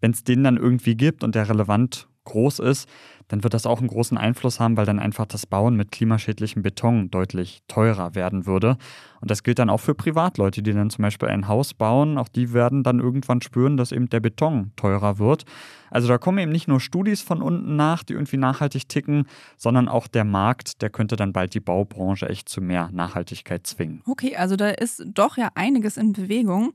Wenn 0.00 0.10
es 0.10 0.24
den 0.24 0.42
dann 0.42 0.56
irgendwie 0.56 0.96
gibt 0.96 1.22
und 1.22 1.34
der 1.34 1.48
relevant 1.48 2.08
groß 2.24 2.60
ist, 2.60 2.88
dann 3.28 3.42
wird 3.42 3.54
das 3.54 3.66
auch 3.66 3.78
einen 3.78 3.88
großen 3.88 4.18
Einfluss 4.18 4.60
haben, 4.60 4.76
weil 4.76 4.84
dann 4.84 4.98
einfach 4.98 5.26
das 5.26 5.46
Bauen 5.46 5.74
mit 5.76 5.90
klimaschädlichem 5.90 6.62
Beton 6.62 7.10
deutlich 7.10 7.62
teurer 7.66 8.14
werden 8.14 8.46
würde. 8.46 8.76
Und 9.20 9.30
das 9.30 9.42
gilt 9.42 9.58
dann 9.58 9.70
auch 9.70 9.80
für 9.80 9.94
Privatleute, 9.94 10.62
die 10.62 10.72
dann 10.72 10.90
zum 10.90 11.02
Beispiel 11.02 11.28
ein 11.28 11.48
Haus 11.48 11.72
bauen. 11.72 12.18
Auch 12.18 12.28
die 12.28 12.52
werden 12.52 12.82
dann 12.82 12.98
irgendwann 13.00 13.40
spüren, 13.40 13.76
dass 13.76 13.92
eben 13.92 14.10
der 14.10 14.20
Beton 14.20 14.72
teurer 14.76 15.18
wird. 15.18 15.44
Also 15.90 16.08
da 16.08 16.18
kommen 16.18 16.38
eben 16.38 16.52
nicht 16.52 16.68
nur 16.68 16.80
Studis 16.80 17.22
von 17.22 17.42
unten 17.42 17.76
nach, 17.76 18.02
die 18.02 18.14
irgendwie 18.14 18.38
nachhaltig 18.38 18.88
ticken, 18.88 19.26
sondern 19.56 19.88
auch 19.88 20.08
der 20.08 20.24
Markt, 20.24 20.82
der 20.82 20.90
könnte 20.90 21.16
dann 21.16 21.32
bald 21.32 21.54
die 21.54 21.60
Baubranche 21.60 22.28
echt 22.28 22.48
zu 22.48 22.60
mehr 22.60 22.90
Nachhaltigkeit 22.92 23.66
zwingen. 23.66 24.02
Okay, 24.06 24.36
also 24.36 24.56
da 24.56 24.68
ist 24.68 25.04
doch 25.06 25.36
ja 25.36 25.50
einiges 25.54 25.96
in 25.96 26.12
Bewegung. 26.12 26.72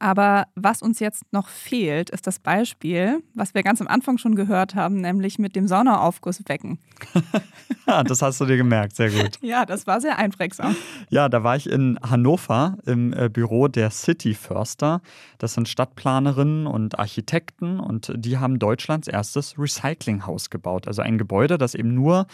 Aber 0.00 0.44
was 0.54 0.80
uns 0.80 1.00
jetzt 1.00 1.24
noch 1.32 1.48
fehlt, 1.48 2.10
ist 2.10 2.26
das 2.26 2.38
Beispiel, 2.38 3.22
was 3.34 3.54
wir 3.54 3.64
ganz 3.64 3.80
am 3.80 3.88
Anfang 3.88 4.16
schon 4.18 4.36
gehört 4.36 4.76
haben, 4.76 5.00
nämlich 5.00 5.38
mit 5.40 5.56
dem 5.56 5.66
Saunaaufgussbecken. 5.66 6.78
ja, 7.86 8.04
das 8.04 8.22
hast 8.22 8.40
du 8.40 8.44
dir 8.44 8.56
gemerkt, 8.56 8.94
sehr 8.94 9.10
gut. 9.10 9.38
ja, 9.42 9.66
das 9.66 9.88
war 9.88 10.00
sehr 10.00 10.16
einprägsam. 10.18 10.76
Ja, 11.10 11.28
da 11.28 11.42
war 11.42 11.56
ich 11.56 11.68
in 11.68 11.98
Hannover 12.02 12.78
im 12.86 13.12
äh, 13.12 13.28
Büro 13.28 13.66
der 13.66 13.90
City 13.90 14.34
Förster. 14.34 15.00
Das 15.38 15.54
sind 15.54 15.68
Stadtplanerinnen 15.68 16.68
und 16.68 16.98
Architekten 16.98 17.80
und 17.80 18.12
die 18.16 18.38
haben 18.38 18.60
Deutschlands 18.60 19.08
erstes 19.08 19.58
Recyclinghaus 19.58 20.50
gebaut. 20.50 20.86
Also 20.86 21.02
ein 21.02 21.18
Gebäude, 21.18 21.58
das 21.58 21.74
eben 21.74 21.94
nur 21.94 22.26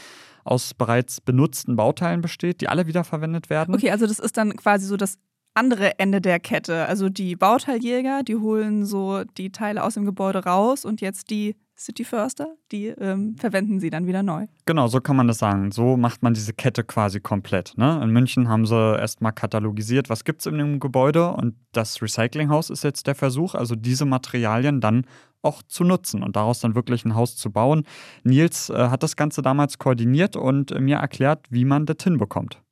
aus 0.44 0.74
bereits 0.74 1.22
benutzten 1.22 1.76
Bauteilen 1.76 2.20
besteht, 2.20 2.60
die 2.60 2.68
alle 2.68 2.86
wiederverwendet 2.86 3.48
werden. 3.48 3.74
Okay, 3.74 3.90
also 3.90 4.06
das 4.06 4.18
ist 4.18 4.36
dann 4.36 4.54
quasi 4.56 4.86
so 4.86 4.98
das 4.98 5.18
andere 5.54 5.98
Ende 5.98 6.20
der 6.20 6.40
Kette. 6.40 6.86
Also 6.86 7.08
die 7.08 7.36
Bauteiljäger, 7.36 8.22
die 8.22 8.36
holen 8.36 8.84
so 8.84 9.24
die 9.24 9.50
Teile 9.50 9.82
aus 9.82 9.94
dem 9.94 10.04
Gebäude 10.04 10.44
raus 10.44 10.84
und 10.84 11.00
jetzt 11.00 11.30
die 11.30 11.56
City 11.76 12.04
Förster, 12.04 12.54
die 12.70 12.86
ähm, 12.86 13.36
verwenden 13.36 13.80
sie 13.80 13.90
dann 13.90 14.06
wieder 14.06 14.22
neu. 14.22 14.46
Genau, 14.64 14.86
so 14.86 15.00
kann 15.00 15.16
man 15.16 15.26
das 15.26 15.38
sagen. 15.38 15.72
So 15.72 15.96
macht 15.96 16.22
man 16.22 16.34
diese 16.34 16.52
Kette 16.52 16.84
quasi 16.84 17.20
komplett. 17.20 17.76
Ne? 17.76 18.00
In 18.02 18.10
München 18.10 18.48
haben 18.48 18.64
sie 18.64 18.96
erstmal 18.96 19.32
katalogisiert, 19.32 20.08
was 20.08 20.24
gibt 20.24 20.40
es 20.40 20.46
in 20.46 20.58
dem 20.58 20.78
Gebäude 20.78 21.32
und 21.32 21.56
das 21.72 22.00
Recyclinghaus 22.00 22.70
ist 22.70 22.84
jetzt 22.84 23.06
der 23.06 23.16
Versuch, 23.16 23.54
also 23.54 23.74
diese 23.74 24.04
Materialien 24.04 24.80
dann 24.80 25.04
auch 25.42 25.62
zu 25.62 25.84
nutzen 25.84 26.22
und 26.22 26.36
daraus 26.36 26.60
dann 26.60 26.74
wirklich 26.74 27.04
ein 27.04 27.14
Haus 27.14 27.36
zu 27.36 27.50
bauen. 27.50 27.84
Nils 28.22 28.70
äh, 28.70 28.88
hat 28.88 29.02
das 29.02 29.16
Ganze 29.16 29.42
damals 29.42 29.78
koordiniert 29.78 30.36
und 30.36 30.70
äh, 30.70 30.80
mir 30.80 30.96
erklärt, 30.98 31.46
wie 31.50 31.64
man 31.64 31.86
das 31.86 31.96
hinbekommt. 32.02 32.63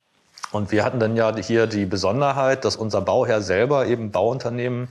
Und 0.53 0.71
wir 0.71 0.85
hatten 0.85 0.99
dann 0.99 1.15
ja 1.15 1.35
hier 1.35 1.65
die 1.65 1.87
Besonderheit, 1.87 2.63
dass 2.63 2.75
unser 2.75 3.01
Bauherr 3.01 3.41
selber 3.41 3.87
eben 3.87 4.11
Bauunternehmen 4.11 4.87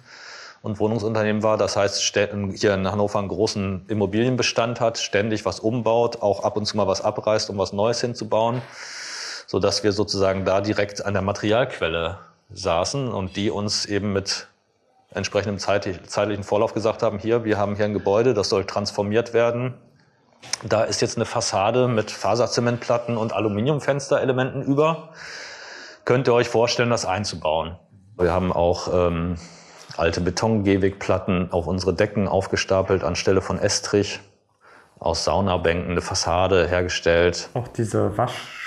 und 0.61 0.81
Wohnungsunternehmen 0.81 1.44
war. 1.44 1.57
Das 1.57 1.77
heißt, 1.77 2.01
hier 2.01 2.75
in 2.75 2.90
Hannover 2.90 3.20
einen 3.20 3.29
großen 3.29 3.87
Immobilienbestand 3.87 4.81
hat, 4.81 4.98
ständig 4.98 5.44
was 5.44 5.61
umbaut, 5.61 6.20
auch 6.20 6.42
ab 6.42 6.57
und 6.57 6.66
zu 6.66 6.77
mal 6.77 6.88
was 6.88 7.01
abreißt, 7.01 7.48
um 7.48 7.59
was 7.59 7.72
Neues 7.72 8.01
hinzubauen, 8.01 8.61
sodass 9.46 9.85
wir 9.85 9.92
sozusagen 9.92 10.44
da 10.44 10.61
direkt 10.61 11.07
an 11.07 11.14
der 11.14 11.22
Materialquelle 11.22 12.18
saßen 12.53 13.12
und 13.12 13.37
die 13.37 13.51
uns 13.51 13.87
eben 13.87 14.12
mit 14.12 14.48
entsprechendem 15.14 15.61
zeitlichen 15.61 16.42
Vorlauf 16.42 16.75
gesagt 16.75 17.05
haben, 17.05 17.20
hier, 17.20 17.44
wir 17.44 17.57
haben 17.57 17.77
hier 17.77 17.85
ein 17.85 17.92
Gebäude, 17.92 18.35
das 18.35 18.48
soll 18.48 18.64
transformiert 18.64 19.33
werden. 19.33 19.75
Da 20.64 20.83
ist 20.83 21.01
jetzt 21.03 21.16
eine 21.16 21.25
Fassade 21.25 21.87
mit 21.87 22.11
Faserzementplatten 22.11 23.16
und 23.16 23.33
Aluminiumfensterelementen 23.33 24.64
über 24.64 25.11
könnt 26.05 26.29
ihr 26.29 26.35
euch 26.35 26.49
vorstellen, 26.49 26.91
das 26.91 27.05
einzubauen. 27.05 27.77
Wir 28.19 28.33
haben 28.33 28.53
auch 28.53 28.88
ähm, 28.93 29.37
alte 29.97 30.21
Beton-Gehwegplatten 30.21 31.53
auf 31.53 31.67
unsere 31.67 31.95
Decken 31.95 32.29
aufgestapelt 32.29 33.05
anstelle 33.05 33.41
von 33.41 33.59
Estrich 33.59 34.21
aus 34.99 35.25
Saunabänken 35.25 35.93
eine 35.93 36.01
Fassade 36.01 36.69
hergestellt. 36.69 37.49
Auch 37.55 37.69
diese 37.69 38.17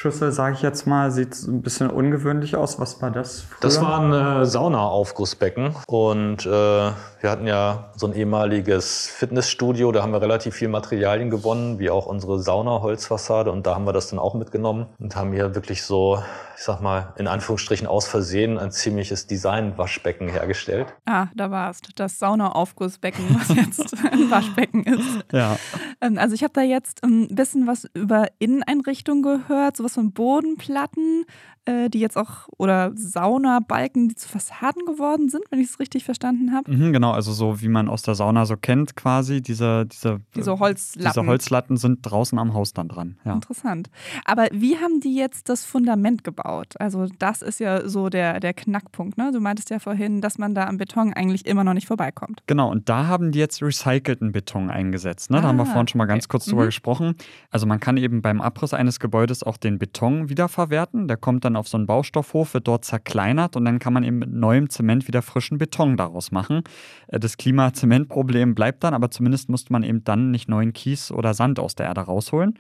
Waschschüssel, 0.06 0.32
sage 0.32 0.56
ich 0.56 0.62
jetzt 0.62 0.86
mal, 0.86 1.10
sieht 1.10 1.34
ein 1.48 1.64
bisschen 1.64 1.90
ungewöhnlich 1.90 2.56
aus. 2.56 2.80
Was 2.80 3.02
war 3.02 3.10
das? 3.10 3.42
Früher? 3.42 3.58
Das 3.62 3.82
war 3.82 4.00
ein 4.00 4.42
äh, 4.42 4.46
Saunaaufgussbecken 4.46 5.76
und 5.88 6.46
äh, 6.46 6.50
wir 6.50 7.32
hatten 7.32 7.48
ja 7.48 7.90
so 7.96 8.06
ein 8.06 8.14
ehemaliges 8.14 9.08
Fitnessstudio, 9.08 9.92
da 9.92 10.04
haben 10.04 10.14
wir 10.14 10.22
relativ 10.22 10.54
viel 10.54 10.68
Materialien 10.68 11.32
gewonnen, 11.32 11.80
wie 11.80 11.90
auch 11.90 12.06
unsere 12.06 12.40
Saunaholzfassade 12.40 13.52
und 13.52 13.66
da 13.66 13.74
haben 13.74 13.86
wir 13.86 13.94
das 13.94 14.10
dann 14.10 14.20
auch 14.20 14.36
mitgenommen 14.36 14.86
und 15.00 15.16
haben 15.16 15.34
hier 15.34 15.56
wirklich 15.56 15.82
so 15.84 16.20
ich 16.58 16.64
sag 16.64 16.82
mal, 16.82 17.14
in 17.18 17.28
Anführungsstrichen 17.28 17.86
aus 17.86 18.08
Versehen 18.08 18.58
ein 18.58 18.72
ziemliches 18.72 19.28
Design-Waschbecken 19.28 20.30
hergestellt. 20.30 20.94
Ah, 21.06 21.28
da 21.36 21.52
war 21.52 21.70
es. 21.70 21.82
Das 21.96 22.18
Saunaaufgussbecken, 22.20 23.24
was 23.38 23.56
jetzt 23.56 23.96
ein 24.12 24.32
Waschbecken 24.32 24.84
ist. 24.84 25.26
Ja. 25.32 25.58
Ähm, 26.02 26.18
also 26.18 26.34
ich 26.34 26.44
habe 26.44 26.54
da 26.54 26.62
jetzt 26.62 27.04
ein 27.04 27.28
bisschen 27.36 27.68
was 27.68 27.88
über 27.94 28.28
Inneneinrichtungen 28.40 29.22
gehört, 29.22 29.78
sowas 29.78 29.95
von 29.96 30.12
Bodenplatten, 30.12 31.26
äh, 31.26 31.55
die 31.90 32.00
jetzt 32.00 32.18
auch, 32.18 32.48
oder 32.58 32.92
Saunabalken, 32.96 34.10
die 34.10 34.16
zu 34.16 34.30
Fassaden 34.30 34.86
geworden 34.86 35.30
sind, 35.30 35.44
wenn 35.50 35.60
ich 35.60 35.70
es 35.70 35.80
richtig 35.80 36.04
verstanden 36.04 36.54
habe. 36.54 36.72
Mhm, 36.72 36.94
genau, 36.94 37.12
also 37.12 37.32
so 37.32 37.62
wie 37.62 37.70
man 37.70 37.90
aus 37.90 38.02
der 38.04 38.16
Sauna 38.16 38.46
so 38.46 38.56
kennt 38.58 38.96
quasi, 38.96 39.42
diese, 39.42 39.86
diese, 39.86 40.22
diese 40.36 40.60
Holzlatten. 40.60 41.12
Diese 41.12 41.26
Holzlatten 41.26 41.78
sind 41.78 42.00
draußen 42.04 42.38
am 42.38 42.54
Haus 42.54 42.74
dann 42.74 42.88
dran. 42.88 43.18
Ja. 43.26 43.34
Interessant. 43.34 43.90
Aber 44.26 44.48
wie 44.52 44.78
haben 44.78 45.00
die 45.00 45.16
jetzt 45.16 45.50
das 45.50 45.66
Fundament 45.66 46.24
gebaut? 46.24 46.74
Also 46.80 47.08
das 47.20 47.42
ist 47.42 47.60
ja 47.60 47.88
so 47.88 48.10
der, 48.10 48.40
der 48.40 48.54
Knackpunkt. 48.54 49.18
Ne? 49.18 49.32
Du 49.34 49.40
meintest 49.40 49.70
ja 49.70 49.80
vorhin, 49.80 50.22
dass 50.22 50.38
man 50.38 50.56
da 50.56 50.66
am 50.66 50.78
Beton 50.78 51.14
eigentlich 51.14 51.46
immer 51.46 51.64
noch 51.64 51.74
nicht 51.74 51.88
vorbeikommt. 51.88 52.44
Genau, 52.48 52.70
und 52.70 52.90
da 52.90 53.08
haben 53.08 53.32
die 53.32 53.40
jetzt 53.40 53.62
recycelten 53.62 54.32
Beton 54.32 54.70
eingesetzt. 54.70 55.32
Ne? 55.32 55.38
Da 55.38 55.44
ah, 55.44 55.48
haben 55.50 55.58
wir 55.58 55.64
ah, 55.64 55.66
vorhin 55.66 55.88
schon 55.88 55.98
mal 56.00 56.06
ganz 56.06 56.26
okay. 56.26 56.32
kurz 56.32 56.46
drüber 56.46 56.64
mhm. 56.64 56.68
gesprochen. 56.68 57.16
Also 57.50 57.66
man 57.66 57.80
kann 57.80 57.98
eben 57.98 58.22
beim 58.22 58.42
Abriss 58.42 58.74
eines 58.74 59.00
Gebäudes 59.00 59.44
auch 59.44 59.58
den 59.58 59.80
Beton 59.80 60.30
wiederverwerten. 60.30 61.08
Der 61.08 61.18
kommt 61.18 61.46
dann 61.46 61.55
auf 61.56 61.68
so 61.68 61.78
einen 61.78 61.86
Baustoffhof, 61.86 62.54
wird 62.54 62.68
dort 62.68 62.86
zerkleinert 62.86 63.56
und 63.56 63.66
dann 63.66 63.80
kann 63.80 63.94
man 63.94 64.04
eben 64.04 64.20
mit 64.20 64.32
neuem 64.32 64.70
Zement 64.70 65.08
wieder 65.08 65.22
frischen 65.22 65.58
Beton 65.58 65.98
daraus 65.98 66.32
machen. 66.32 66.64
Äh, 67.08 67.20
das 67.20 67.38
Klima-Zement-Problem 67.38 68.56
bleibt 68.56 68.84
dann, 68.84 68.94
aber 68.94 69.12
zumindest 69.12 69.50
musste 69.50 69.74
man 69.74 69.84
eben 69.84 70.04
dann 70.04 70.32
nicht 70.32 70.50
neuen 70.50 70.74
Kies 70.74 71.12
oder 71.12 71.34
Sand 71.34 71.60
aus 71.60 71.76
der 71.76 71.88
Erde 71.88 72.02
rausholen 72.02 72.58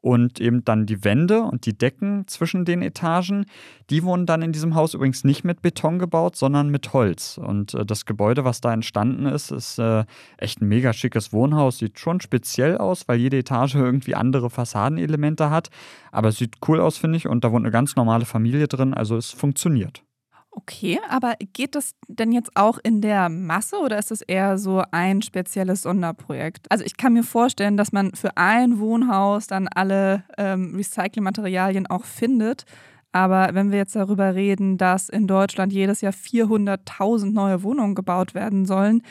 und 0.00 0.40
eben 0.40 0.64
dann 0.64 0.86
die 0.86 1.04
Wände 1.04 1.42
und 1.42 1.66
die 1.66 1.76
Decken 1.76 2.26
zwischen 2.28 2.64
den 2.64 2.82
Etagen, 2.82 3.46
die 3.90 4.04
wurden 4.04 4.26
dann 4.26 4.42
in 4.42 4.52
diesem 4.52 4.74
Haus 4.74 4.94
übrigens 4.94 5.24
nicht 5.24 5.44
mit 5.44 5.60
Beton 5.60 5.98
gebaut, 5.98 6.36
sondern 6.36 6.70
mit 6.70 6.92
Holz. 6.92 7.38
Und 7.38 7.74
äh, 7.74 7.84
das 7.84 8.06
Gebäude, 8.06 8.44
was 8.44 8.60
da 8.60 8.72
entstanden 8.72 9.26
ist, 9.26 9.50
ist 9.50 9.78
äh, 9.78 10.04
echt 10.36 10.60
ein 10.60 10.68
mega 10.68 10.92
schickes 10.92 11.32
Wohnhaus. 11.32 11.78
Sieht 11.78 11.98
schon 11.98 12.20
speziell 12.20 12.78
aus, 12.78 13.08
weil 13.08 13.18
jede 13.18 13.38
Etage 13.38 13.74
irgendwie 13.76 14.14
andere 14.14 14.50
Fassadenelemente 14.50 15.50
hat. 15.50 15.68
Aber 16.12 16.28
es 16.28 16.36
sieht 16.36 16.56
cool 16.68 16.80
aus, 16.80 16.96
finde 16.96 17.16
ich. 17.16 17.26
Und 17.26 17.44
da 17.44 17.52
wohnt 17.52 17.64
eine 17.64 17.72
ganz 17.72 17.96
normale 17.96 18.24
Familie 18.24 18.68
drin, 18.68 18.94
also 18.94 19.16
es 19.16 19.30
funktioniert. 19.30 20.02
Okay, 20.60 20.98
aber 21.08 21.34
geht 21.52 21.76
das 21.76 21.94
denn 22.08 22.32
jetzt 22.32 22.56
auch 22.56 22.78
in 22.82 23.00
der 23.00 23.28
Masse 23.28 23.76
oder 23.78 23.96
ist 23.96 24.10
das 24.10 24.22
eher 24.22 24.58
so 24.58 24.82
ein 24.90 25.22
spezielles 25.22 25.82
Sonderprojekt? 25.82 26.66
Also 26.68 26.84
ich 26.84 26.96
kann 26.96 27.12
mir 27.12 27.22
vorstellen, 27.22 27.76
dass 27.76 27.92
man 27.92 28.12
für 28.16 28.36
ein 28.36 28.80
Wohnhaus 28.80 29.46
dann 29.46 29.68
alle 29.68 30.24
ähm, 30.36 30.74
Recyclingmaterialien 30.74 31.86
auch 31.86 32.04
findet. 32.04 32.64
Aber 33.12 33.50
wenn 33.52 33.70
wir 33.70 33.78
jetzt 33.78 33.96
darüber 33.96 34.34
reden, 34.34 34.76
dass 34.76 35.08
in 35.08 35.26
Deutschland 35.26 35.72
jedes 35.72 36.02
Jahr 36.02 36.12
400.000 36.12 37.32
neue 37.32 37.62
Wohnungen 37.62 37.94
gebaut 37.94 38.34
werden 38.34 38.66
sollen, 38.66 39.02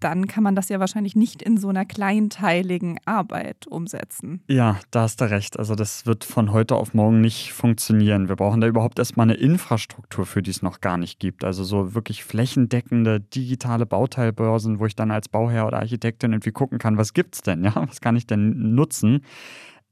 dann 0.00 0.26
kann 0.26 0.42
man 0.42 0.54
das 0.54 0.68
ja 0.68 0.80
wahrscheinlich 0.80 1.16
nicht 1.16 1.40
in 1.40 1.56
so 1.56 1.68
einer 1.68 1.86
kleinteiligen 1.86 2.98
Arbeit 3.06 3.66
umsetzen. 3.66 4.42
Ja, 4.48 4.78
da 4.90 5.02
hast 5.02 5.20
du 5.20 5.30
recht. 5.30 5.58
Also 5.58 5.74
das 5.74 6.04
wird 6.04 6.24
von 6.24 6.52
heute 6.52 6.76
auf 6.76 6.92
morgen 6.92 7.22
nicht 7.22 7.52
funktionieren. 7.52 8.28
Wir 8.28 8.36
brauchen 8.36 8.60
da 8.60 8.66
überhaupt 8.66 8.98
erstmal 8.98 9.24
eine 9.24 9.34
Infrastruktur, 9.34 10.26
für 10.26 10.42
die 10.42 10.50
es 10.50 10.60
noch 10.60 10.80
gar 10.80 10.98
nicht 10.98 11.18
gibt. 11.18 11.42
Also 11.42 11.64
so 11.64 11.94
wirklich 11.94 12.24
flächendeckende 12.24 13.20
digitale 13.20 13.86
Bauteilbörsen, 13.86 14.78
wo 14.78 14.86
ich 14.86 14.94
dann 14.94 15.10
als 15.10 15.28
Bauherr 15.30 15.66
oder 15.66 15.78
Architektin 15.78 16.32
irgendwie 16.32 16.52
gucken 16.52 16.78
kann, 16.78 16.98
was 16.98 17.14
gibt 17.14 17.36
es 17.36 17.42
denn, 17.42 17.64
ja? 17.64 17.72
Was 17.74 18.00
kann 18.00 18.16
ich 18.16 18.26
denn 18.26 18.74
nutzen? 18.74 19.22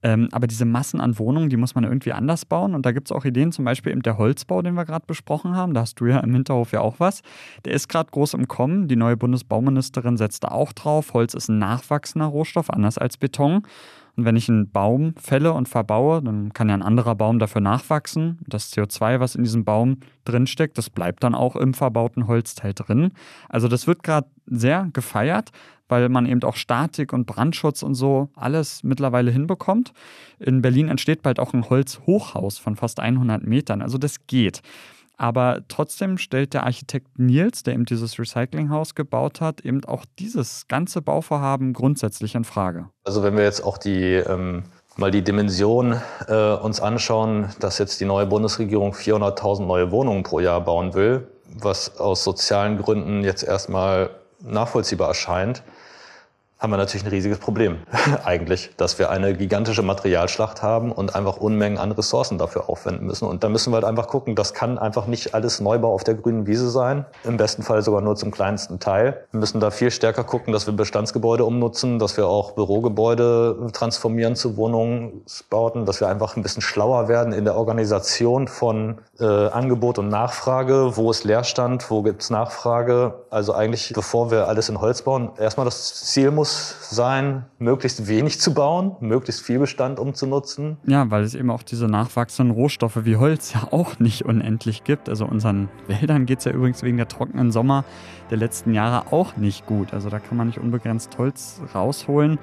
Ähm, 0.02 0.28
aber 0.32 0.46
diese 0.46 0.64
Massen 0.64 1.00
an 1.00 1.18
Wohnungen, 1.18 1.50
die 1.50 1.56
muss 1.56 1.74
man 1.74 1.84
irgendwie 1.84 2.12
anders 2.12 2.44
bauen. 2.44 2.74
Und 2.74 2.86
da 2.86 2.92
gibt 2.92 3.08
es 3.08 3.12
auch 3.12 3.24
Ideen, 3.24 3.52
zum 3.52 3.64
Beispiel 3.64 3.92
eben 3.92 4.02
der 4.02 4.16
Holzbau, 4.18 4.62
den 4.62 4.74
wir 4.74 4.84
gerade 4.84 5.04
besprochen 5.06 5.54
haben. 5.54 5.74
Da 5.74 5.82
hast 5.82 6.00
du 6.00 6.06
ja 6.06 6.20
im 6.20 6.32
Hinterhof 6.32 6.72
ja 6.72 6.80
auch 6.80 7.00
was. 7.00 7.22
Der 7.64 7.74
ist 7.74 7.88
gerade 7.88 8.10
groß 8.10 8.34
im 8.34 8.48
Kommen. 8.48 8.88
Die 8.88 8.96
neue 8.96 9.16
Bundesbauministerin 9.16 10.16
setzt 10.16 10.44
da 10.44 10.48
auch 10.48 10.72
drauf. 10.72 11.12
Holz 11.12 11.34
ist 11.34 11.48
ein 11.48 11.58
nachwachsender 11.58 12.26
Rohstoff, 12.26 12.70
anders 12.70 12.96
als 12.98 13.16
Beton. 13.16 13.62
Wenn 14.24 14.36
ich 14.36 14.48
einen 14.48 14.70
Baum 14.70 15.14
fälle 15.16 15.52
und 15.52 15.68
verbaue, 15.68 16.22
dann 16.22 16.52
kann 16.52 16.68
ja 16.68 16.74
ein 16.74 16.82
anderer 16.82 17.14
Baum 17.14 17.38
dafür 17.38 17.60
nachwachsen. 17.60 18.38
Das 18.46 18.72
CO2, 18.72 19.20
was 19.20 19.34
in 19.34 19.42
diesem 19.42 19.64
Baum 19.64 19.98
drinsteckt, 20.24 20.78
das 20.78 20.90
bleibt 20.90 21.22
dann 21.22 21.34
auch 21.34 21.56
im 21.56 21.74
verbauten 21.74 22.26
Holzteil 22.26 22.74
drin. 22.74 23.12
Also 23.48 23.68
das 23.68 23.86
wird 23.86 24.02
gerade 24.02 24.28
sehr 24.46 24.88
gefeiert, 24.92 25.50
weil 25.88 26.08
man 26.08 26.26
eben 26.26 26.42
auch 26.42 26.56
Statik 26.56 27.12
und 27.12 27.26
Brandschutz 27.26 27.82
und 27.82 27.94
so 27.94 28.30
alles 28.34 28.82
mittlerweile 28.82 29.30
hinbekommt. 29.30 29.92
In 30.38 30.62
Berlin 30.62 30.88
entsteht 30.88 31.22
bald 31.22 31.40
auch 31.40 31.52
ein 31.52 31.68
Holzhochhaus 31.68 32.58
von 32.58 32.76
fast 32.76 33.00
100 33.00 33.44
Metern. 33.44 33.82
Also 33.82 33.98
das 33.98 34.26
geht. 34.26 34.62
Aber 35.20 35.58
trotzdem 35.68 36.16
stellt 36.16 36.54
der 36.54 36.64
Architekt 36.64 37.18
Nils, 37.18 37.62
der 37.62 37.74
eben 37.74 37.84
dieses 37.84 38.18
Recyclinghaus 38.18 38.94
gebaut 38.94 39.42
hat, 39.42 39.60
eben 39.60 39.84
auch 39.84 40.06
dieses 40.18 40.66
ganze 40.66 41.02
Bauvorhaben 41.02 41.74
grundsätzlich 41.74 42.34
in 42.34 42.44
Frage. 42.44 42.88
Also 43.04 43.22
wenn 43.22 43.36
wir 43.36 43.44
jetzt 43.44 43.62
auch 43.62 43.76
die 43.76 44.14
ähm, 44.14 44.62
mal 44.96 45.10
die 45.10 45.20
Dimension 45.20 46.00
äh, 46.26 46.54
uns 46.54 46.80
anschauen, 46.80 47.50
dass 47.60 47.76
jetzt 47.76 48.00
die 48.00 48.06
neue 48.06 48.24
Bundesregierung 48.24 48.94
400.000 48.94 49.66
neue 49.66 49.90
Wohnungen 49.90 50.22
pro 50.22 50.40
Jahr 50.40 50.62
bauen 50.62 50.94
will, 50.94 51.28
was 51.44 52.00
aus 52.00 52.24
sozialen 52.24 52.78
Gründen 52.78 53.22
jetzt 53.22 53.42
erstmal 53.42 54.08
nachvollziehbar 54.42 55.08
erscheint, 55.08 55.62
haben 56.60 56.70
wir 56.70 56.76
natürlich 56.76 57.04
ein 57.04 57.10
riesiges 57.10 57.38
Problem 57.38 57.78
eigentlich, 58.24 58.70
dass 58.76 58.98
wir 58.98 59.08
eine 59.10 59.34
gigantische 59.34 59.82
Materialschlacht 59.82 60.62
haben 60.62 60.92
und 60.92 61.14
einfach 61.14 61.38
Unmengen 61.38 61.78
an 61.78 61.90
Ressourcen 61.90 62.36
dafür 62.36 62.68
aufwenden 62.68 63.06
müssen. 63.06 63.26
Und 63.26 63.42
da 63.42 63.48
müssen 63.48 63.72
wir 63.72 63.76
halt 63.76 63.86
einfach 63.86 64.08
gucken, 64.08 64.34
das 64.34 64.52
kann 64.52 64.78
einfach 64.78 65.06
nicht 65.06 65.34
alles 65.34 65.60
Neubau 65.60 65.94
auf 65.94 66.04
der 66.04 66.14
grünen 66.14 66.46
Wiese 66.46 66.68
sein, 66.68 67.06
im 67.24 67.38
besten 67.38 67.62
Fall 67.62 67.80
sogar 67.82 68.02
nur 68.02 68.14
zum 68.16 68.30
kleinsten 68.30 68.78
Teil. 68.78 69.24
Wir 69.30 69.40
müssen 69.40 69.58
da 69.58 69.70
viel 69.70 69.90
stärker 69.90 70.22
gucken, 70.22 70.52
dass 70.52 70.66
wir 70.66 70.74
Bestandsgebäude 70.74 71.46
umnutzen, 71.46 71.98
dass 71.98 72.18
wir 72.18 72.26
auch 72.26 72.52
Bürogebäude 72.52 73.70
transformieren 73.72 74.36
zu 74.36 74.58
Wohnungsbauten, 74.58 75.86
dass 75.86 76.00
wir 76.00 76.08
einfach 76.08 76.36
ein 76.36 76.42
bisschen 76.42 76.62
schlauer 76.62 77.08
werden 77.08 77.32
in 77.32 77.44
der 77.44 77.56
Organisation 77.56 78.48
von 78.48 78.98
äh, 79.18 79.24
Angebot 79.24 79.98
und 79.98 80.08
Nachfrage, 80.08 80.96
wo 80.96 81.10
ist 81.10 81.24
Leerstand, 81.24 81.90
wo 81.90 82.02
gibt 82.02 82.20
es 82.20 82.28
Nachfrage. 82.28 83.14
Also 83.30 83.54
eigentlich, 83.54 83.92
bevor 83.94 84.30
wir 84.30 84.46
alles 84.46 84.68
in 84.68 84.78
Holz 84.78 85.00
bauen, 85.02 85.30
erstmal 85.38 85.64
das 85.64 86.04
Ziel 86.04 86.30
muss 86.30 86.49
muss 86.50 86.76
sein, 86.90 87.44
möglichst 87.58 88.08
wenig 88.08 88.40
zu 88.40 88.52
bauen, 88.52 88.96
möglichst 89.00 89.42
viel 89.42 89.60
Bestand 89.60 90.00
umzunutzen. 90.00 90.76
Ja, 90.84 91.08
weil 91.10 91.22
es 91.22 91.36
eben 91.36 91.50
auch 91.50 91.62
diese 91.62 91.86
nachwachsenden 91.86 92.54
Rohstoffe 92.54 93.04
wie 93.04 93.16
Holz 93.16 93.54
ja 93.54 93.68
auch 93.70 94.00
nicht 94.00 94.24
unendlich 94.24 94.82
gibt. 94.82 95.08
Also 95.08 95.24
unseren 95.24 95.68
Wäldern 95.86 96.26
geht 96.26 96.40
es 96.40 96.46
ja 96.46 96.52
übrigens 96.52 96.82
wegen 96.82 96.96
der 96.96 97.06
trockenen 97.06 97.52
Sommer 97.52 97.84
der 98.30 98.38
letzten 98.38 98.74
Jahre 98.74 99.12
auch 99.12 99.36
nicht 99.36 99.66
gut. 99.66 99.94
Also 99.94 100.10
da 100.10 100.18
kann 100.18 100.36
man 100.36 100.48
nicht 100.48 100.58
unbegrenzt 100.58 101.16
Holz 101.18 101.60
rausholen. 101.74 102.40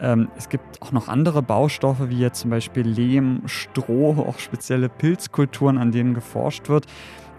Ähm, 0.00 0.28
es 0.36 0.48
gibt 0.48 0.80
auch 0.80 0.92
noch 0.92 1.08
andere 1.08 1.42
Baustoffe, 1.42 2.08
wie 2.08 2.20
jetzt 2.20 2.38
zum 2.38 2.50
Beispiel 2.50 2.86
Lehm, 2.86 3.42
Stroh, 3.46 4.24
auch 4.28 4.38
spezielle 4.38 4.88
Pilzkulturen, 4.88 5.76
an 5.76 5.90
denen 5.90 6.14
geforscht 6.14 6.68
wird. 6.68 6.86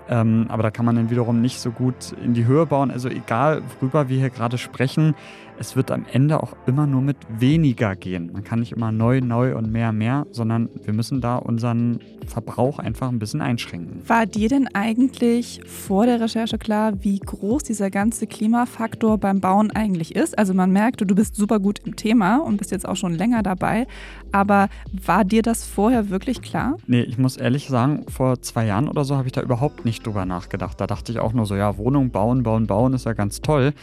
Ähm, 0.10 0.48
aber 0.50 0.64
da 0.64 0.72
kann 0.72 0.86
man 0.86 0.96
dann 0.96 1.12
wiederum 1.12 1.40
nicht 1.40 1.60
so 1.60 1.70
gut 1.70 2.14
in 2.24 2.34
die 2.34 2.46
Höhe 2.46 2.66
bauen. 2.66 2.90
Also 2.90 3.10
egal, 3.10 3.62
worüber 3.80 4.10
wir 4.10 4.18
hier 4.18 4.32
gerade 4.32 4.58
sprechen, 4.58 5.14
es 5.60 5.76
wird 5.76 5.92
am 5.92 6.06
Ende 6.12 6.42
auch 6.42 6.56
immer 6.66 6.88
nur 6.88 7.02
mit 7.02 7.18
weniger 7.38 7.96
gehen. 7.96 8.32
Man 8.32 8.44
kann 8.44 8.60
nicht 8.60 8.72
immer 8.72 8.92
neu, 8.92 9.20
neu 9.20 9.58
und 9.58 9.72
mehr, 9.72 9.92
mehr, 9.92 10.26
sondern 10.32 10.70
wir 10.84 10.94
müssen 10.94 11.20
da 11.20 11.36
unseren 11.36 12.00
Verbrauch 12.26 12.80
einfach 12.80 13.10
ein 13.10 13.20
bisschen 13.20 13.42
einschränken. 13.42 14.02
War 14.08 14.26
dir 14.26 14.48
denn 14.48 14.68
eigentlich 14.74 15.60
vor 15.66 16.06
der 16.06 16.22
Recherche 16.22 16.58
klar, 16.58 17.04
wie 17.04 17.20
groß 17.20 17.64
dieser 17.64 17.90
ganze 17.90 18.26
Klimafaktor 18.26 19.18
beim 19.18 19.42
Bauen 19.42 19.72
eigentlich 19.72 20.16
ist? 20.16 20.38
Also 20.38 20.54
man 20.54 20.72
merkt, 20.72 21.02
du 21.02 21.16
bist 21.16 21.36
super 21.36 21.60
gut 21.60 21.80
im 21.86 21.98
Thema 21.98 22.38
und 22.38 22.58
bist 22.58 22.72
jetzt 22.72 22.88
auch 22.88 22.96
schon 22.96 23.14
länger 23.14 23.44
dabei, 23.44 23.86
aber 24.32 24.70
war 25.06 25.26
dir 25.26 25.42
das 25.42 25.66
vorher 25.66 26.10
wirklich 26.10 26.42
klar? 26.42 26.78
Nee, 26.88 27.02
ich 27.02 27.18
muss 27.18 27.36
ehrlich 27.36 27.68
sagen, 27.68 28.06
vor 28.08 28.42
zwei 28.42 28.66
Jahren 28.66 28.88
oder 28.88 29.04
so 29.04 29.18
habe 29.18 29.28
ich 29.28 29.34
da 29.34 29.42
überhaupt 29.42 29.84
nicht 29.84 30.06
drüber 30.06 30.26
nachgedacht. 30.26 30.80
Da 30.80 30.88
dachte 30.88 31.12
ich 31.12 31.20
auch 31.20 31.34
nur 31.34 31.46
so, 31.46 31.56
ja, 31.56 31.78
Wohnung 31.78 32.12
bauen, 32.12 32.44
bauen, 32.44 32.68
bauen 32.68 32.94
ist 32.94 33.06
ja 33.06 33.14
ganz 33.14 33.42
toll 33.42 33.74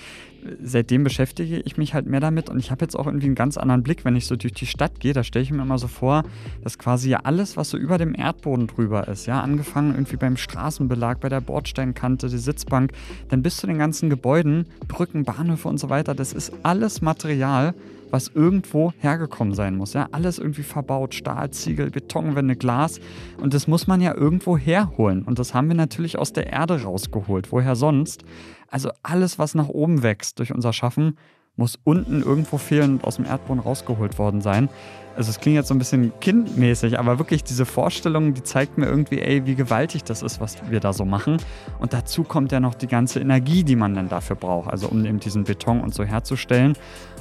seitdem 0.63 1.05
beschäftige 1.05 1.61
ich 1.61 1.77
mich 1.77 1.95
halt 1.95 2.07
mehr 2.07 2.21
damit 2.21 2.49
und 2.49 2.59
ich 2.59 2.71
habe 2.71 2.85
jetzt 2.85 2.95
auch 2.95 3.07
irgendwie 3.07 3.27
einen 3.27 3.35
ganz 3.35 3.57
anderen 3.57 3.83
Blick, 3.83 4.05
wenn 4.05 4.17
ich 4.17 4.27
so 4.27 4.37
durch 4.37 4.53
die 4.53 4.67
Stadt 4.67 5.01
gehe. 5.01 5.13
Da 5.13 5.25
stelle 5.25 5.43
ich 5.43 5.51
mir 5.51 5.63
immer 5.63 5.79
so 5.79 5.89
vor, 5.89 6.25
dass 6.63 6.79
quasi 6.79 7.11
ja 7.11 7.21
alles, 7.25 7.57
was 7.57 7.71
so 7.71 7.77
über 7.77 7.99
dem 7.99 8.15
Erdboden 8.15 8.67
drüber 8.67 9.09
ist, 9.09 9.27
ja, 9.27 9.41
angefangen 9.41 9.93
irgendwie 9.95 10.17
beim 10.17 10.37
Straßenbelag, 10.37 11.21
bei 11.21 11.29
der 11.29 11.41
Bordsteinkante, 11.41 12.29
die 12.29 12.39
Sitzbank, 12.39 12.93
dann 13.29 13.43
bis 13.43 13.59
zu 13.59 13.67
den 13.67 13.79
ganzen 13.79 14.11
Gebäuden, 14.11 14.67
Brücken, 14.89 15.25
Bahnhöfe 15.25 15.69
und 15.69 15.79
so 15.79 15.91
weiter, 15.91 16.15
das 16.15 16.33
ist 16.33 16.53
alles 16.63 17.03
Material, 17.03 17.75
was 18.11 18.29
irgendwo 18.35 18.93
hergekommen 18.99 19.55
sein 19.55 19.77
muss. 19.77 19.93
Ja, 19.93 20.09
alles 20.13 20.39
irgendwie 20.39 20.63
verbaut, 20.63 21.15
Stahl, 21.15 21.51
Ziegel, 21.51 21.91
Betonwände, 21.91 22.57
Glas. 22.57 23.01
Und 23.41 23.55
das 23.55 23.67
muss 23.67 23.87
man 23.87 24.01
ja 24.01 24.15
irgendwo 24.15 24.57
herholen. 24.57 25.23
Und 25.23 25.39
das 25.39 25.55
haben 25.55 25.69
wir 25.69 25.75
natürlich 25.75 26.19
aus 26.19 26.33
der 26.33 26.53
Erde 26.53 26.83
rausgeholt. 26.83 27.53
Woher 27.53 27.77
sonst? 27.77 28.25
Also 28.71 28.91
alles, 29.03 29.39
was 29.39 29.55
nach 29.55 29.69
oben 29.69 30.03
wächst 30.03 30.39
durch 30.39 30.53
unser 30.53 30.73
Schaffen, 30.73 31.17
muss 31.57 31.79
unten 31.85 32.23
irgendwo 32.23 32.59
fehlen 32.59 32.95
und 32.95 33.05
aus 33.05 33.17
dem 33.17 33.25
Erdboden 33.25 33.61
rausgeholt 33.61 34.19
worden 34.19 34.41
sein. 34.41 34.69
Also 35.17 35.31
es 35.31 35.41
klingt 35.41 35.57
jetzt 35.57 35.69
so 35.69 35.75
ein 35.75 35.79
bisschen 35.79 36.13
kindmäßig, 36.21 36.99
aber 36.99 37.19
wirklich 37.19 37.43
diese 37.43 37.65
Vorstellung, 37.65 38.35
die 38.35 38.43
zeigt 38.43 38.77
mir 38.77 38.85
irgendwie, 38.85 39.21
ey, 39.21 39.47
wie 39.47 39.55
gewaltig 39.55 40.05
das 40.05 40.23
ist, 40.23 40.41
was 40.41 40.57
wir 40.69 40.81
da 40.81 40.93
so 40.93 41.07
machen. 41.07 41.39
Und 41.79 41.95
dazu 41.95 42.23
kommt 42.23 42.53
ja 42.53 42.61
noch 42.61 42.75
die 42.75 42.87
ganze 42.87 43.21
Energie, 43.21 43.65
die 43.65 43.77
man 43.77 43.95
dann 43.95 44.11
dafür 44.11 44.37
braucht, 44.37 44.71
also 44.71 44.89
um 44.89 45.03
eben 45.07 45.19
diesen 45.19 45.45
Beton 45.45 45.81
und 45.81 45.95
so 45.95 46.05
herzustellen. 46.05 46.75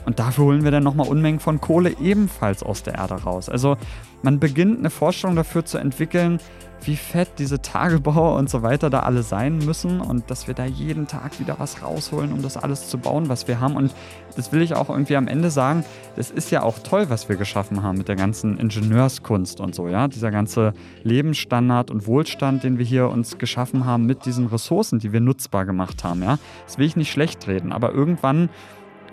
Und 0.06 0.20
dafür 0.20 0.46
holen 0.46 0.64
wir 0.64 0.72
dann 0.72 0.84
nochmal 0.84 1.08
Unmengen 1.08 1.40
von 1.40 1.60
Kohle 1.60 1.96
ebenfalls 2.00 2.64
aus 2.64 2.84
der 2.84 2.96
Erde 2.96 3.16
raus. 3.16 3.50
Also 3.50 3.78
man 4.22 4.40
beginnt 4.40 4.80
eine 4.80 4.90
Vorstellung 4.90 5.36
dafür 5.36 5.66
zu 5.66 5.78
entwickeln, 5.78 6.40
wie 6.84 6.96
fett 6.96 7.40
diese 7.40 7.62
Tagebauer 7.62 8.38
und 8.38 8.50
so 8.50 8.62
weiter 8.62 8.90
da 8.90 9.02
alle 9.02 9.24
sein 9.24 9.58
müssen 9.60 10.02
und 10.02 10.30
dass 10.30 10.48
wir 10.48 10.54
da 10.54 10.66
jeden 10.66 11.08
Tag 11.08 11.40
wieder 11.40 11.56
was 11.58 11.82
rausholen, 11.82 12.32
um 12.32 12.42
das 12.42 12.58
alles 12.58 12.90
zu 12.90 12.98
bauen, 12.98 13.30
was 13.30 13.48
wir 13.48 13.60
haben. 13.60 13.76
Und 13.76 13.94
das 14.36 14.52
will 14.52 14.62
ich 14.62 14.76
auch 14.76 14.90
irgendwie 14.90 15.16
am 15.16 15.28
Ende 15.28 15.50
sagen, 15.50 15.84
das 16.16 16.30
ist 16.32 16.52
ja 16.52 16.62
auch 16.62 16.80
toll, 16.80 17.06
was 17.10 17.30
wir 17.30 17.38
geschaffen 17.38 17.82
haben 17.82 17.98
mit 17.98 18.08
der 18.08 18.16
ganzen 18.16 18.58
Ingenieurskunst 18.58 19.60
und 19.62 19.74
so, 19.74 19.88
ja. 19.88 20.08
Dieser 20.08 20.32
ganze 20.32 20.74
Lebensstandard 21.04 21.90
und 21.90 22.06
Wohlstand, 22.08 22.64
den 22.64 22.78
wir 22.78 22.86
hier 22.86 23.10
uns 23.10 23.38
geschaffen 23.38 23.86
haben 23.86 24.06
mit 24.06 24.26
diesen 24.26 24.48
Ressourcen, 24.48 25.00
die 25.00 25.14
wir 25.14 25.22
nutzbar 25.22 25.66
gemacht 25.66 26.04
haben, 26.04 26.22
ja. 26.22 26.38
Das 26.66 26.78
will 26.78 26.86
ich 26.86 26.96
nicht 26.96 27.12
schlecht 27.12 27.48
reden, 27.48 27.72
aber 27.72 27.94
irgendwann 27.94 28.50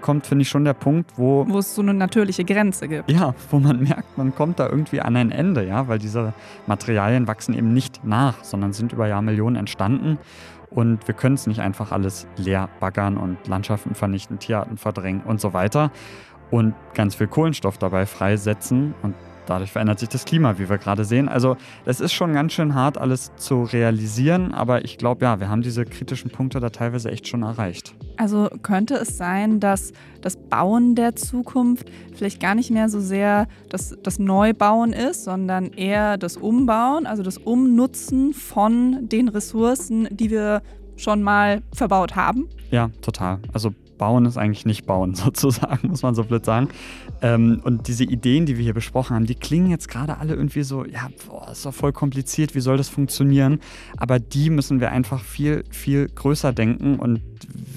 kommt, 0.03 0.27
finde 0.27 0.43
ich, 0.43 0.49
schon 0.49 0.65
der 0.65 0.75
Punkt, 0.75 1.13
wo. 1.17 1.47
Wo 1.49 1.59
es 1.59 1.75
so 1.75 1.83
eine 1.83 1.95
natürliche 1.95 2.45
Grenze 2.45 2.89
gibt. 2.89 3.11
Ja, 3.11 3.35
wo 3.51 3.59
man 3.59 3.83
merkt, 3.83 4.19
man 4.19 4.35
kommt 4.35 4.59
da 4.59 4.69
irgendwie 4.69 5.01
an 5.01 5.17
ein 5.17 5.31
Ende, 5.31 5.67
ja, 5.67 5.89
weil 5.89 5.99
diese 5.99 6.35
Materialien 6.67 7.27
wachsen 7.27 7.55
eben 7.55 7.73
nicht 7.73 8.05
nach, 8.05 8.45
sondern 8.45 8.73
sind 8.73 8.93
über 8.93 9.07
Jahrmillionen 9.07 9.57
entstanden. 9.57 10.19
Und 10.71 11.07
wir 11.07 11.15
können 11.15 11.35
es 11.35 11.47
nicht 11.47 11.61
einfach 11.61 11.93
alles 11.93 12.27
leer 12.37 12.69
baggern 12.81 13.17
und 13.17 13.47
Landschaften 13.47 13.95
vernichten, 13.95 14.39
Tierarten 14.39 14.79
verdrängen 14.79 15.23
und 15.23 15.41
so 15.41 15.53
weiter. 15.53 15.91
Und 16.51 16.75
ganz 16.95 17.15
viel 17.15 17.27
Kohlenstoff 17.27 17.79
dabei 17.79 18.07
freisetzen. 18.07 18.95
Und 19.03 19.15
dadurch 19.47 19.73
verändert 19.73 19.99
sich 19.99 20.09
das 20.09 20.25
Klima, 20.25 20.59
wie 20.59 20.69
wir 20.69 20.79
gerade 20.79 21.05
sehen. 21.05 21.29
Also 21.29 21.57
das 21.85 22.01
ist 22.01 22.13
schon 22.13 22.33
ganz 22.33 22.53
schön 22.53 22.75
hart, 22.75 22.99
alles 22.99 23.33
zu 23.37 23.63
realisieren, 23.65 24.53
aber 24.53 24.85
ich 24.85 24.99
glaube, 24.99 25.25
ja, 25.25 25.41
wir 25.41 25.49
haben 25.49 25.63
diese 25.63 25.85
kritischen 25.85 26.31
Punkte 26.31 26.61
da 26.61 26.71
teilweise 26.71 27.11
echt 27.11 27.29
schon 27.29 27.43
erreicht. 27.43 27.95
Also 28.17 28.49
könnte 28.63 28.95
es 28.95 29.17
sein, 29.17 29.61
dass 29.61 29.93
das 30.21 30.37
Bauen 30.37 30.95
der 30.95 31.17
Zukunft 31.17 31.91
vielleicht 32.15 32.41
gar 32.41 32.55
nicht 32.55 32.71
mehr 32.71 32.89
so 32.89 33.01
sehr 33.01 33.47
das, 33.69 33.97
das 34.03 34.19
Neubauen 34.19 34.93
ist, 34.93 35.25
sondern 35.25 35.73
eher 35.73 36.19
das 36.19 36.37
Umbauen, 36.37 37.07
also 37.07 37.23
das 37.23 37.39
Umnutzen 37.39 38.33
von 38.33 39.09
den 39.09 39.29
Ressourcen, 39.29 40.09
die 40.11 40.31
wir 40.31 40.63
schon 40.97 41.23
mal 41.23 41.63
verbaut 41.73 42.17
haben? 42.17 42.49
Ja, 42.71 42.91
total. 43.01 43.41
Also 43.53 43.75
bauen 44.03 44.27
ist 44.27 44.37
eigentlich 44.37 44.67
nicht 44.67 44.85
bauen, 44.85 45.15
sozusagen, 45.27 45.87
muss 45.89 46.03
man 46.03 46.17
so 46.17 46.25
blöd 46.25 46.45
sagen. 46.45 46.67
Ähm, 47.21 47.61
und 47.63 47.87
diese 47.87 48.03
Ideen, 48.03 48.47
die 48.47 48.57
wir 48.57 48.65
hier 48.65 48.75
besprochen 48.75 49.15
haben, 49.15 49.27
die 49.27 49.37
klingen 49.37 49.71
jetzt 49.71 49.89
gerade 49.89 50.19
alle 50.19 50.35
irgendwie 50.35 50.65
so, 50.65 50.85
ja, 50.85 51.09
boah, 51.29 51.53
ist 51.53 51.65
doch 51.65 51.73
voll 51.73 51.93
kompliziert, 51.93 52.57
wie 52.57 52.61
soll 52.61 52.77
das 52.77 52.89
funktionieren? 52.89 53.61
Aber 53.97 54.19
die 54.19 54.51
müssen 54.51 54.81
wir 54.81 54.91
einfach 54.91 55.23
viel, 55.23 55.63
viel 55.71 56.09
größer 56.09 56.53
denken 56.53 56.97
und 56.97 57.21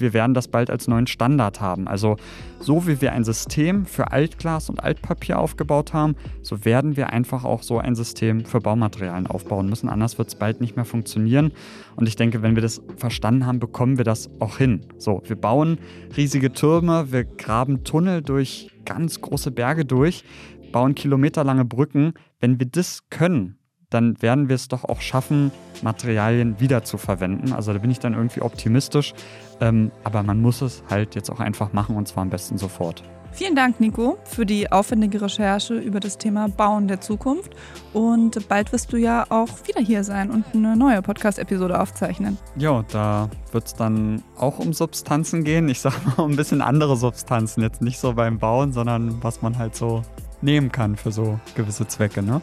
wir 0.00 0.12
werden 0.12 0.34
das 0.34 0.48
bald 0.48 0.68
als 0.68 0.88
neuen 0.88 1.06
Standard 1.06 1.60
haben. 1.60 1.86
Also 1.86 2.16
so 2.60 2.86
wie 2.86 3.00
wir 3.00 3.12
ein 3.12 3.24
System 3.24 3.86
für 3.86 4.12
Altglas 4.12 4.70
und 4.70 4.82
Altpapier 4.82 5.38
aufgebaut 5.38 5.92
haben, 5.92 6.16
so 6.42 6.64
werden 6.64 6.96
wir 6.96 7.10
einfach 7.10 7.44
auch 7.44 7.62
so 7.62 7.78
ein 7.78 7.94
System 7.94 8.44
für 8.44 8.60
Baumaterialien 8.60 9.26
aufbauen 9.26 9.68
müssen. 9.68 9.88
Anders 9.88 10.18
wird 10.18 10.28
es 10.28 10.34
bald 10.34 10.60
nicht 10.60 10.76
mehr 10.76 10.84
funktionieren. 10.84 11.52
Und 11.96 12.08
ich 12.08 12.16
denke, 12.16 12.42
wenn 12.42 12.54
wir 12.54 12.62
das 12.62 12.82
verstanden 12.96 13.46
haben, 13.46 13.60
bekommen 13.60 13.98
wir 13.98 14.04
das 14.04 14.30
auch 14.40 14.58
hin. 14.58 14.86
So, 14.98 15.22
wir 15.26 15.36
bauen 15.36 15.78
riesige 16.16 16.52
Türme, 16.52 17.12
wir 17.12 17.24
graben 17.24 17.84
Tunnel 17.84 18.22
durch 18.22 18.70
ganz 18.84 19.20
große 19.20 19.50
Berge 19.50 19.84
durch, 19.84 20.24
bauen 20.72 20.94
kilometerlange 20.94 21.64
Brücken. 21.64 22.14
Wenn 22.40 22.58
wir 22.58 22.66
das 22.66 23.08
können, 23.10 23.58
dann 23.96 24.20
werden 24.20 24.48
wir 24.48 24.54
es 24.56 24.68
doch 24.68 24.84
auch 24.84 25.00
schaffen, 25.00 25.50
Materialien 25.82 26.60
wieder 26.60 26.84
zu 26.84 26.98
verwenden. 26.98 27.52
Also 27.54 27.72
da 27.72 27.78
bin 27.78 27.90
ich 27.90 27.98
dann 27.98 28.12
irgendwie 28.12 28.42
optimistisch. 28.42 29.14
Ähm, 29.60 29.90
aber 30.04 30.22
man 30.22 30.42
muss 30.42 30.60
es 30.60 30.82
halt 30.90 31.14
jetzt 31.14 31.30
auch 31.30 31.40
einfach 31.40 31.72
machen 31.72 31.96
und 31.96 32.06
zwar 32.06 32.22
am 32.22 32.30
besten 32.30 32.58
sofort. 32.58 33.02
Vielen 33.32 33.54
Dank, 33.54 33.80
Nico, 33.80 34.18
für 34.24 34.46
die 34.46 34.70
aufwendige 34.70 35.20
Recherche 35.20 35.74
über 35.74 36.00
das 36.00 36.16
Thema 36.16 36.48
Bauen 36.48 36.88
der 36.88 37.00
Zukunft. 37.00 37.54
Und 37.92 38.48
bald 38.48 38.72
wirst 38.72 38.92
du 38.92 38.96
ja 38.96 39.26
auch 39.30 39.48
wieder 39.66 39.80
hier 39.80 40.04
sein 40.04 40.30
und 40.30 40.44
eine 40.54 40.76
neue 40.76 41.02
Podcast-Episode 41.02 41.78
aufzeichnen. 41.80 42.38
Ja, 42.56 42.84
da 42.90 43.28
wird 43.52 43.66
es 43.66 43.74
dann 43.74 44.22
auch 44.38 44.58
um 44.58 44.72
Substanzen 44.72 45.44
gehen. 45.44 45.68
Ich 45.68 45.80
sage 45.80 45.96
mal 46.06 46.22
um 46.22 46.32
ein 46.32 46.36
bisschen 46.36 46.62
andere 46.62 46.96
Substanzen. 46.96 47.62
Jetzt 47.62 47.82
nicht 47.82 47.98
so 47.98 48.14
beim 48.14 48.38
Bauen, 48.38 48.72
sondern 48.72 49.22
was 49.22 49.42
man 49.42 49.58
halt 49.58 49.74
so 49.74 50.02
nehmen 50.42 50.72
kann 50.72 50.96
für 50.96 51.12
so 51.12 51.38
gewisse 51.54 51.86
Zwecke, 51.86 52.22
ne? 52.22 52.40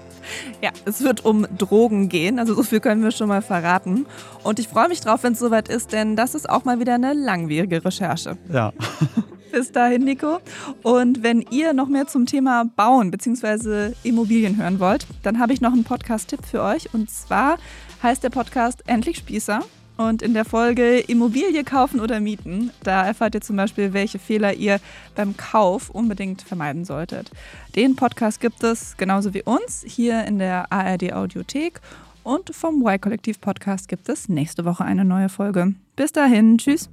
Ja, 0.61 0.71
es 0.85 1.03
wird 1.03 1.25
um 1.25 1.45
Drogen 1.57 2.09
gehen, 2.09 2.39
also 2.39 2.53
so 2.53 2.63
viel 2.63 2.79
können 2.79 3.03
wir 3.03 3.11
schon 3.11 3.27
mal 3.27 3.41
verraten. 3.41 4.05
Und 4.43 4.59
ich 4.59 4.67
freue 4.67 4.87
mich 4.87 5.01
drauf, 5.01 5.23
wenn 5.23 5.33
es 5.33 5.39
soweit 5.39 5.67
ist, 5.67 5.91
denn 5.93 6.15
das 6.15 6.35
ist 6.35 6.49
auch 6.49 6.65
mal 6.65 6.79
wieder 6.79 6.95
eine 6.95 7.13
langwierige 7.13 7.83
Recherche. 7.83 8.37
Ja. 8.51 8.73
Bis 9.51 9.71
dahin, 9.71 10.03
Nico. 10.03 10.39
Und 10.81 11.21
wenn 11.21 11.41
ihr 11.51 11.73
noch 11.73 11.87
mehr 11.87 12.07
zum 12.07 12.25
Thema 12.25 12.65
Bauen 12.75 13.11
bzw. 13.11 13.93
Immobilien 14.01 14.57
hören 14.57 14.79
wollt, 14.79 15.05
dann 15.21 15.37
habe 15.37 15.53
ich 15.53 15.61
noch 15.61 15.73
einen 15.73 15.83
Podcast-Tipp 15.83 16.43
für 16.43 16.63
euch. 16.63 16.91
Und 16.91 17.11
zwar 17.11 17.57
heißt 18.01 18.23
der 18.23 18.31
Podcast 18.31 18.81
Endlich 18.87 19.17
Spießer. 19.17 19.61
Und 19.95 20.21
in 20.21 20.33
der 20.33 20.45
Folge 20.45 20.99
Immobilie 20.99 21.63
kaufen 21.63 21.99
oder 21.99 22.19
mieten, 22.19 22.71
da 22.83 23.05
erfahrt 23.05 23.35
ihr 23.35 23.41
zum 23.41 23.55
Beispiel, 23.57 23.93
welche 23.93 24.17
Fehler 24.17 24.53
ihr 24.53 24.79
beim 25.15 25.37
Kauf 25.37 25.89
unbedingt 25.89 26.41
vermeiden 26.41 26.83
solltet. 26.83 27.29
Den 27.75 27.95
Podcast 27.95 28.39
gibt 28.39 28.63
es 28.63 28.97
genauso 28.97 29.33
wie 29.33 29.43
uns 29.43 29.83
hier 29.85 30.25
in 30.25 30.39
der 30.39 30.71
ARD 30.71 31.13
Audiothek. 31.13 31.79
Und 32.23 32.55
vom 32.55 32.81
Y-Kollektiv 32.87 33.39
Podcast 33.41 33.87
gibt 33.87 34.09
es 34.09 34.29
nächste 34.29 34.65
Woche 34.65 34.85
eine 34.85 35.05
neue 35.05 35.29
Folge. 35.29 35.73
Bis 35.95 36.11
dahin, 36.11 36.57
tschüss. 36.57 36.89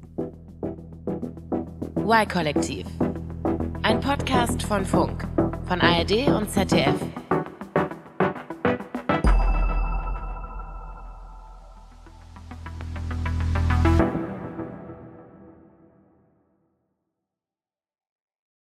Y-Kollektiv. 1.97 2.87
Ein 3.83 4.01
Podcast 4.01 4.63
von 4.63 4.85
Funk, 4.85 5.27
von 5.67 5.81
ARD 5.81 6.27
und 6.29 6.51
ZDF. 6.51 6.97